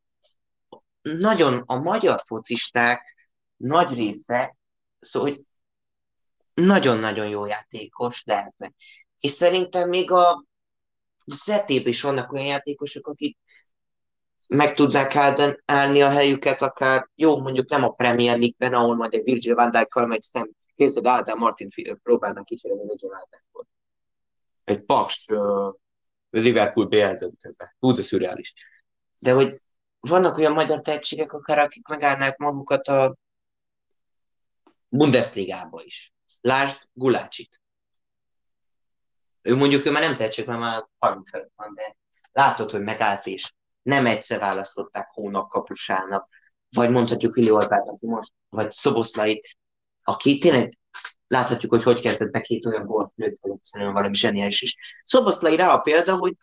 nagyon 1.02 1.62
a 1.66 1.76
magyar 1.76 2.22
focisták 2.26 3.28
nagy 3.56 3.94
része, 3.94 4.56
szóval 5.04 5.28
hogy 5.28 5.40
nagyon-nagyon 6.54 7.28
jó 7.28 7.46
játékos 7.46 8.22
lehetne. 8.24 8.72
És 9.20 9.30
szerintem 9.30 9.88
még 9.88 10.10
a 10.10 10.44
zetében 11.24 11.88
is 11.88 12.02
vannak 12.02 12.32
olyan 12.32 12.46
játékosok, 12.46 13.06
akik 13.06 13.38
meg 14.48 14.72
tudnák 14.72 15.16
állni 15.64 16.02
a 16.02 16.08
helyüket, 16.08 16.62
akár 16.62 17.08
jó, 17.14 17.40
mondjuk 17.40 17.68
nem 17.68 17.82
a 17.82 17.90
Premier 17.90 18.38
League-ben, 18.38 18.74
ahol 18.74 18.96
majd 18.96 19.14
egy 19.14 19.22
Virgil 19.22 19.54
van 19.54 19.70
Dijk-kal 19.70 20.06
megy 20.06 20.22
szem, 20.22 20.50
képzeld, 20.76 21.06
Ádám 21.06 21.38
Martin 21.38 21.68
próbálnak 22.02 22.44
kicsirezni 22.44 22.82
egy 22.82 23.04
United-ból. 23.04 23.66
Egy 24.64 24.82
Paks 24.82 25.24
uh, 25.28 25.74
Liverpool 26.30 26.86
BL 26.86 27.14
döntőbe. 27.14 27.76
Hú, 27.78 27.92
de 27.92 28.02
szürreális. 28.02 28.54
De 29.18 29.32
hogy 29.32 29.60
vannak 30.00 30.36
olyan 30.36 30.52
magyar 30.52 30.80
tehetségek, 30.80 31.32
akár 31.32 31.58
akik 31.58 31.86
megállnák 31.86 32.36
magukat 32.36 32.88
a 32.88 33.16
Bundesligába 34.96 35.82
is. 35.82 36.14
Lásd 36.40 36.88
Gulácsit. 36.92 37.60
Ő 39.42 39.56
mondjuk 39.56 39.86
ő 39.86 39.90
már 39.90 40.02
nem 40.02 40.16
tehetség, 40.16 40.46
mert 40.46 40.60
már 40.60 40.86
30 40.98 41.30
van, 41.54 41.74
de 41.74 41.96
látod, 42.32 42.70
hogy 42.70 42.82
megállt 42.82 43.26
és 43.26 43.54
nem 43.82 44.06
egyszer 44.06 44.38
választották 44.38 45.10
hónap 45.10 45.48
kapusának, 45.48 46.28
vagy 46.68 46.90
mondhatjuk 46.90 47.34
Vili 47.34 47.50
Orbát, 47.50 47.88
aki 47.88 48.06
most, 48.06 48.32
vagy 48.48 48.70
Szoboszlai, 48.70 49.42
aki 50.02 50.38
tényleg 50.38 50.78
láthatjuk, 51.26 51.72
hogy 51.72 51.82
hogy 51.82 52.00
kezdett 52.00 52.30
be 52.30 52.40
két 52.40 52.66
olyan 52.66 52.86
gólt 52.86 53.12
lőtt, 53.14 53.40
szerintem 53.62 53.94
valami 53.94 54.14
zseniális 54.14 54.62
is. 54.62 54.76
Szoboszlai 55.04 55.56
rá 55.56 55.72
a 55.72 55.78
példa, 55.78 56.16
hogy 56.16 56.36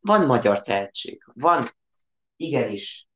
van 0.00 0.26
magyar 0.26 0.62
tehetség, 0.62 1.22
van 1.34 1.64
igenis 2.36 3.06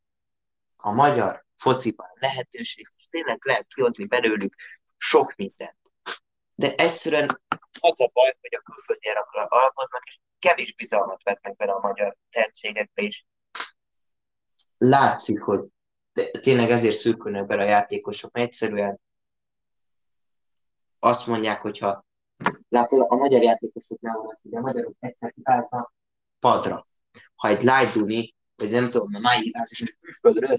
a 0.76 0.90
magyar 0.90 1.44
fociban 1.56 2.08
lehetőség, 2.14 2.92
tényleg 3.14 3.44
lehet 3.44 3.66
kihozni 3.66 4.06
belőlük 4.06 4.54
sok 4.96 5.34
mindent. 5.36 5.78
De 6.54 6.74
egyszerűen 6.74 7.40
az 7.80 8.00
a 8.00 8.10
baj, 8.12 8.36
hogy 8.40 8.54
a 8.54 8.62
külföldiek 8.62 9.26
alapoznak, 9.30 10.02
és 10.04 10.18
kevés 10.38 10.74
bizalmat 10.74 11.22
vetnek 11.22 11.56
bele 11.56 11.72
a 11.72 11.80
magyar 11.80 12.16
tehetségekbe 12.30 13.02
is. 13.02 13.26
Látszik, 14.78 15.40
hogy 15.40 15.60
tényleg 16.42 16.70
ezért 16.70 16.96
szűkülnek 16.96 17.46
bele 17.46 17.62
a 17.62 17.68
játékosok, 17.68 18.32
mert 18.32 18.46
egyszerűen 18.46 19.00
azt 20.98 21.26
mondják, 21.26 21.60
hogyha 21.60 22.04
látod, 22.68 23.06
a 23.08 23.14
magyar 23.14 23.42
játékosoknál 23.42 24.16
van 24.16 24.28
az, 24.30 24.40
hogy 24.42 24.54
a 24.54 24.60
magyarok 24.60 24.94
egyszer 25.00 25.32
kifáznak 25.32 25.92
padra. 26.38 26.86
Ha 27.34 27.48
egy 27.48 27.62
Lajduni, 27.62 28.34
vagy 28.56 28.70
nem 28.70 28.88
tudom, 28.88 29.14
a 29.14 29.18
mai 29.18 29.54
és 29.70 29.96
külföldről 30.00 30.58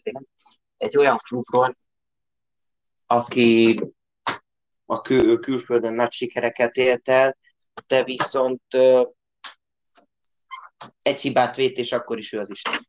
egy 0.77 0.97
olyan 0.97 1.17
klubról, 1.17 1.77
aki 3.07 3.79
a 4.85 5.01
kül- 5.01 5.39
külföldön 5.39 5.93
nagy 5.93 6.11
sikereket 6.11 6.75
élt 6.75 7.09
el, 7.09 7.37
de 7.87 8.03
viszont 8.03 8.61
egy 11.01 11.21
hibát 11.21 11.55
vét, 11.55 11.77
és 11.77 11.91
akkor 11.91 12.17
is 12.17 12.33
ő 12.33 12.39
az 12.39 12.49
Isten. 12.49 12.87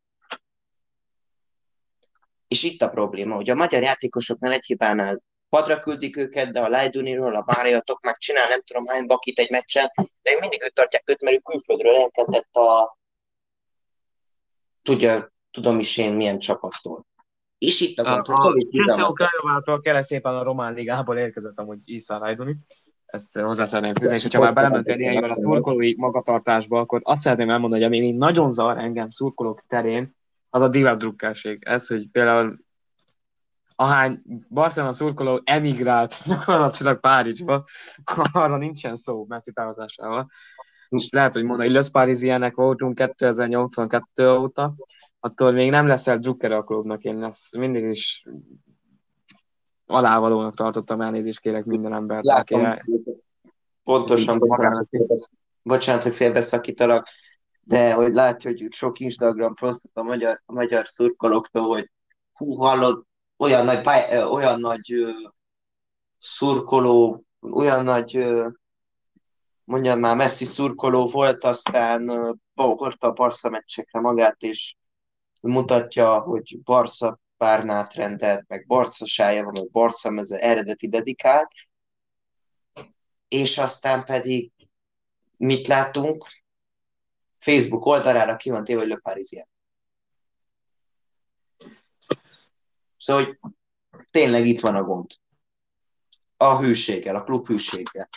És 2.49 2.63
itt 2.63 2.83
a 2.83 2.89
probléma, 2.89 3.35
hogy 3.35 3.51
a 3.51 3.55
magyar 3.55 3.83
játékosoknál 3.83 4.53
egy 4.53 4.65
hibánál 4.65 5.23
padra 5.49 5.81
küldik 5.81 6.17
őket, 6.17 6.53
de 6.53 6.61
a 6.61 6.69
Lajduniról, 6.69 7.35
a 7.35 7.45
Máriatok 7.47 8.01
meg 8.01 8.17
csinál 8.19 8.49
nem 8.49 8.63
tudom 8.63 8.87
hány 8.87 9.07
bakit 9.07 9.39
egy 9.39 9.51
meccsen, 9.51 9.93
de 10.23 10.39
mindig 10.41 10.63
őt 10.63 10.75
tartják 10.75 11.03
őt, 11.11 11.23
mert 11.23 11.37
ő 11.37 11.39
külföldről 11.39 11.95
elkezdett 11.95 12.55
a 12.55 12.99
tudja, 14.83 15.33
tudom 15.51 15.79
is 15.79 15.97
én 15.97 16.13
milyen 16.13 16.39
csapattól. 16.39 17.07
És 17.59 17.81
itt 17.81 17.99
a 17.99 18.03
gond, 18.03 18.29
a, 18.29 18.43
hogy 18.43 19.01
a 19.01 19.13
Krajovától 19.13 19.81
kell 19.81 20.01
szépen 20.01 20.35
a 20.35 20.43
Román 20.43 20.75
Ligából 20.75 21.19
érkezett 21.19 21.59
amúgy 21.59 21.83
Isza 21.85 22.19
Lajduni. 22.19 22.57
Ezt 23.05 23.39
hozzá 23.39 23.65
szeretném 23.65 23.95
fűzni, 23.95 24.15
és 24.15 24.23
hogyha 24.23 24.41
már 24.41 24.53
belementeni 24.53 25.03
ilyenvel 25.03 25.31
a 25.31 25.35
szurkolói 25.35 25.95
magatartásba, 25.97 26.81
akkor 26.81 27.01
azt 27.05 27.21
szeretném 27.21 27.51
elmondani, 27.51 27.83
hogy 27.83 27.93
ami 27.93 28.11
nagyon 28.11 28.51
zavar 28.51 28.79
engem 28.79 29.11
szurkolók 29.11 29.61
terén, 29.61 30.17
az 30.51 30.63
a 30.63 30.69
divat 30.69 30.99
drukkerség. 30.99 31.63
Ez, 31.65 31.87
hogy 31.87 32.09
például 32.11 32.59
ahány 33.77 34.23
Barcelona 34.49 34.93
szurkoló 34.93 35.41
emigrált 35.45 36.15
gyakorlatilag 36.29 37.01
Párizsba, 37.01 37.65
arra 38.33 38.57
nincsen 38.57 38.97
szó 38.97 39.25
Messi 39.29 39.53
távozásával. 39.53 40.27
És 40.89 41.11
lehet, 41.11 41.33
hogy 41.33 41.45
mondani, 41.45 41.69
hogy 41.69 41.77
Los 41.77 41.91
Parisiennek 41.91 42.55
voltunk 42.55 42.95
2082 42.95 44.37
óta, 44.37 44.75
attól 45.27 45.53
még 45.53 45.71
nem 45.71 45.87
leszel 45.87 46.19
Drucker 46.19 46.53
a 46.53 46.63
klubnak, 46.63 47.03
én 47.03 47.23
ezt 47.23 47.57
mindig 47.57 47.85
is 47.85 48.25
alávalónak 49.87 50.55
tartottam, 50.55 51.01
elnézést 51.01 51.41
kérek 51.41 51.65
minden 51.65 51.93
embert. 51.93 52.25
Látom, 52.25 52.65
el... 52.65 52.85
pontosan, 53.85 54.39
bocsánat, 54.39 54.89
bocsánat, 55.63 56.03
hogy 56.03 56.15
félbeszakítalak, 56.15 57.09
de 57.61 57.93
hogy 57.93 58.15
látja, 58.15 58.51
hogy 58.51 58.73
sok 58.73 58.99
Instagram 58.99 59.55
poszt 59.55 59.89
a 59.93 60.03
magyar, 60.03 60.43
a 60.47 60.53
magyar 60.53 60.87
szurkolóktól, 60.89 61.67
hogy 61.67 61.91
hú, 62.33 62.55
hallod, 62.55 63.03
olyan 63.37 63.65
nagy, 63.65 63.87
olyan 64.31 64.61
nagy 64.61 64.95
uh, 64.95 65.11
szurkoló, 66.19 67.25
olyan 67.41 67.85
nagy, 67.85 68.17
uh, 68.17 68.47
mondjam 69.65 69.99
már, 69.99 70.17
messzi 70.17 70.45
szurkoló 70.45 71.07
volt, 71.07 71.45
aztán 71.45 72.11
uh, 72.11 72.37
hordta 72.55 73.07
a 73.07 73.13
Barca 73.13 73.51
meccsekre 73.51 74.01
magát, 74.01 74.43
és 74.43 74.77
mutatja, 75.41 76.21
hogy 76.21 76.59
Barca 76.63 77.21
párnát 77.37 77.95
rendelt, 77.95 78.45
meg 78.49 78.67
Barca 78.67 79.07
sája 79.07 79.45
van, 79.45 79.53
meg 79.53 79.71
Barca 79.71 80.11
meze 80.11 80.39
eredeti 80.39 80.89
dedikált, 80.89 81.51
és 83.29 83.59
aztán 83.59 84.05
pedig 84.05 84.53
mit 85.37 85.67
látunk? 85.67 86.27
Facebook 87.39 87.87
oldalára 87.87 88.37
ki 88.37 88.51
van 88.51 88.65
téve, 88.65 88.81
hogy 88.81 88.89
Le 88.89 88.97
Parisien. 88.97 89.49
Szóval, 92.97 93.25
hogy 93.25 93.39
tényleg 94.11 94.47
itt 94.47 94.61
van 94.61 94.75
a 94.75 94.83
gond. 94.83 95.11
A 96.37 96.59
hűséggel, 96.59 97.17
a 97.17 97.25
klub 97.25 97.47
hűséggel. 97.47 98.09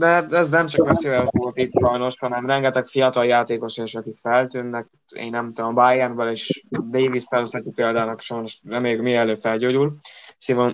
De 0.00 0.26
ez 0.30 0.50
nem 0.50 0.66
csak 0.66 0.86
veszélyes 0.86 1.28
volt 1.30 1.56
itt 1.56 1.70
sajnos, 1.70 2.18
hanem 2.18 2.46
rengeteg 2.46 2.84
fiatal 2.84 3.24
játékos 3.24 3.76
és 3.76 3.94
akik 3.94 4.16
feltűnnek. 4.16 4.88
Én 5.08 5.30
nem 5.30 5.52
tudom, 5.52 5.74
Bayernből 5.74 6.30
és 6.30 6.64
Davis 6.68 7.24
felhozhatjuk 7.30 7.74
példának 7.74 8.20
sajnos 8.20 8.60
reméljük 8.64 9.02
mielőbb 9.02 9.38
felgyógyul 9.38 9.98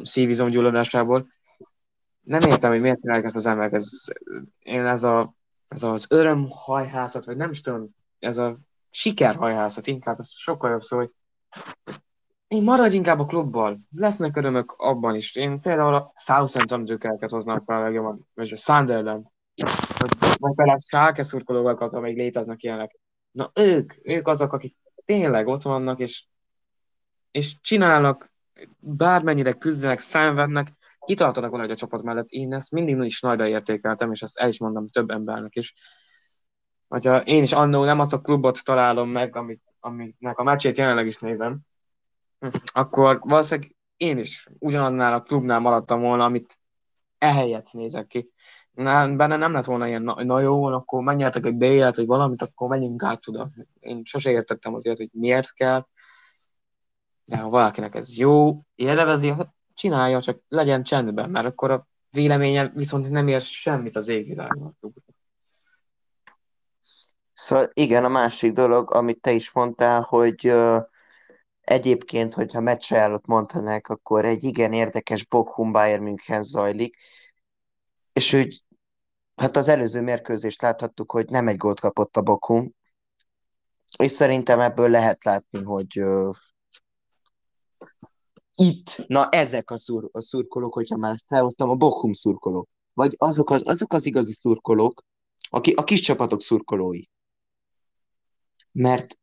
szívizom 0.02 0.48
gyulladásából. 0.48 1.26
Nem 2.20 2.40
értem, 2.40 2.70
hogy 2.70 2.80
miért 2.80 3.00
csinálják 3.00 3.24
ezt 3.24 3.34
az 3.34 3.46
emberek. 3.46 3.72
Ez, 3.72 3.88
én 4.58 4.86
ez, 4.86 5.04
a, 5.04 5.34
ez 5.68 5.82
az 5.82 6.06
örömhajhászat, 6.10 7.24
vagy 7.24 7.36
nem 7.36 7.50
is 7.50 7.60
tudom, 7.60 7.88
ez 8.18 8.38
a 8.38 8.58
sikerhajhászat 8.90 9.86
inkább, 9.86 10.18
ez 10.20 10.30
sokkal 10.30 10.70
jobb 10.70 10.82
szó, 10.82 10.96
hogy 10.96 11.10
én 12.48 12.62
maradj 12.62 12.94
inkább 12.94 13.18
a 13.18 13.24
klubbal. 13.24 13.76
Lesznek 13.96 14.36
örömök 14.36 14.72
abban 14.72 15.14
is. 15.14 15.36
Én 15.36 15.60
például 15.60 15.94
a 15.94 16.12
Southampton 16.14 16.82
Jokereket 16.86 17.30
hoznám 17.30 17.60
fel 17.60 17.82
legjobban, 17.82 18.28
vagy 18.34 18.50
a 18.52 18.56
Sunderland. 18.56 19.26
Vagy, 20.38 20.54
például 20.54 20.76
a 20.76 20.80
Schalke 20.86 21.22
szurkolókat, 21.22 21.92
amelyik 21.92 22.18
léteznek 22.18 22.62
ilyenek. 22.62 22.98
Na 23.30 23.50
ők, 23.54 23.92
ők 24.02 24.28
azok, 24.28 24.52
akik 24.52 24.72
tényleg 25.04 25.46
ott 25.46 25.62
vannak, 25.62 25.98
és, 25.98 26.24
és 27.30 27.60
csinálnak, 27.60 28.32
bármennyire 28.78 29.52
küzdenek, 29.52 29.98
szenvednek, 29.98 30.72
kitartanak 30.98 31.50
valahogy 31.50 31.72
a 31.72 31.76
csapat 31.76 32.02
mellett. 32.02 32.28
Én 32.28 32.52
ezt 32.52 32.70
mindig 32.70 32.96
is 32.98 33.20
nagyra 33.20 33.48
értékeltem, 33.48 34.12
és 34.12 34.22
ezt 34.22 34.38
el 34.38 34.48
is 34.48 34.60
mondom 34.60 34.88
több 34.88 35.10
embernek 35.10 35.54
is. 35.56 35.74
Hogyha 36.88 37.20
én 37.20 37.42
is 37.42 37.52
annó 37.52 37.84
nem 37.84 38.00
azt 38.00 38.12
a 38.12 38.20
klubot 38.20 38.64
találom 38.64 39.10
meg, 39.10 39.36
amit, 39.36 39.62
aminek 39.80 40.38
a 40.38 40.42
meccsét 40.42 40.76
jelenleg 40.76 41.06
is 41.06 41.18
nézem, 41.18 41.60
akkor 42.72 43.18
valószínűleg 43.22 43.76
én 43.96 44.18
is 44.18 44.48
ugyanannál 44.58 45.12
a 45.12 45.22
klubnál 45.22 45.58
maradtam 45.58 46.00
volna, 46.00 46.24
amit 46.24 46.58
ehelyett 47.18 47.72
nézek 47.72 48.06
ki. 48.06 48.32
Nem, 48.72 49.16
benne 49.16 49.36
nem 49.36 49.52
lett 49.52 49.64
volna 49.64 49.86
ilyen, 49.86 50.02
na, 50.02 50.24
na 50.24 50.40
jó, 50.40 50.64
akkor 50.64 51.02
menjetek 51.02 51.46
egy 51.46 51.56
bélyet, 51.56 51.96
vagy 51.96 52.06
valamit, 52.06 52.42
akkor 52.42 52.68
menjünk 52.68 53.02
át 53.02 53.28
oda. 53.28 53.50
Én 53.80 54.04
sose 54.04 54.30
értettem 54.30 54.74
azért, 54.74 54.96
hogy 54.96 55.10
miért 55.12 55.52
kell, 55.52 55.86
de 57.24 57.36
ha 57.36 57.48
valakinek 57.48 57.94
ez 57.94 58.18
jó, 58.18 58.60
élvezi, 58.74 59.28
hát 59.28 59.54
csinálja, 59.74 60.20
csak 60.20 60.40
legyen 60.48 60.82
csendben, 60.82 61.30
mert 61.30 61.46
akkor 61.46 61.70
a 61.70 61.88
véleménye 62.10 62.68
viszont 62.74 63.10
nem 63.10 63.28
ér 63.28 63.40
semmit 63.40 63.96
az 63.96 64.08
égvilágban. 64.08 64.78
Szóval 67.32 67.70
igen, 67.72 68.04
a 68.04 68.08
másik 68.08 68.52
dolog, 68.52 68.94
amit 68.94 69.20
te 69.20 69.32
is 69.32 69.52
mondtál, 69.52 70.00
hogy 70.00 70.48
uh, 70.48 70.82
Egyébként, 71.66 72.34
hogyha 72.34 72.60
meccsajánlót 72.60 73.26
mondanák, 73.26 73.88
akkor 73.88 74.24
egy 74.24 74.44
igen 74.44 74.72
érdekes 74.72 75.26
Bochum 75.26 75.72
Bayern 75.72 76.02
München 76.02 76.42
zajlik, 76.42 76.96
és 78.12 78.32
úgy, 78.32 78.64
hát 79.34 79.56
az 79.56 79.68
előző 79.68 80.00
mérkőzést 80.00 80.62
láthattuk, 80.62 81.12
hogy 81.12 81.30
nem 81.30 81.48
egy 81.48 81.56
gólt 81.56 81.80
kapott 81.80 82.16
a 82.16 82.20
Bochum, 82.22 82.74
és 83.98 84.10
szerintem 84.10 84.60
ebből 84.60 84.90
lehet 84.90 85.24
látni, 85.24 85.62
hogy 85.62 86.00
uh, 86.00 86.36
itt, 88.54 89.06
na 89.06 89.28
ezek 89.28 89.70
a, 89.70 89.78
szur, 89.78 90.08
a 90.12 90.20
szurkolók, 90.20 90.74
hogyha 90.74 90.96
már 90.96 91.10
ezt 91.10 91.26
felhoztam, 91.26 91.70
a 91.70 91.74
Bochum 91.74 92.12
szurkolók, 92.12 92.68
vagy 92.92 93.14
azok 93.18 93.50
az, 93.50 93.68
azok 93.68 93.92
az 93.92 94.06
igazi 94.06 94.32
szurkolók, 94.32 95.02
aki, 95.48 95.72
a 95.72 95.84
kis 95.84 96.00
csapatok 96.00 96.42
szurkolói. 96.42 97.02
Mert 98.72 99.18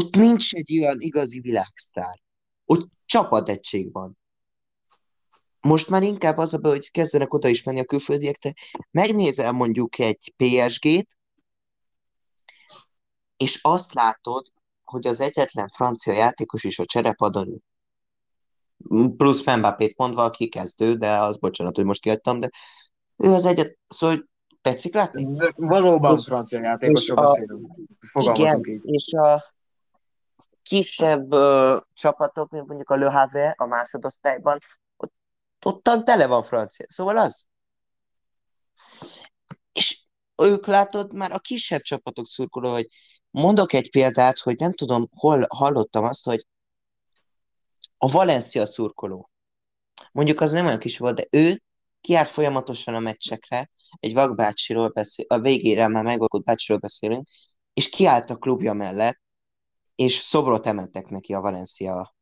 ott 0.00 0.14
nincs 0.14 0.54
egy 0.54 0.78
olyan 0.78 1.00
igazi 1.00 1.40
világsztár. 1.40 2.20
Ott 2.64 2.88
csapategység 3.04 3.92
van. 3.92 4.18
Most 5.60 5.88
már 5.88 6.02
inkább 6.02 6.38
az 6.38 6.54
a 6.54 6.58
baj, 6.58 6.70
hogy 6.70 6.90
kezdenek 6.90 7.34
oda 7.34 7.48
is 7.48 7.62
menni 7.62 7.80
a 7.80 7.84
külföldiek, 7.84 8.36
te 8.36 8.54
megnézel 8.90 9.52
mondjuk 9.52 9.98
egy 9.98 10.34
PSG-t, 10.36 11.16
és 13.36 13.58
azt 13.62 13.92
látod, 13.94 14.52
hogy 14.84 15.06
az 15.06 15.20
egyetlen 15.20 15.68
francia 15.68 16.12
játékos 16.12 16.64
is 16.64 16.78
a 16.78 16.84
cserepadon 16.84 17.62
plusz 19.16 19.56
Mbappét 19.56 19.96
mondva, 19.96 20.22
aki 20.22 20.48
kezdő, 20.48 20.94
de 20.94 21.18
az 21.18 21.38
bocsánat, 21.38 21.76
hogy 21.76 21.84
most 21.84 22.00
kiadtam, 22.00 22.40
de 22.40 22.50
ő 23.16 23.32
az 23.32 23.46
egyet, 23.46 23.78
szóval 23.88 24.28
tetszik 24.60 24.94
látni? 24.94 25.28
Valóban 25.56 26.16
és, 26.16 26.24
francia 26.24 26.60
játékosról 26.60 27.16
beszélünk. 27.16 27.66
Igen, 28.12 28.64
így. 28.64 28.80
és 28.84 29.12
a, 29.12 29.54
kisebb 30.68 31.32
ö, 31.32 31.78
csapatok, 31.92 32.50
mint 32.50 32.66
mondjuk 32.66 32.90
a 32.90 32.96
Le 32.96 33.10
Havre 33.10 33.54
a 33.56 33.66
másodosztályban, 33.66 34.58
ott, 34.96 35.12
ottan 35.64 36.04
tele 36.04 36.26
van 36.26 36.42
francia. 36.42 36.86
Szóval 36.88 37.18
az. 37.18 37.48
És 39.72 40.04
ők 40.36 40.66
látod, 40.66 41.12
már 41.12 41.32
a 41.32 41.38
kisebb 41.38 41.80
csapatok 41.80 42.26
szurkoló, 42.26 42.72
hogy 42.72 42.88
mondok 43.30 43.72
egy 43.72 43.90
példát, 43.90 44.38
hogy 44.38 44.56
nem 44.56 44.72
tudom, 44.72 45.08
hol 45.14 45.46
hallottam 45.48 46.04
azt, 46.04 46.24
hogy 46.24 46.46
a 47.98 48.10
Valencia 48.10 48.66
szurkoló, 48.66 49.30
mondjuk 50.12 50.40
az 50.40 50.50
nem 50.50 50.66
olyan 50.66 50.78
kis 50.78 50.98
volt, 50.98 51.16
de 51.16 51.26
ő 51.30 51.62
kiárt 52.00 52.28
folyamatosan 52.30 52.94
a 52.94 53.00
meccsekre, 53.00 53.70
egy 54.00 54.14
vakbácsiról 54.14 54.88
beszél, 54.88 55.24
a 55.28 55.38
végére 55.38 55.88
már 55.88 56.04
megvakult 56.04 56.44
bácsiról 56.44 56.80
beszélünk, 56.80 57.28
és 57.74 57.88
kiállt 57.88 58.30
a 58.30 58.36
klubja 58.36 58.72
mellett, 58.72 59.20
és 59.96 60.14
szobrot 60.14 60.66
emeltek 60.66 61.08
neki 61.08 61.34
a 61.34 61.40
Valencia 61.40 62.14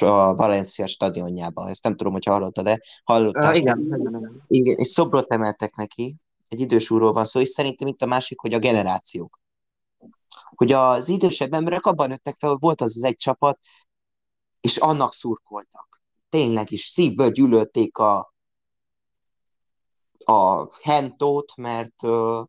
a 0.00 0.34
Valencia 0.34 0.86
stadionjába. 0.86 1.68
Ezt 1.68 1.82
nem 1.82 1.96
tudom, 1.96 2.12
hogy 2.12 2.24
hallottad 2.24 2.64
de 2.64 2.80
hallottad. 3.04 3.50
Uh, 3.50 3.56
igen, 3.56 3.78
igen, 3.78 4.44
igen. 4.46 4.76
és 4.76 4.88
szobrot 4.88 5.32
emeltek 5.32 5.74
neki, 5.74 6.16
egy 6.48 6.60
idős 6.60 6.90
úrról 6.90 7.12
van 7.12 7.24
szó, 7.24 7.40
és 7.40 7.48
szerintem 7.48 7.88
itt 7.88 8.02
a 8.02 8.06
másik, 8.06 8.40
hogy 8.40 8.54
a 8.54 8.58
generációk. 8.58 9.40
Hogy 10.54 10.72
az 10.72 11.08
idősebb 11.08 11.52
emberek 11.52 11.86
abban 11.86 12.08
nőttek 12.08 12.36
fel, 12.38 12.50
hogy 12.50 12.60
volt 12.60 12.80
az 12.80 12.96
az 12.96 13.04
egy 13.04 13.16
csapat, 13.16 13.58
és 14.60 14.76
annak 14.76 15.14
szurkoltak. 15.14 16.02
Tényleg 16.28 16.70
is 16.70 16.84
szívből 16.84 17.30
gyűlölték 17.30 17.98
a, 17.98 18.34
a 20.24 20.68
Hentót, 20.82 21.56
mert 21.56 22.02
uh, 22.02 22.44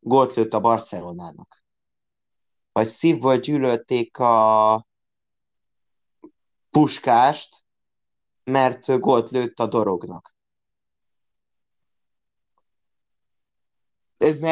gólt 0.00 0.34
lőtt 0.34 0.54
a 0.54 0.60
Barcelonának 0.60 1.59
vagy 2.80 2.88
szívval 2.88 3.36
gyűlölték 3.36 4.18
a 4.18 4.86
puskást, 6.70 7.64
mert 8.44 8.98
gólt 8.98 9.30
lőtt 9.30 9.58
a 9.58 9.66
dorognak. 9.66 10.34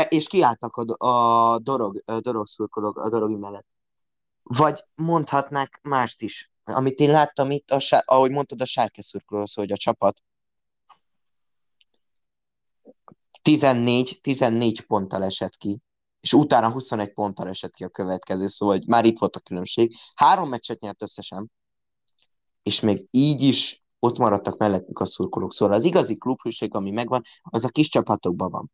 És 0.09 0.27
kiálltak 0.27 0.77
a, 0.77 1.07
a 1.07 1.59
dorog, 1.59 2.03
a 2.05 2.21
dorog 2.21 2.47
szurkolók, 2.47 2.99
a 2.99 3.09
dorogi 3.09 3.35
mellett. 3.35 3.67
Vagy 4.43 4.85
mondhatnák 4.95 5.81
mást 5.83 6.23
is, 6.23 6.51
amit 6.65 6.99
én 6.99 7.11
láttam 7.11 7.51
itt, 7.51 7.71
a, 7.71 8.03
ahogy 8.05 8.31
mondtad, 8.31 8.61
a 8.61 8.65
sárke 8.65 9.03
szurkolóhoz, 9.03 9.55
hogy 9.55 9.73
a 9.73 9.77
csapat 9.77 10.23
14, 13.43 14.19
14 14.21 14.81
ponttal 14.81 15.25
esett 15.25 15.57
ki 15.57 15.83
és 16.21 16.33
utána 16.33 16.71
21 16.71 17.13
ponttal 17.13 17.49
esett 17.49 17.75
ki 17.75 17.85
a 17.85 17.89
következő, 17.89 18.47
szóval 18.47 18.77
hogy 18.77 18.87
már 18.87 19.05
itt 19.05 19.19
volt 19.19 19.37
a 19.37 19.41
különbség. 19.41 19.95
Három 20.15 20.49
meccset 20.49 20.81
nyert 20.81 21.03
összesen, 21.03 21.51
és 22.63 22.81
még 22.81 23.07
így 23.11 23.43
is 23.43 23.83
ott 23.99 24.19
maradtak 24.19 24.59
mellettük 24.59 24.99
a 24.99 25.05
szurkolók. 25.05 25.53
Szóval 25.53 25.75
az 25.75 25.85
igazi 25.85 26.19
klubhűség, 26.19 26.75
ami 26.75 26.91
megvan, 26.91 27.23
az 27.43 27.65
a 27.65 27.69
kis 27.69 27.89
csapatokban 27.89 28.51
van. 28.51 28.71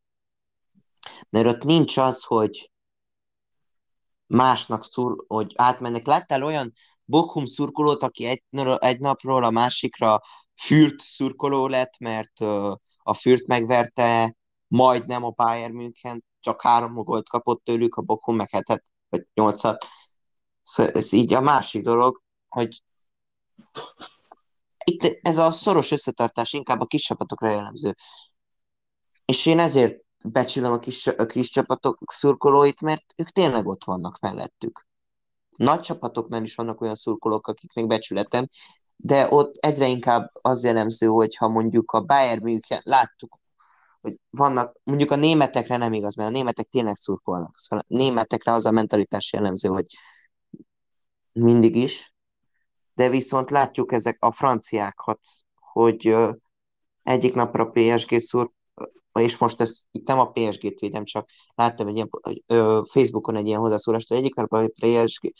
Mert 1.29 1.47
ott 1.47 1.63
nincs 1.63 1.97
az, 1.97 2.23
hogy 2.23 2.71
másnak 4.27 4.83
szur, 4.83 5.23
hogy 5.27 5.53
átmennek. 5.55 6.05
Láttál 6.05 6.43
olyan 6.43 6.73
Bochum 7.05 7.45
szurkolót, 7.45 8.03
aki 8.03 8.25
egy, 8.25 8.43
egy 8.79 8.99
napról 8.99 9.43
a 9.43 9.49
másikra 9.49 10.21
fürt 10.55 10.99
szurkoló 10.99 11.67
lett, 11.67 11.97
mert 11.99 12.41
a 13.03 13.13
fürt 13.13 13.47
megverte 13.47 14.35
majdnem 14.67 15.23
a 15.23 15.29
Bayern 15.29 15.73
München, 15.73 16.23
csak 16.45 16.61
három 16.61 16.93
gólt 16.93 17.29
kapott 17.29 17.63
tőlük, 17.63 17.95
a 17.95 18.01
Bochum 18.01 18.35
meg 18.35 18.49
hetet, 18.49 18.83
vagy 19.09 19.27
nyolcat. 19.33 19.85
Szóval 20.63 20.91
ez 20.91 21.11
így 21.11 21.33
a 21.33 21.41
másik 21.41 21.83
dolog, 21.83 22.21
hogy 22.47 22.83
itt 24.83 25.19
ez 25.21 25.37
a 25.37 25.51
szoros 25.51 25.91
összetartás 25.91 26.53
inkább 26.53 26.79
a 26.79 26.85
kis 26.85 27.03
csapatokra 27.03 27.49
jellemző. 27.49 27.95
És 29.25 29.45
én 29.45 29.59
ezért 29.59 30.03
becsülöm 30.25 30.71
a 30.71 30.79
kis, 30.79 31.07
a 31.07 31.25
kis 31.25 31.49
csapatok 31.49 31.97
szurkolóit, 32.07 32.81
mert 32.81 33.05
ők 33.15 33.29
tényleg 33.29 33.67
ott 33.67 33.83
vannak 33.83 34.19
mellettük. 34.19 34.87
Nagy 35.49 35.79
csapatoknál 35.79 36.43
is 36.43 36.55
vannak 36.55 36.81
olyan 36.81 36.95
szurkolók, 36.95 37.47
akiknek 37.47 37.87
becsületem, 37.87 38.47
de 38.95 39.27
ott 39.29 39.55
egyre 39.55 39.87
inkább 39.87 40.31
az 40.41 40.63
jellemző, 40.63 41.07
hogy 41.07 41.35
ha 41.35 41.47
mondjuk 41.47 41.91
a 41.91 42.01
Bayern 42.01 42.43
München, 42.43 42.81
láttuk 42.83 43.39
hogy 44.05 44.19
vannak, 44.29 44.79
mondjuk 44.83 45.11
a 45.11 45.15
németekre 45.15 45.77
nem 45.77 45.93
igaz, 45.93 46.15
mert 46.15 46.29
a 46.29 46.31
németek 46.31 46.67
tényleg 46.67 46.95
szurkolnak. 46.95 47.57
Szóval 47.57 47.85
a 47.87 47.95
németekre 47.95 48.51
az 48.51 48.65
a 48.65 48.71
mentalitás 48.71 49.33
jellemző, 49.33 49.69
hogy 49.69 49.85
mindig 51.31 51.75
is, 51.75 52.13
de 52.93 53.09
viszont 53.09 53.49
látjuk 53.49 53.91
ezek 53.91 54.17
a 54.19 54.31
franciákat, 54.31 55.19
hogy 55.55 56.15
egyik 57.03 57.33
napra 57.33 57.69
PSG 57.69 58.19
szur, 58.19 58.51
és 59.19 59.37
most 59.37 59.61
ezt 59.61 59.83
itt 59.91 60.07
nem 60.07 60.19
a 60.19 60.31
PSG-t 60.31 60.79
védem, 60.79 61.03
csak 61.03 61.29
láttam 61.55 61.87
egy 61.87 61.95
ilyen, 61.95 62.09
ö, 62.45 62.81
Facebookon 62.89 63.35
egy 63.35 63.47
ilyen 63.47 63.59
hozzászólást, 63.59 64.07
hogy 64.07 64.17
egyik 64.17 64.35
nap 64.35 64.53
a 64.53 64.67
PSG, 64.67 65.33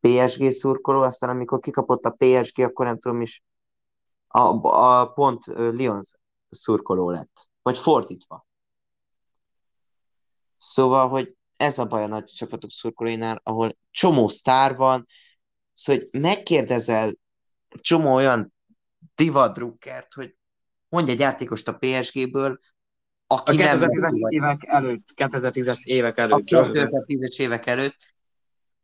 PSG 0.00 0.50
szurkoló, 0.50 1.02
aztán 1.02 1.30
amikor 1.30 1.58
kikapott 1.58 2.04
a 2.04 2.16
PSG, 2.18 2.60
akkor 2.60 2.86
nem 2.86 2.98
tudom 2.98 3.20
is, 3.20 3.42
a, 4.28 4.40
a 4.68 5.06
pont 5.06 5.44
Lyon 5.46 6.00
szurkoló 6.50 7.10
lett. 7.10 7.50
Vagy 7.62 7.78
fordítva. 7.78 8.46
Szóval, 10.56 11.08
hogy 11.08 11.36
ez 11.56 11.78
a 11.78 11.86
baj 11.86 12.02
a 12.02 12.06
nagy 12.06 12.24
csapatok 12.24 12.70
szurkolóinál, 12.70 13.40
ahol 13.42 13.78
csomó 13.90 14.28
sztár 14.28 14.76
van, 14.76 15.06
szóval, 15.74 16.02
hogy 16.02 16.20
megkérdezel 16.20 17.18
csomó 17.68 18.14
olyan 18.14 18.54
divadrukkert, 19.14 20.14
hogy 20.14 20.36
mondj 20.88 21.10
egy 21.10 21.18
játékost 21.18 21.68
a 21.68 21.78
PSG-ből, 21.78 22.58
aki 23.26 23.62
a 23.62 23.66
2010-es 23.66 24.28
évek 24.28 24.64
előtt, 24.66 25.08
2010-es 25.16 25.84
évek 25.84 26.18
előtt. 26.18 26.38
A 26.38 26.42
2010-es 26.42 27.38
évek 27.38 27.66
előtt, 27.66 27.96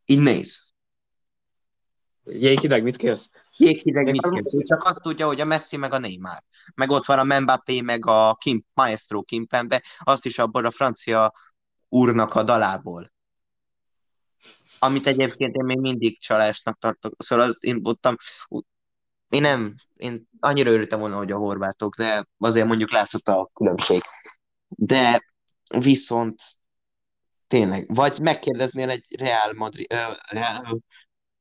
így 0.05 0.21
néz. 0.21 0.74
Jéghideg, 2.25 2.83
mit 2.83 2.97
kérsz? 2.97 3.31
Jéghideg, 3.57 4.11
mit 4.11 4.29
kérsz? 4.31 4.55
Ő 4.55 4.63
csak 4.63 4.85
azt 4.85 5.03
tudja, 5.03 5.27
hogy 5.27 5.41
a 5.41 5.45
Messi 5.45 5.77
meg 5.77 5.93
a 5.93 5.99
Neymar. 5.99 6.43
Meg 6.75 6.91
ott 6.91 7.07
van 7.07 7.31
a 7.31 7.41
Mbappé, 7.41 7.81
meg 7.81 8.07
a 8.07 8.35
Kim, 8.35 8.65
Maestro 8.75 9.23
Kimpembe, 9.23 9.83
azt 9.99 10.27
is 10.27 10.39
abból 10.39 10.65
a 10.65 10.71
francia 10.71 11.33
úrnak 11.89 12.35
a 12.35 12.43
dalából. 12.43 13.13
Amit 14.79 15.07
egyébként 15.07 15.55
én 15.55 15.65
még 15.65 15.79
mindig 15.79 16.21
csalásnak 16.21 16.79
tartok. 16.79 17.15
Szóval 17.19 17.45
az, 17.45 17.59
én 17.61 17.81
ottam, 17.83 18.17
én 19.29 19.41
nem, 19.41 19.75
én 19.95 20.29
annyira 20.41 20.71
örültem 20.71 20.99
volna, 20.99 21.17
hogy 21.17 21.33
a 21.33 21.37
horvátok, 21.37 21.95
de 21.95 22.27
azért 22.39 22.67
mondjuk 22.67 22.91
látszott 22.91 23.29
a 23.29 23.51
különbség. 23.55 24.03
De 24.69 25.25
viszont 25.79 26.43
tényleg, 27.47 27.95
vagy 27.95 28.21
megkérdeznél 28.21 28.91
egy 28.91 29.07
Real 29.19 29.53
Madrid, 29.53 29.93
uh, 29.93 30.17
Real, 30.31 30.83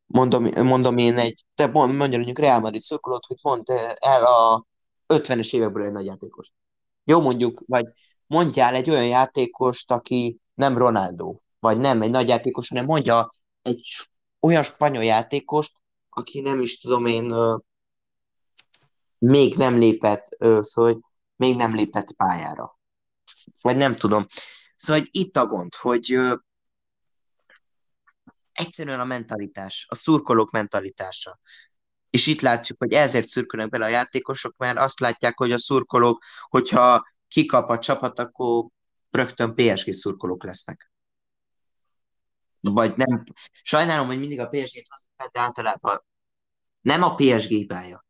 mondom, 0.05 0.65
mondom 0.65 0.97
én 0.97 1.17
egy, 1.17 1.45
te 1.55 1.67
mondja 1.67 1.97
mondjuk 1.97 2.39
Real 2.39 2.59
Madrid 2.59 2.81
szurkolót, 2.81 3.25
hogy 3.25 3.37
mondd 3.41 3.71
el 3.99 4.23
a 4.23 4.65
50-es 5.07 5.53
évekből 5.53 5.85
egy 5.85 5.91
nagy 5.91 6.05
játékos. 6.05 6.51
Jó 7.03 7.21
mondjuk, 7.21 7.63
vagy 7.67 7.85
mondjál 8.27 8.75
egy 8.75 8.89
olyan 8.89 9.07
játékost, 9.07 9.91
aki 9.91 10.39
nem 10.53 10.77
Ronaldo, 10.77 11.35
vagy 11.59 11.77
nem 11.77 12.01
egy 12.01 12.11
nagy 12.11 12.27
játékos, 12.27 12.69
hanem 12.69 12.85
mondja 12.85 13.31
egy 13.61 14.09
olyan 14.39 14.63
spanyol 14.63 15.03
játékost, 15.03 15.73
aki 16.09 16.41
nem 16.41 16.61
is 16.61 16.79
tudom 16.79 17.05
én, 17.05 17.33
még 19.17 19.55
nem 19.55 19.77
lépett, 19.77 20.25
szóval 20.39 20.91
hogy 20.91 21.01
még 21.35 21.55
nem 21.55 21.75
lépett 21.75 22.13
pályára. 22.13 22.79
Vagy 23.61 23.77
nem 23.77 23.95
tudom. 23.95 24.25
Szóval 24.75 25.01
hogy 25.01 25.09
itt 25.11 25.37
a 25.37 25.45
gond, 25.45 25.75
hogy 25.75 26.19
egyszerűen 28.65 28.99
a 28.99 29.05
mentalitás, 29.05 29.85
a 29.89 29.95
szurkolók 29.95 30.51
mentalitása. 30.51 31.39
És 32.09 32.27
itt 32.27 32.41
látjuk, 32.41 32.77
hogy 32.79 32.93
ezért 32.93 33.27
szurkolnak 33.27 33.69
bele 33.69 33.85
a 33.85 33.89
játékosok, 33.89 34.57
mert 34.57 34.77
azt 34.77 34.99
látják, 34.99 35.37
hogy 35.37 35.51
a 35.51 35.59
szurkolók, 35.59 36.23
hogyha 36.41 37.07
kikap 37.27 37.69
a 37.69 37.79
csapat, 37.79 38.19
akkor 38.19 38.65
rögtön 39.11 39.55
PSG 39.55 39.91
szurkolók 39.91 40.43
lesznek. 40.43 40.91
Vagy 42.59 42.93
nem. 42.95 43.23
Sajnálom, 43.61 44.07
hogy 44.07 44.19
mindig 44.19 44.39
a 44.39 44.47
PSG-t 44.47 44.87
hozzá, 44.89 45.29
de 45.31 45.39
általában 45.39 46.05
nem 46.81 47.03
a 47.03 47.15
PSG 47.15 47.47
hibája, 47.47 48.05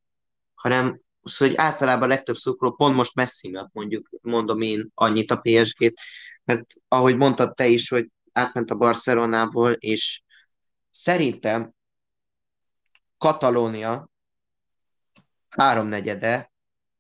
hanem 0.53 1.01
az, 1.21 1.37
hogy 1.37 1.55
általában 1.55 2.03
a 2.03 2.13
legtöbb 2.13 2.35
szurkoló 2.35 2.71
pont 2.71 2.95
most 2.95 3.15
Messi 3.15 3.49
miatt 3.49 3.73
mondjuk, 3.73 4.09
mondom 4.21 4.61
én 4.61 4.91
annyit 4.93 5.31
a 5.31 5.37
PSG-t, 5.37 5.99
mert 6.43 6.73
ahogy 6.87 7.17
mondtad 7.17 7.53
te 7.53 7.67
is, 7.67 7.89
hogy 7.89 8.09
átment 8.31 8.71
a 8.71 8.75
Barcelonából, 8.75 9.71
és 9.71 10.22
szerintem 10.93 11.73
Katalónia 13.17 14.09
háromnegyede 15.49 16.51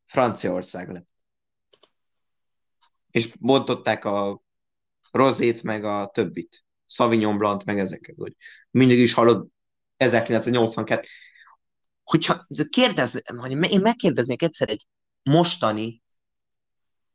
Franciaország 0.05 0.89
lett 0.89 1.11
és 3.13 3.35
bontották 3.39 4.05
a 4.05 4.41
rozét, 5.11 5.63
meg 5.63 5.83
a 5.83 6.09
többit. 6.13 6.63
Sauvignon 6.85 7.37
Blanc, 7.37 7.63
meg 7.63 7.79
ezeket, 7.79 8.15
hogy 8.17 8.35
mindig 8.71 8.99
is 8.99 9.13
hallod 9.13 9.47
1982. 9.97 11.07
Hogyha 12.03 12.45
kérdez, 12.69 13.21
hogy 13.37 13.71
én 13.71 13.81
megkérdeznék 13.81 14.41
egyszer 14.41 14.69
egy 14.69 14.85
mostani, 15.23 16.01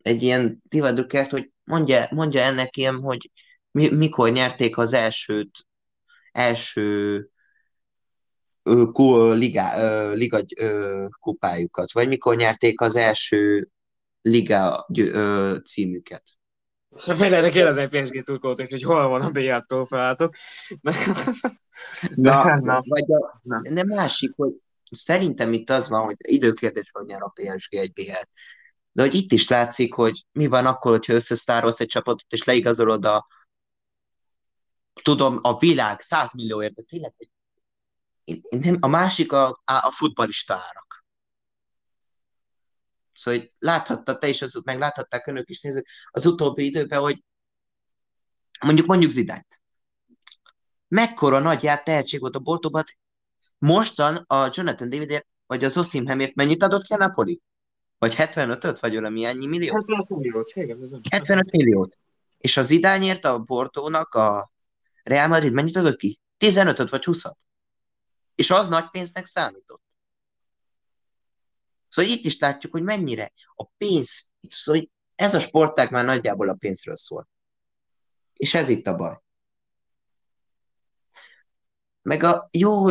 egy 0.03 0.23
ilyen 0.23 0.63
divadukert, 0.63 1.31
hogy 1.31 1.51
mondja, 1.65 2.07
mondja 2.11 2.41
ennek 2.41 2.77
ilyen, 2.77 3.01
hogy 3.01 3.31
mi, 3.71 3.89
mikor 3.89 4.31
nyerték 4.31 4.79
az 4.79 4.93
elsőt, 4.93 5.67
első 6.39 7.31
liga, 9.35 10.13
liga 10.13 10.41
kupájukat, 11.21 11.93
vagy 11.93 12.09
mikor 12.09 12.37
nyerték 12.37 12.81
az 12.81 12.97
első 12.97 13.69
liga 14.23 14.87
címüket. 15.65 16.23
Lehetne 17.07 17.51
kérdezni 17.51 17.81
egy 17.81 18.03
PSG 18.03 18.23
turkót, 18.23 18.69
hogy 18.69 18.83
hol 18.83 19.09
van 19.09 19.21
a 19.21 19.31
BL 19.31 19.57
trófeátok. 19.67 20.33
Na, 22.15 22.59
na, 22.61 22.83
vagy 22.89 23.13
a, 23.13 23.41
na. 23.43 23.61
De 23.73 23.85
másik, 23.85 24.33
hogy 24.37 24.53
szerintem 24.91 25.53
itt 25.53 25.71
az 25.71 25.89
van, 25.89 26.05
hogy 26.05 26.17
időkérdés, 26.19 26.91
hogy 26.93 27.05
nyer 27.05 27.23
a 27.23 27.33
PSG 27.35 27.75
egy 27.75 27.93
BL. 27.93 28.23
De 28.93 29.03
hogy 29.03 29.15
itt 29.15 29.33
is 29.33 29.49
látszik, 29.49 29.95
hogy 29.95 30.25
mi 30.33 30.47
van 30.47 30.67
akkor, 30.67 30.91
hogyha 30.91 31.13
összesztárolsz 31.13 31.81
egy 31.81 31.87
csapatot, 31.87 32.33
és 32.33 32.45
leigazolod 32.45 33.05
a 33.05 33.27
tudom, 35.03 35.39
a 35.43 35.59
világ 35.59 36.01
100 36.01 36.33
millió 36.33 36.61
de 36.61 36.83
tényleg, 36.83 37.15
nem, 38.51 38.77
a 38.81 38.87
másik 38.87 39.33
a, 39.33 39.63
a 39.65 39.91
futbalista 39.91 40.55
árak. 40.55 41.05
Szóval 43.13 43.41
hogy 43.41 43.53
láthatta 43.59 44.19
te 44.19 44.29
is, 44.29 44.43
az, 44.43 44.61
meg 44.65 44.79
láthatták 44.79 45.27
önök 45.27 45.49
is 45.49 45.61
nézők 45.61 45.89
az 46.11 46.27
utóbbi 46.27 46.65
időben, 46.65 47.01
hogy 47.01 47.25
mondjuk 48.61 48.87
mondjuk 48.87 49.11
Zidányt. 49.11 49.61
Mekkora 50.89 51.39
nagy 51.39 51.63
ját 51.63 51.85
tehetség 51.85 52.21
volt 52.21 52.37
a 52.37 52.39
Bortóban, 52.39 52.85
mostan 53.59 54.17
a 54.17 54.49
Jonathan 54.53 54.91
Davidért, 54.91 55.27
vagy 55.47 55.65
az 55.65 55.79
Osimhemért 55.79 56.35
mennyit 56.35 56.63
adott 56.63 56.83
ki 56.83 56.93
a 56.93 56.97
Napoli? 56.97 57.41
Vagy 57.99 58.15
75-öt, 58.17 58.79
vagy 58.79 58.95
valami 58.95 59.25
ennyi 59.25 59.47
millió? 59.47 59.75
75 59.75 60.09
milliót, 60.09 60.51
75 61.11 61.51
milliót. 61.51 61.99
És 62.39 62.57
az 62.57 62.71
idányért 62.71 63.25
a 63.25 63.39
Bortónak 63.39 64.15
a 64.15 64.51
Real 65.09 65.29
Madrid 65.29 65.53
mennyit 65.53 65.77
adott 65.77 65.97
ki? 65.97 66.21
15-öt 66.39 66.89
vagy 66.89 67.03
20-at. 67.07 67.35
És 68.35 68.51
az 68.51 68.69
nagy 68.69 68.91
pénznek 68.91 69.25
számított. 69.25 69.83
Szóval 71.89 72.11
itt 72.11 72.25
is 72.25 72.39
látjuk, 72.39 72.73
hogy 72.73 72.83
mennyire 72.83 73.33
a 73.55 73.65
pénz, 73.65 74.33
szóval 74.49 74.91
ez 75.15 75.35
a 75.35 75.41
sportág 75.41 75.91
már 75.91 76.05
nagyjából 76.05 76.49
a 76.49 76.55
pénzről 76.55 76.97
szól. 76.97 77.29
És 78.33 78.55
ez 78.55 78.69
itt 78.69 78.87
a 78.87 78.97
baj. 78.97 79.21
Meg 82.03 82.23
a 82.23 82.49
jó, 82.51 82.87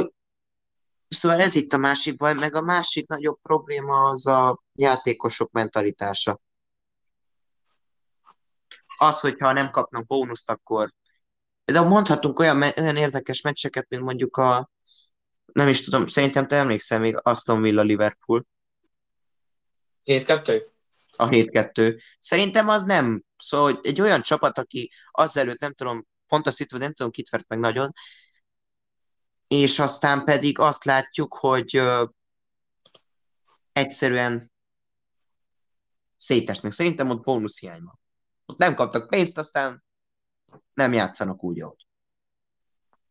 szóval 1.07 1.41
ez 1.41 1.55
itt 1.55 1.73
a 1.73 1.77
másik 1.77 2.15
baj, 2.15 2.33
meg 2.33 2.55
a 2.55 2.61
másik 2.61 3.07
nagyobb 3.07 3.39
probléma 3.41 4.09
az 4.09 4.27
a 4.27 4.63
játékosok 4.73 5.51
mentalitása. 5.51 6.39
Az, 8.97 9.19
hogyha 9.19 9.51
nem 9.51 9.71
kapnak 9.71 10.05
bónuszt, 10.05 10.49
akkor 10.49 10.93
de 11.71 11.81
mondhatunk 11.81 12.39
olyan, 12.39 12.61
olyan 12.77 12.95
érdekes 12.95 13.41
meccseket, 13.41 13.85
mint 13.89 14.03
mondjuk 14.03 14.37
a 14.37 14.69
nem 15.53 15.67
is 15.67 15.83
tudom, 15.83 16.07
szerintem 16.07 16.47
te 16.47 16.55
emlékszel 16.55 16.99
még 16.99 17.17
Aston 17.21 17.61
Villa 17.61 17.81
Liverpool, 17.81 18.45
7-2? 20.07 20.63
A 21.15 21.27
7-2. 21.27 22.01
Szerintem 22.19 22.69
az 22.69 22.83
nem. 22.83 23.23
Szóval 23.37 23.71
hogy 23.71 23.79
egy 23.83 24.01
olyan 24.01 24.21
csapat, 24.21 24.57
aki 24.57 24.91
azelőtt 25.11 25.59
nem 25.59 25.73
tudom, 25.73 26.07
pont 26.27 26.47
a 26.47 26.51
City, 26.51 26.77
nem 26.77 26.93
tudom, 26.93 27.11
kit 27.11 27.29
vert 27.29 27.47
meg 27.47 27.59
nagyon, 27.59 27.93
és 29.47 29.79
aztán 29.79 30.23
pedig 30.23 30.59
azt 30.59 30.83
látjuk, 30.85 31.33
hogy 31.33 31.75
ö, 31.75 32.05
egyszerűen 33.71 34.51
szétesnek. 36.17 36.71
Szerintem 36.71 37.09
ott 37.09 37.23
bónusz 37.23 37.59
hiány 37.59 37.83
van. 37.83 37.99
Ott 38.45 38.57
nem 38.57 38.75
kaptak 38.75 39.09
pénzt, 39.09 39.37
aztán 39.37 39.83
nem 40.73 40.93
játszanak 40.93 41.43
úgy, 41.43 41.61
ahogy. 41.61 41.85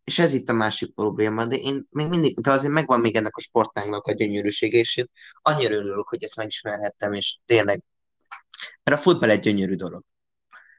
És 0.05 0.19
ez 0.19 0.33
itt 0.33 0.49
a 0.49 0.53
másik 0.53 0.95
probléma, 0.95 1.47
de 1.47 1.57
én 1.57 1.87
még 1.91 2.09
mindig, 2.09 2.41
de 2.41 2.51
azért 2.51 2.73
megvan 2.73 3.01
még 3.01 3.17
ennek 3.17 3.37
a 3.37 3.41
sportágnak 3.41 4.07
a 4.07 4.13
gyönyörűsége, 4.13 4.79
és 4.79 4.97
én 4.97 5.11
annyira 5.43 5.75
örülök, 5.75 6.09
hogy 6.09 6.23
ezt 6.23 6.37
megismerhettem, 6.37 7.13
és 7.13 7.39
tényleg, 7.47 7.83
mert 8.83 8.99
a 8.99 9.03
futball 9.03 9.31
egy 9.31 9.41
gyönyörű 9.41 9.75
dolog. 9.75 10.05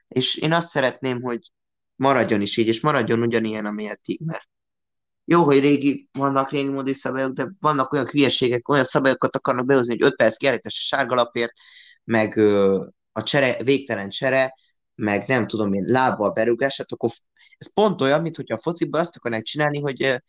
És 0.08 0.36
én 0.36 0.52
azt 0.52 0.68
szeretném, 0.68 1.22
hogy 1.22 1.52
maradjon 1.96 2.40
is 2.40 2.56
így, 2.56 2.66
és 2.66 2.80
maradjon 2.80 3.22
ugyanilyen, 3.22 3.66
amilyetig, 3.66 4.20
mert 4.24 4.48
jó, 5.24 5.44
hogy 5.44 5.60
régi, 5.60 6.08
vannak 6.12 6.50
régi 6.50 6.68
módi 6.68 6.92
szabályok, 6.92 7.32
de 7.32 7.48
vannak 7.60 7.92
olyan 7.92 8.06
hülyeségek, 8.06 8.68
olyan 8.68 8.84
szabályokat 8.84 9.36
akarnak 9.36 9.66
behozni, 9.66 9.92
hogy 9.92 10.02
5 10.02 10.16
perc 10.16 10.36
kiállítás 10.36 10.78
a 10.78 10.96
sárgalapért, 10.96 11.52
meg 12.04 12.36
ö, 12.36 12.84
a 13.12 13.22
csere, 13.22 13.62
végtelen 13.62 14.10
csere, 14.10 14.54
meg 14.98 15.26
nem 15.26 15.46
tudom 15.46 15.72
én, 15.72 15.84
lábbal 15.86 16.30
berúgását, 16.30 16.92
akkor 16.92 17.10
ez 17.58 17.72
pont 17.74 18.00
olyan, 18.00 18.22
mint 18.22 18.36
hogyha 18.36 18.54
a 18.54 18.60
fociban 18.60 19.00
azt 19.00 19.16
akarnák 19.16 19.42
csinálni, 19.42 19.80
hogy 19.80 20.22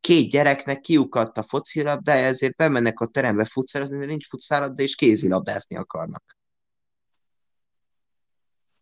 két 0.00 0.30
gyereknek 0.30 0.80
kiukadt 0.80 1.38
a 1.38 1.42
focilabdája, 1.42 2.26
ezért 2.26 2.56
bemennek 2.56 3.00
a 3.00 3.06
terembe 3.06 3.44
futszározni, 3.44 3.98
de 3.98 4.06
nincs 4.06 4.28
futszálabda, 4.28 4.82
és 4.82 4.94
kézilabdázni 4.94 5.76
akarnak. 5.76 6.38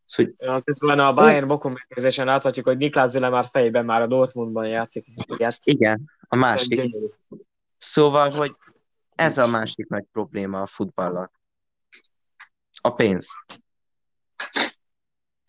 Szóval, 0.05 0.33
ja, 0.39 0.61
közben 0.61 0.99
a 0.99 1.13
Bayern 1.13 1.47
Bokum 1.47 1.73
megnézésen 1.73 2.27
láthatjuk, 2.27 2.67
hogy 2.67 2.77
Niklas 2.77 3.11
Züle 3.11 3.29
már 3.29 3.45
fejében 3.45 3.85
már 3.85 4.03
a 4.03 4.07
Dortmundban 4.07 4.69
játszik. 4.69 5.05
játszik. 5.39 5.75
Igen, 5.75 6.11
a 6.29 6.37
másik. 6.37 6.97
Szóval, 7.79 8.31
hogy 8.31 8.57
ez 9.15 9.39
a 9.39 9.47
másik 9.47 9.89
nagy 9.89 10.05
probléma 10.13 10.63
a 10.63 10.67
futballal. 10.67 11.31
A 12.81 12.95
pénz. 12.95 13.29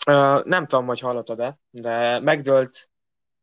Uh, 0.08 0.44
nem 0.44 0.66
tudom, 0.66 0.86
hogy 0.86 1.00
hallottad-e, 1.00 1.58
de 1.70 2.20
megdőlt 2.20 2.90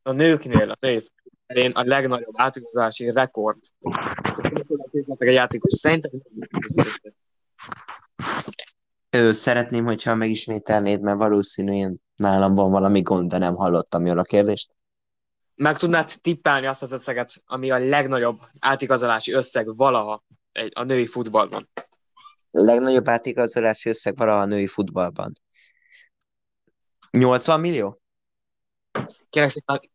a 0.03 0.13
nőknél 0.13 0.71
az 0.71 0.83
év 0.83 1.09
én 1.47 1.71
a 1.71 1.83
legnagyobb 1.83 2.35
átigazási 2.37 3.11
rekord. 3.11 3.59
A 5.19 5.25
játékos 5.25 5.73
szerintem 5.73 6.11
Ö, 9.11 9.33
szeretném, 9.33 9.85
hogyha 9.85 10.15
megismételnéd, 10.15 11.01
mert 11.01 11.19
valószínű 11.19 11.73
én 11.73 11.97
nálam 12.17 12.55
van 12.55 12.71
valami 12.71 13.03
gond, 13.03 13.31
de 13.31 13.39
nem 13.39 13.55
hallottam 13.55 14.07
jól 14.07 14.19
a 14.19 14.23
kérdést. 14.23 14.71
Meg 15.55 15.77
tudnád 15.77 16.11
tippelni 16.21 16.67
azt 16.67 16.83
az 16.83 16.93
összeget, 16.93 17.43
ami 17.47 17.71
a 17.71 17.79
legnagyobb 17.79 18.39
átigazolási 18.59 19.33
összeg 19.33 19.77
valaha 19.77 20.25
egy, 20.53 20.73
a 20.75 20.83
női 20.83 21.07
futballban? 21.07 21.69
A 22.51 22.61
legnagyobb 22.61 23.09
átigazolási 23.09 23.89
összeg 23.89 24.17
valaha 24.17 24.41
a 24.41 24.45
női 24.45 24.67
futballban. 24.67 25.33
80 27.11 27.61
millió? 27.61 28.01
Kérlek 29.31 29.51
szépen 29.51 29.91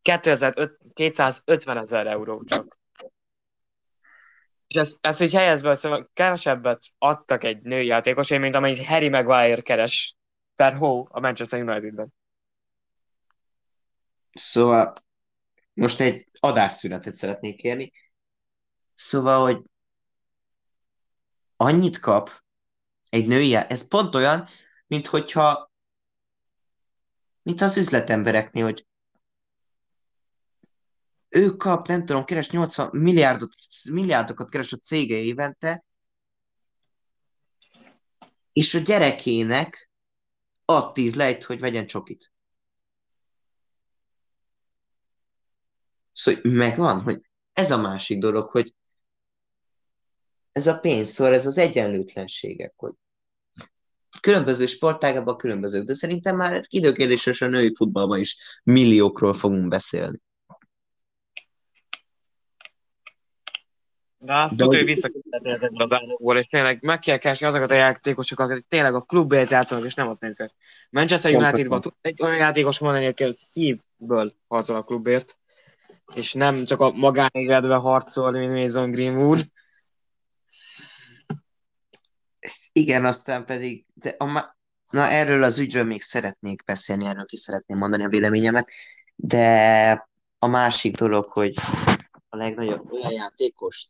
250 0.92 1.78
ezer 1.78 2.08
euró 2.08 2.44
csak. 2.44 2.78
És 4.68 4.76
ezt, 4.76 4.98
ezt 5.02 5.22
így 5.22 5.34
helyezve, 5.34 5.74
szóval 5.74 6.10
kevesebbet 6.14 6.82
adtak 6.98 7.44
egy 7.44 7.62
női 7.62 7.86
játékosért, 7.86 8.42
mint 8.42 8.56
amennyit 8.56 8.86
Harry 8.86 9.10
Maguire 9.10 9.62
keres 9.62 10.16
per 10.56 10.74
hó 10.74 11.06
a 11.10 11.20
Manchester 11.20 11.62
Unitedben. 11.62 12.14
Szóval 14.34 14.94
most 15.74 16.00
egy 16.00 16.28
adásszünetet 16.40 17.16
szeretnék 17.16 17.58
kérni. 17.58 17.92
Szóval, 18.94 19.42
hogy 19.42 19.62
annyit 21.56 22.00
kap 22.00 22.44
egy 23.10 23.28
női, 23.28 23.56
ez 23.56 23.88
pont 23.88 24.16
olyan, 24.16 24.48
mint 24.88 25.08
hogyha 25.08 25.72
mint 27.46 27.62
az 27.62 27.78
üzletembereknél, 27.78 28.64
hogy 28.64 28.88
ő 31.30 31.56
kap, 31.56 31.88
nem 31.88 32.06
tudom, 32.06 32.26
keres 32.26 32.50
80 32.50 32.90
milliárdot, 32.92 33.54
milliárdokat 33.92 34.50
keres 34.50 34.74
a 34.74 34.78
cége 34.78 35.16
évente, 35.16 35.86
és 38.54 38.74
a 38.74 38.80
gyerekének 38.80 39.90
ad 40.66 40.94
tíz 40.94 41.16
lejt, 41.16 41.44
hogy 41.44 41.60
vegyen 41.60 41.88
csokit. 41.88 42.34
Szóval 46.14 46.42
megvan, 46.44 47.02
hogy 47.02 47.30
ez 47.54 47.72
a 47.72 47.78
másik 47.78 48.20
dolog, 48.20 48.50
hogy 48.50 48.76
ez 50.52 50.68
a 50.68 50.80
pénz, 50.80 51.10
szóval 51.10 51.34
ez 51.34 51.46
az 51.46 51.58
egyenlőtlenségek, 51.58 52.74
hogy 52.76 52.94
különböző 54.22 54.66
sportágában 54.66 55.38
különbözők, 55.38 55.86
de 55.86 55.94
szerintem 55.94 56.36
már 56.36 56.64
időkérdéses 56.68 57.42
a 57.42 57.48
női 57.48 57.74
futballban 57.76 58.20
is 58.20 58.38
milliókról 58.64 59.34
fogunk 59.34 59.68
beszélni. 59.68 60.24
De 64.18 64.34
azt 64.34 64.58
tudja, 64.58 64.78
hogy 64.78 64.88
vissza 64.88 65.10
kell 65.10 65.54
ezekből 65.54 65.82
az 65.82 65.94
államokból, 65.94 66.38
és 66.38 66.48
tényleg 66.48 66.78
meg 66.82 67.00
kell 67.00 67.18
keresni 67.18 67.48
azokat 67.48 67.72
a 67.72 67.76
játékosokat, 67.76 68.52
akik 68.52 68.64
tényleg 68.64 68.96
a 68.96 69.02
klubért 69.02 69.50
játszanak, 69.50 69.86
és 69.86 69.94
nem 69.94 70.08
a 70.08 70.14
pénzért. 70.14 70.54
Manchester 70.90 71.36
Unitedban 71.36 71.82
egy 72.02 72.22
olyan 72.22 72.36
játékos 72.36 72.80
mondani, 72.80 73.06
aki 73.06 73.26
szívből 73.32 74.34
harcol 74.48 74.76
a 74.76 74.84
klubért, 74.84 75.38
és 76.16 76.34
nem 76.34 76.64
csak 76.64 76.80
a 76.80 76.92
magánéletben 76.92 77.80
harcol, 77.80 78.32
mint 78.32 78.54
Mason 78.54 78.92
Greenwood. 78.92 79.40
Igen, 82.78 83.06
aztán 83.06 83.46
pedig, 83.46 83.86
de 83.94 84.16
a 84.18 84.26
ma- 84.26 84.56
na 84.90 85.08
erről 85.08 85.44
az 85.44 85.60
ügyről 85.60 85.84
még 85.84 86.02
szeretnék 86.02 86.64
beszélni, 86.64 87.06
erről 87.06 87.26
is 87.30 87.40
szeretném 87.40 87.78
mondani 87.78 88.04
a 88.04 88.10
véleményemet, 88.10 88.70
de 89.16 90.08
a 90.40 90.48
másik 90.48 90.98
dolog, 90.98 91.26
hogy 91.26 91.56
a 92.30 92.38
legnagyobb 92.38 92.92
olyan 92.92 93.12
játékost. 93.12 93.90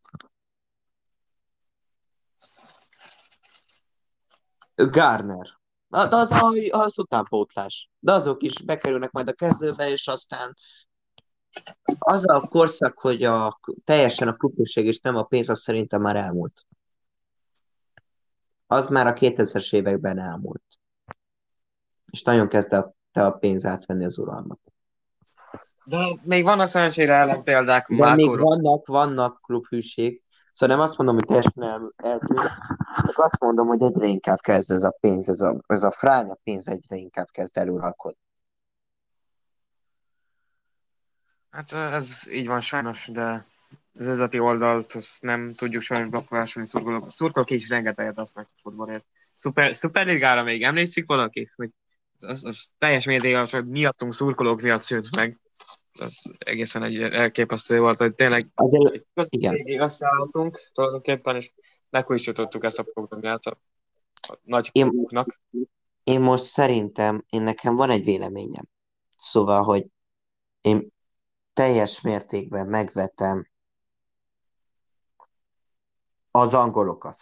Garner. 4.75 5.59
De, 5.87 6.07
de, 6.07 6.25
de, 6.25 6.37
az 6.71 6.99
utánpótlás. 6.99 7.89
De 7.99 8.13
azok 8.13 8.43
is 8.43 8.61
bekerülnek 8.61 9.11
majd 9.11 9.27
a 9.27 9.33
kezdőbe, 9.33 9.89
és 9.89 10.07
aztán 10.07 10.57
az 11.99 12.29
a 12.29 12.39
korszak, 12.39 12.99
hogy 12.99 13.23
a, 13.23 13.59
teljesen 13.83 14.27
a 14.27 14.35
klubusság 14.35 14.85
és 14.85 14.99
nem 14.99 15.15
a 15.15 15.23
pénz, 15.23 15.49
az 15.49 15.61
szerintem 15.61 16.01
már 16.01 16.15
elmúlt. 16.15 16.65
Az 18.67 18.87
már 18.87 19.07
a 19.07 19.13
2000-es 19.13 19.73
években 19.73 20.19
elmúlt. 20.19 20.63
És 22.11 22.21
nagyon 22.21 22.47
kezdte 22.47 22.93
a, 23.11 23.29
pénz 23.29 23.65
átvenni 23.65 24.05
az 24.05 24.17
uralmat. 24.17 24.59
De 25.83 26.07
még 26.23 26.43
vannak 26.43 26.67
szerencsére 26.67 27.13
ellenpéldák. 27.13 27.87
De 27.89 27.95
Mákorok. 27.95 28.17
még 28.17 28.39
vannak, 28.39 28.87
vannak 28.87 29.41
klubhűség. 29.41 30.23
Szóval 30.51 30.75
nem 30.75 30.85
azt 30.85 30.97
mondom, 30.97 31.15
hogy 31.15 31.25
teljesen 31.25 31.63
el, 31.63 31.93
eltűnt, 31.95 32.49
csak 32.95 33.17
azt 33.17 33.39
mondom, 33.39 33.67
hogy 33.67 33.81
egyre 33.81 34.05
inkább 34.05 34.39
kezd 34.39 34.71
ez 34.71 34.83
a 34.83 34.97
pénz, 34.99 35.29
ez 35.29 35.41
a, 35.41 35.57
ez 35.67 35.83
a 35.83 35.91
fránya 35.91 36.35
pénz 36.43 36.67
egyre 36.67 36.95
inkább 36.95 37.27
kezd 37.31 37.57
eluralkodni. 37.57 38.19
Hát 41.49 41.71
ez 41.71 42.27
így 42.31 42.47
van 42.47 42.59
sajnos, 42.59 43.07
de 43.07 43.43
az 43.99 44.07
üzleti 44.07 44.39
oldalt 44.39 44.91
azt 44.91 45.21
nem 45.21 45.53
tudjuk 45.53 45.81
sajnos 45.81 46.09
befolyásolni 46.09 46.67
szurkolók. 46.67 47.03
A 47.03 47.09
szurkolók 47.09 47.49
is 47.49 47.69
rengeteget 47.69 48.19
asznak 48.19 48.47
a 48.53 48.57
futballért. 48.61 49.07
Szuper, 49.13 49.75
szuperligára 49.75 50.43
még 50.43 50.63
emlékszik 50.63 51.05
valaki? 51.05 51.47
Hogy 51.55 51.69
az, 52.19 52.45
az 52.45 52.67
teljes 52.77 53.05
mértékben, 53.05 53.47
hogy 53.49 53.67
miattunk 53.67 54.13
szurkolók 54.13 54.61
miatt 54.61 54.81
szült 54.81 55.15
meg 55.15 55.39
az 55.99 56.31
egészen 56.37 56.83
egy 56.83 57.01
elképesztő 57.01 57.79
volt, 57.79 57.97
hogy 57.97 58.15
tényleg 58.15 58.47
Azért, 58.53 59.05
igen. 59.13 59.81
összeálltunk 59.81 60.59
tulajdonképpen, 60.73 61.35
és 61.35 61.51
megújítottuk 61.89 62.63
ezt 62.63 62.79
a 62.79 62.83
programját 62.83 63.43
a, 63.43 63.59
a 64.27 64.39
nagy 64.43 64.69
én, 64.71 64.91
én 66.03 66.21
most 66.21 66.43
szerintem, 66.43 67.25
én 67.29 67.41
nekem 67.41 67.75
van 67.75 67.89
egy 67.89 68.03
véleményem. 68.03 68.65
Szóval, 69.17 69.63
hogy 69.63 69.85
én 70.61 70.87
teljes 71.53 72.01
mértékben 72.01 72.67
megvetem 72.67 73.47
az 76.35 76.53
angolokat. 76.53 77.17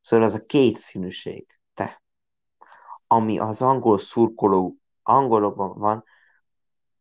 Szóval 0.00 0.26
az 0.26 0.34
a 0.34 0.46
két 0.46 0.76
színűség, 0.76 1.46
te, 1.74 2.02
ami 3.06 3.38
az 3.38 3.62
angol 3.62 3.98
szurkoló 3.98 4.76
angolokban 5.02 5.78
van, 5.78 6.04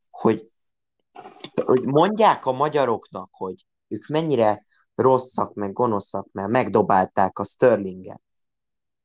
hogy, 0.09 0.51
hogy 1.65 1.83
mondják 1.83 2.45
a 2.45 2.51
magyaroknak, 2.51 3.29
hogy 3.31 3.65
ők 3.87 4.07
mennyire 4.07 4.65
rosszak, 4.95 5.53
meg 5.53 5.73
gonoszak, 5.73 6.27
mert 6.31 6.49
megdobálták 6.49 7.39
a 7.39 7.43
Sterlinget. 7.43 8.21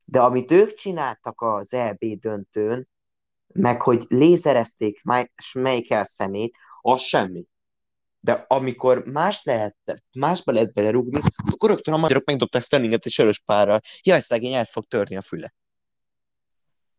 De 0.05 0.21
amit 0.21 0.51
ők 0.51 0.73
csináltak 0.73 1.41
az 1.41 1.73
EB 1.73 2.03
döntőn, 2.19 2.89
meg 3.47 3.81
hogy 3.81 4.05
lézerezték 4.07 5.01
Schmeichel 5.35 6.05
szemét, 6.05 6.57
az 6.81 7.01
semmi. 7.01 7.47
De 8.23 8.45
amikor 8.47 9.05
más 9.05 9.43
lehet, 9.43 9.75
másba 10.11 10.51
lehet 10.51 10.73
belerúgni, 10.73 11.19
akkor 11.51 11.69
rögtön 11.69 11.93
a 11.93 11.97
magyarok 11.97 12.25
megdobták 12.25 12.61
Sterlinget 12.61 13.05
egy 13.05 13.11
sörös 13.11 13.39
párral. 13.39 13.79
Jaj, 14.01 14.19
szegény, 14.19 14.53
el 14.53 14.65
fog 14.65 14.85
törni 14.85 15.15
a 15.15 15.21
füle. 15.21 15.53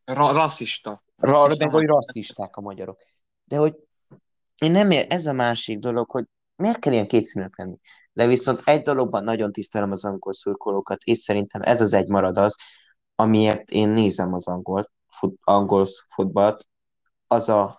Ra- 0.04 0.32
rasszista. 0.32 1.02
Ra- 1.16 1.58
meg 1.58 1.70
hogy 1.70 1.86
rasszisták 1.86 2.56
a 2.56 2.60
magyarok. 2.60 3.00
De 3.44 3.56
hogy 3.56 3.74
én 4.58 4.70
nem 4.70 4.90
ér, 4.90 5.06
ez 5.08 5.26
a 5.26 5.32
másik 5.32 5.78
dolog, 5.78 6.10
hogy 6.10 6.24
miért 6.56 6.78
kell 6.78 6.92
ilyen 6.92 7.06
kétszínűek 7.06 7.56
lenni. 7.56 7.76
De 8.12 8.26
viszont 8.26 8.60
egy 8.64 8.82
dologban 8.82 9.24
nagyon 9.24 9.52
tisztelem 9.52 9.90
az 9.90 10.04
angol 10.04 10.32
szurkolókat, 10.32 11.02
és 11.02 11.18
szerintem 11.18 11.62
ez 11.62 11.80
az 11.80 11.92
egy 11.92 12.08
marad 12.08 12.36
az, 12.36 12.56
amiért 13.14 13.70
én 13.70 13.88
nézem 13.88 14.34
az 14.34 14.48
angol, 14.48 14.84
fut, 15.08 15.38
angol 15.40 15.86
futballt, 16.08 16.66
az 17.26 17.48
a 17.48 17.78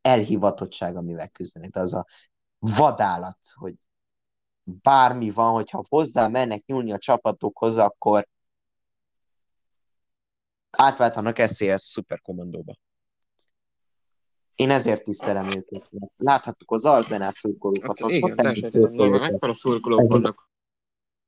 elhivatottság, 0.00 0.96
amivel 0.96 1.28
küzdenek, 1.28 1.70
de 1.70 1.80
az 1.80 1.94
a 1.94 2.06
vadállat, 2.58 3.38
hogy 3.54 3.74
bármi 4.62 5.30
van, 5.30 5.52
hogyha 5.52 5.84
hozzá 5.88 6.28
mennek 6.28 6.64
nyúlni 6.64 6.92
a 6.92 6.98
csapatokhoz, 6.98 7.76
akkor 7.76 8.28
átváltanak 10.70 11.36
SCS 11.36 11.80
szuperkommandóba. 11.80 12.74
Én 14.54 14.70
ezért 14.70 15.04
tisztelem 15.04 15.46
őket. 15.46 15.90
Láthattuk 16.16 16.70
az 16.70 16.84
Arzenál 16.84 17.32
szurkolókat. 17.32 18.00
Hát, 18.00 18.10
igen, 18.10 18.36
teljesen 18.36 18.94
mekkora 19.20 19.52
szurkolók 19.52 20.10
vannak. 20.10 20.50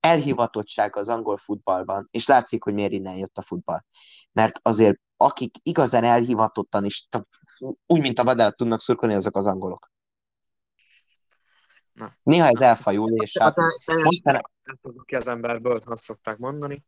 Elhivatottság 0.00 0.96
az 0.96 1.08
angol 1.08 1.36
futballban, 1.36 2.08
és 2.10 2.26
látszik, 2.26 2.62
hogy 2.64 2.74
miért 2.74 2.92
innen 2.92 3.16
jött 3.16 3.38
a 3.38 3.42
futball. 3.42 3.80
Mert 4.32 4.58
azért 4.62 5.00
akik 5.16 5.56
igazán 5.62 6.04
elhivatottan 6.04 6.84
is, 6.84 7.08
úgy, 7.86 8.00
mint 8.00 8.18
a 8.18 8.24
vadállat 8.24 8.56
tudnak 8.56 8.80
szurkolni, 8.80 9.14
azok 9.14 9.36
az 9.36 9.46
angolok. 9.46 9.90
Na. 11.98 12.16
Néha 12.22 12.46
ez 12.46 12.60
elfajul, 12.60 13.10
és 13.10 13.38
hát, 13.38 13.54
hát 13.86 14.02
mostanában... 14.02 14.50
ki 15.04 15.14
az 15.14 15.28
emberből, 15.28 15.80
azt 15.84 16.02
szokták 16.02 16.38
mondani. 16.38 16.84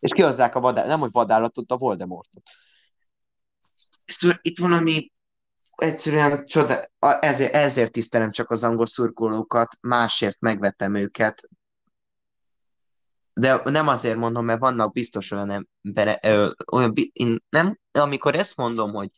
És 0.00 0.12
kihozzák 0.12 0.54
a 0.54 0.60
vadállat, 0.60 0.90
nem 0.90 1.00
hogy 1.00 1.12
vadállatot, 1.12 1.70
a 1.70 1.76
Voldemortot. 1.76 2.42
Szóval 4.04 4.38
itt 4.42 4.58
valami 4.58 5.12
egyszerűen 5.76 6.46
csoda, 6.46 6.84
ezért, 7.20 7.54
ezért 7.54 7.92
tisztelem 7.92 8.30
csak 8.30 8.50
az 8.50 8.64
angol 8.64 8.86
szurkolókat, 8.86 9.76
másért 9.80 10.40
megvettem 10.40 10.94
őket, 10.94 11.48
de 13.32 13.60
nem 13.64 13.88
azért 13.88 14.16
mondom, 14.16 14.44
mert 14.44 14.60
vannak 14.60 14.92
biztos 14.92 15.30
olyan 15.30 15.68
emberek, 15.82 16.26
olyan, 16.72 16.92
én 17.12 17.38
nem, 17.48 17.78
amikor 17.90 18.34
ezt 18.34 18.56
mondom, 18.56 18.92
hogy 18.92 19.10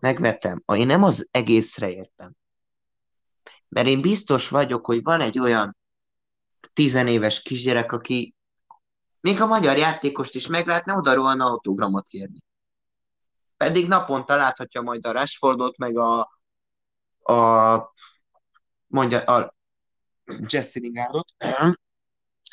megvettem, 0.00 0.62
én 0.74 0.86
nem 0.86 1.02
az 1.02 1.28
egészre 1.30 1.90
értem. 1.90 2.36
Mert 3.68 3.86
én 3.86 4.00
biztos 4.00 4.48
vagyok, 4.48 4.86
hogy 4.86 5.02
van 5.02 5.20
egy 5.20 5.38
olyan 5.38 5.76
tizenéves 6.72 7.42
kisgyerek, 7.42 7.92
aki 7.92 8.34
még 9.20 9.40
a 9.40 9.46
magyar 9.46 9.76
játékost 9.76 10.34
is 10.34 10.46
meglátna, 10.46 10.96
oda 10.96 11.14
rohan 11.14 11.40
autogramot 11.40 12.08
kérni. 12.08 12.38
Pedig 13.56 13.88
naponta 13.88 14.36
láthatja 14.36 14.80
majd 14.80 15.06
a 15.06 15.12
Rashfordot, 15.12 15.76
meg 15.76 15.98
a, 15.98 16.20
a 17.32 17.92
mondja, 18.86 19.20
a 19.20 19.54
Jesse 20.46 20.80
Lingardot 20.80 21.34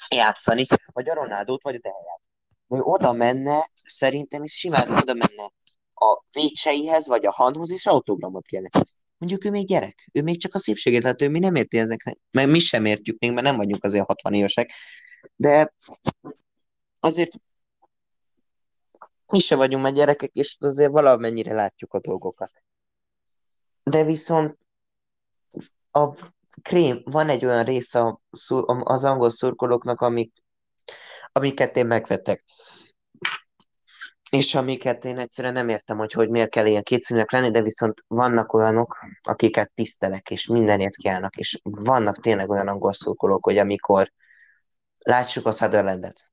játszani, 0.09 0.65
vagy 0.85 1.09
a 1.09 1.13
Ronaldot, 1.13 1.63
vagy 1.63 1.75
a 1.75 1.79
Dehelyát. 1.79 2.21
Ő 2.67 2.79
oda 2.79 3.13
menne, 3.13 3.69
szerintem 3.73 4.43
is 4.43 4.53
simán 4.53 4.91
oda 4.91 5.13
menne 5.13 5.51
a 5.93 6.23
vécseihez, 6.31 7.07
vagy 7.07 7.25
a 7.25 7.31
handhoz, 7.31 7.71
és 7.71 7.85
autogramot 7.85 8.45
kérne. 8.45 8.69
Mondjuk 9.17 9.45
ő 9.45 9.49
még 9.49 9.67
gyerek, 9.67 10.09
ő 10.13 10.21
még 10.21 10.39
csak 10.41 10.53
a 10.53 10.57
szépségét 10.57 11.03
hát 11.03 11.21
ő 11.21 11.29
mi 11.29 11.39
nem 11.39 11.55
érti 11.55 11.77
ezeknek, 11.77 12.17
mert 12.31 12.49
mi 12.49 12.59
sem 12.59 12.85
értjük 12.85 13.19
még, 13.19 13.31
mert 13.31 13.45
nem 13.45 13.55
vagyunk 13.55 13.83
azért 13.83 14.05
60 14.05 14.33
évesek, 14.33 14.71
de 15.35 15.73
azért 16.99 17.31
mi 19.27 19.39
sem 19.39 19.57
vagyunk 19.57 19.83
már 19.83 19.93
gyerekek, 19.93 20.31
és 20.31 20.55
azért 20.59 20.91
valamennyire 20.91 21.53
látjuk 21.53 21.93
a 21.93 21.99
dolgokat. 21.99 22.51
De 23.83 24.03
viszont 24.03 24.57
a 25.91 26.09
krém, 26.61 27.01
van 27.03 27.29
egy 27.29 27.45
olyan 27.45 27.63
része 27.63 28.19
az 28.83 29.03
angol 29.03 29.29
szurkolóknak, 29.29 30.01
amik, 30.01 30.33
amiket 31.31 31.77
én 31.77 31.85
megvettek. 31.85 32.43
És 34.35 34.55
amiket 34.55 35.05
én 35.05 35.19
egyszerűen 35.19 35.53
nem 35.53 35.69
értem, 35.69 35.97
hogy, 35.97 36.11
hogy 36.11 36.29
miért 36.29 36.49
kell 36.49 36.65
ilyen 36.65 36.83
kétszínűek 36.83 37.31
lenni, 37.31 37.51
de 37.51 37.61
viszont 37.61 38.03
vannak 38.07 38.53
olyanok, 38.53 38.97
akiket 39.21 39.71
tisztelek, 39.73 40.29
és 40.29 40.47
mindenért 40.47 40.95
kiállnak, 40.95 41.35
és 41.35 41.59
vannak 41.63 42.19
tényleg 42.19 42.49
olyan 42.49 42.67
angol 42.67 42.93
szurkolók, 42.93 43.43
hogy 43.43 43.57
amikor 43.57 44.11
látsuk 44.97 45.45
a 45.45 45.51
Sutherlandet, 45.51 46.31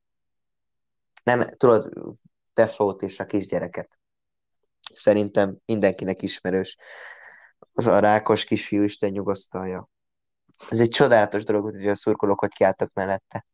nem, 1.23 1.41
tudod, 1.41 1.93
Defoe-t 2.55 3.03
és 3.03 3.21
a 3.21 3.25
kisgyereket. 3.25 3.99
Szerintem 4.93 5.57
mindenkinek 5.65 6.23
ismerős. 6.23 6.77
Az 7.73 7.87
a 7.87 7.99
rákos 7.99 8.45
kisfiú 8.45 8.83
Isten 8.83 9.11
nyugosztalja. 9.11 9.89
Ez 10.69 10.81
egy 10.81 10.89
csodálatos 10.89 11.45
dolog, 11.45 11.65
hogy 11.65 11.89
a 11.89 11.95
szurkolók 11.95 12.41
hogy 12.41 12.53
kiálltak 12.53 12.93
mellette. 12.93 13.47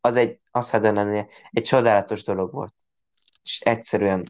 Az 0.00 0.16
egy, 0.16 0.40
azt 0.50 0.72
lenni, 0.72 1.26
egy 1.50 1.62
csodálatos 1.62 2.24
dolog 2.24 2.52
volt. 2.52 2.74
És 3.42 3.60
egyszerűen 3.60 4.26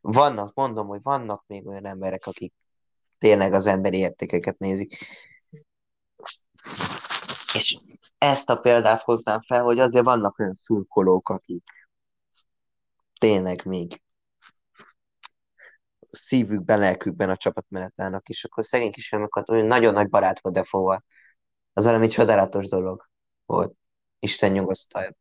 vannak, 0.00 0.54
mondom, 0.54 0.86
hogy 0.86 1.02
vannak 1.02 1.44
még 1.46 1.66
olyan 1.66 1.86
emberek, 1.86 2.26
akik 2.26 2.54
tényleg 3.18 3.52
az 3.52 3.66
emberi 3.66 3.98
értékeket 3.98 4.58
nézik. 4.58 4.96
És 7.54 7.78
ezt 8.18 8.50
a 8.50 8.56
példát 8.56 9.02
hoznám 9.02 9.42
fel, 9.42 9.62
hogy 9.62 9.78
azért 9.78 10.04
vannak 10.04 10.38
olyan 10.38 10.54
szurkolók, 10.54 11.28
akik 11.28 11.64
tényleg 13.18 13.64
még 13.64 14.02
szívükben, 16.10 16.78
lelkükben 16.78 17.30
a 17.30 17.36
csapat 17.36 17.66
állnak, 17.96 18.28
és 18.28 18.44
akkor 18.44 18.64
szegény 18.64 18.92
kisfilmokat 18.92 19.50
olyan 19.50 19.66
nagyon 19.66 19.92
nagy 19.92 20.08
barát 20.08 20.40
volt 20.40 20.54
Defóval. 20.54 21.04
Az 21.72 21.84
valami 21.84 22.06
csodálatos 22.06 22.68
dolog 22.68 23.08
volt. 23.46 23.77
Isten 24.18 24.52
nyugosztalja. 24.52 25.16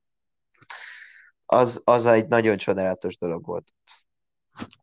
Az, 1.45 1.81
az 1.83 2.05
egy 2.05 2.27
nagyon 2.27 2.57
csodálatos 2.57 3.17
dolog 3.17 3.45
volt. 3.45 3.73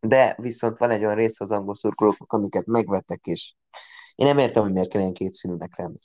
De 0.00 0.36
viszont 0.38 0.78
van 0.78 0.90
egy 0.90 1.04
olyan 1.04 1.14
rész 1.14 1.40
az 1.40 1.50
angol 1.50 1.74
szurkolóknak, 1.74 2.32
amiket 2.32 2.66
megvettek, 2.66 3.24
és 3.24 3.54
én 4.14 4.26
nem 4.26 4.38
értem, 4.38 4.62
hogy 4.62 4.72
miért 4.72 4.88
kell 4.88 5.00
ilyen 5.00 5.12
kétszínűnek 5.12 5.76
lenni. 5.76 5.98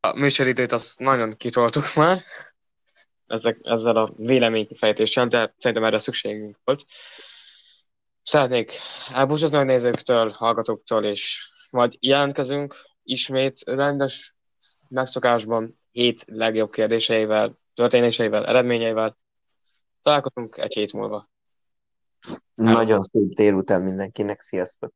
a 0.00 0.18
műsoridőt 0.18 0.72
azt 0.72 0.98
nagyon 0.98 1.36
kitoltuk 1.36 1.94
már 1.94 2.18
ezek, 3.26 3.58
ezzel 3.62 3.96
a 3.96 4.12
véleménykifejtéssel, 4.16 5.26
de 5.26 5.54
szerintem 5.56 5.86
erre 5.86 5.98
szükségünk 5.98 6.58
volt. 6.64 6.84
Szeretnék 8.22 8.72
elbúcsúzni 9.12 9.58
a 9.58 9.62
nézőktől, 9.62 10.30
hallgatóktól, 10.30 11.04
és 11.04 11.48
majd 11.70 11.92
jelentkezünk 11.98 12.74
ismét 13.02 13.60
rendes 13.64 14.34
megszokásban 14.88 15.70
hét 15.90 16.24
legjobb 16.26 16.70
kérdéseivel, 16.70 17.54
történéseivel, 17.74 18.46
eredményeivel. 18.46 19.18
Találkozunk 20.02 20.56
egy 20.56 20.72
hét 20.72 20.92
múlva. 20.92 21.24
Nagyon 22.54 23.02
szép 23.02 23.34
délután 23.34 23.82
mindenkinek, 23.82 24.40
sziasztok! 24.40 24.92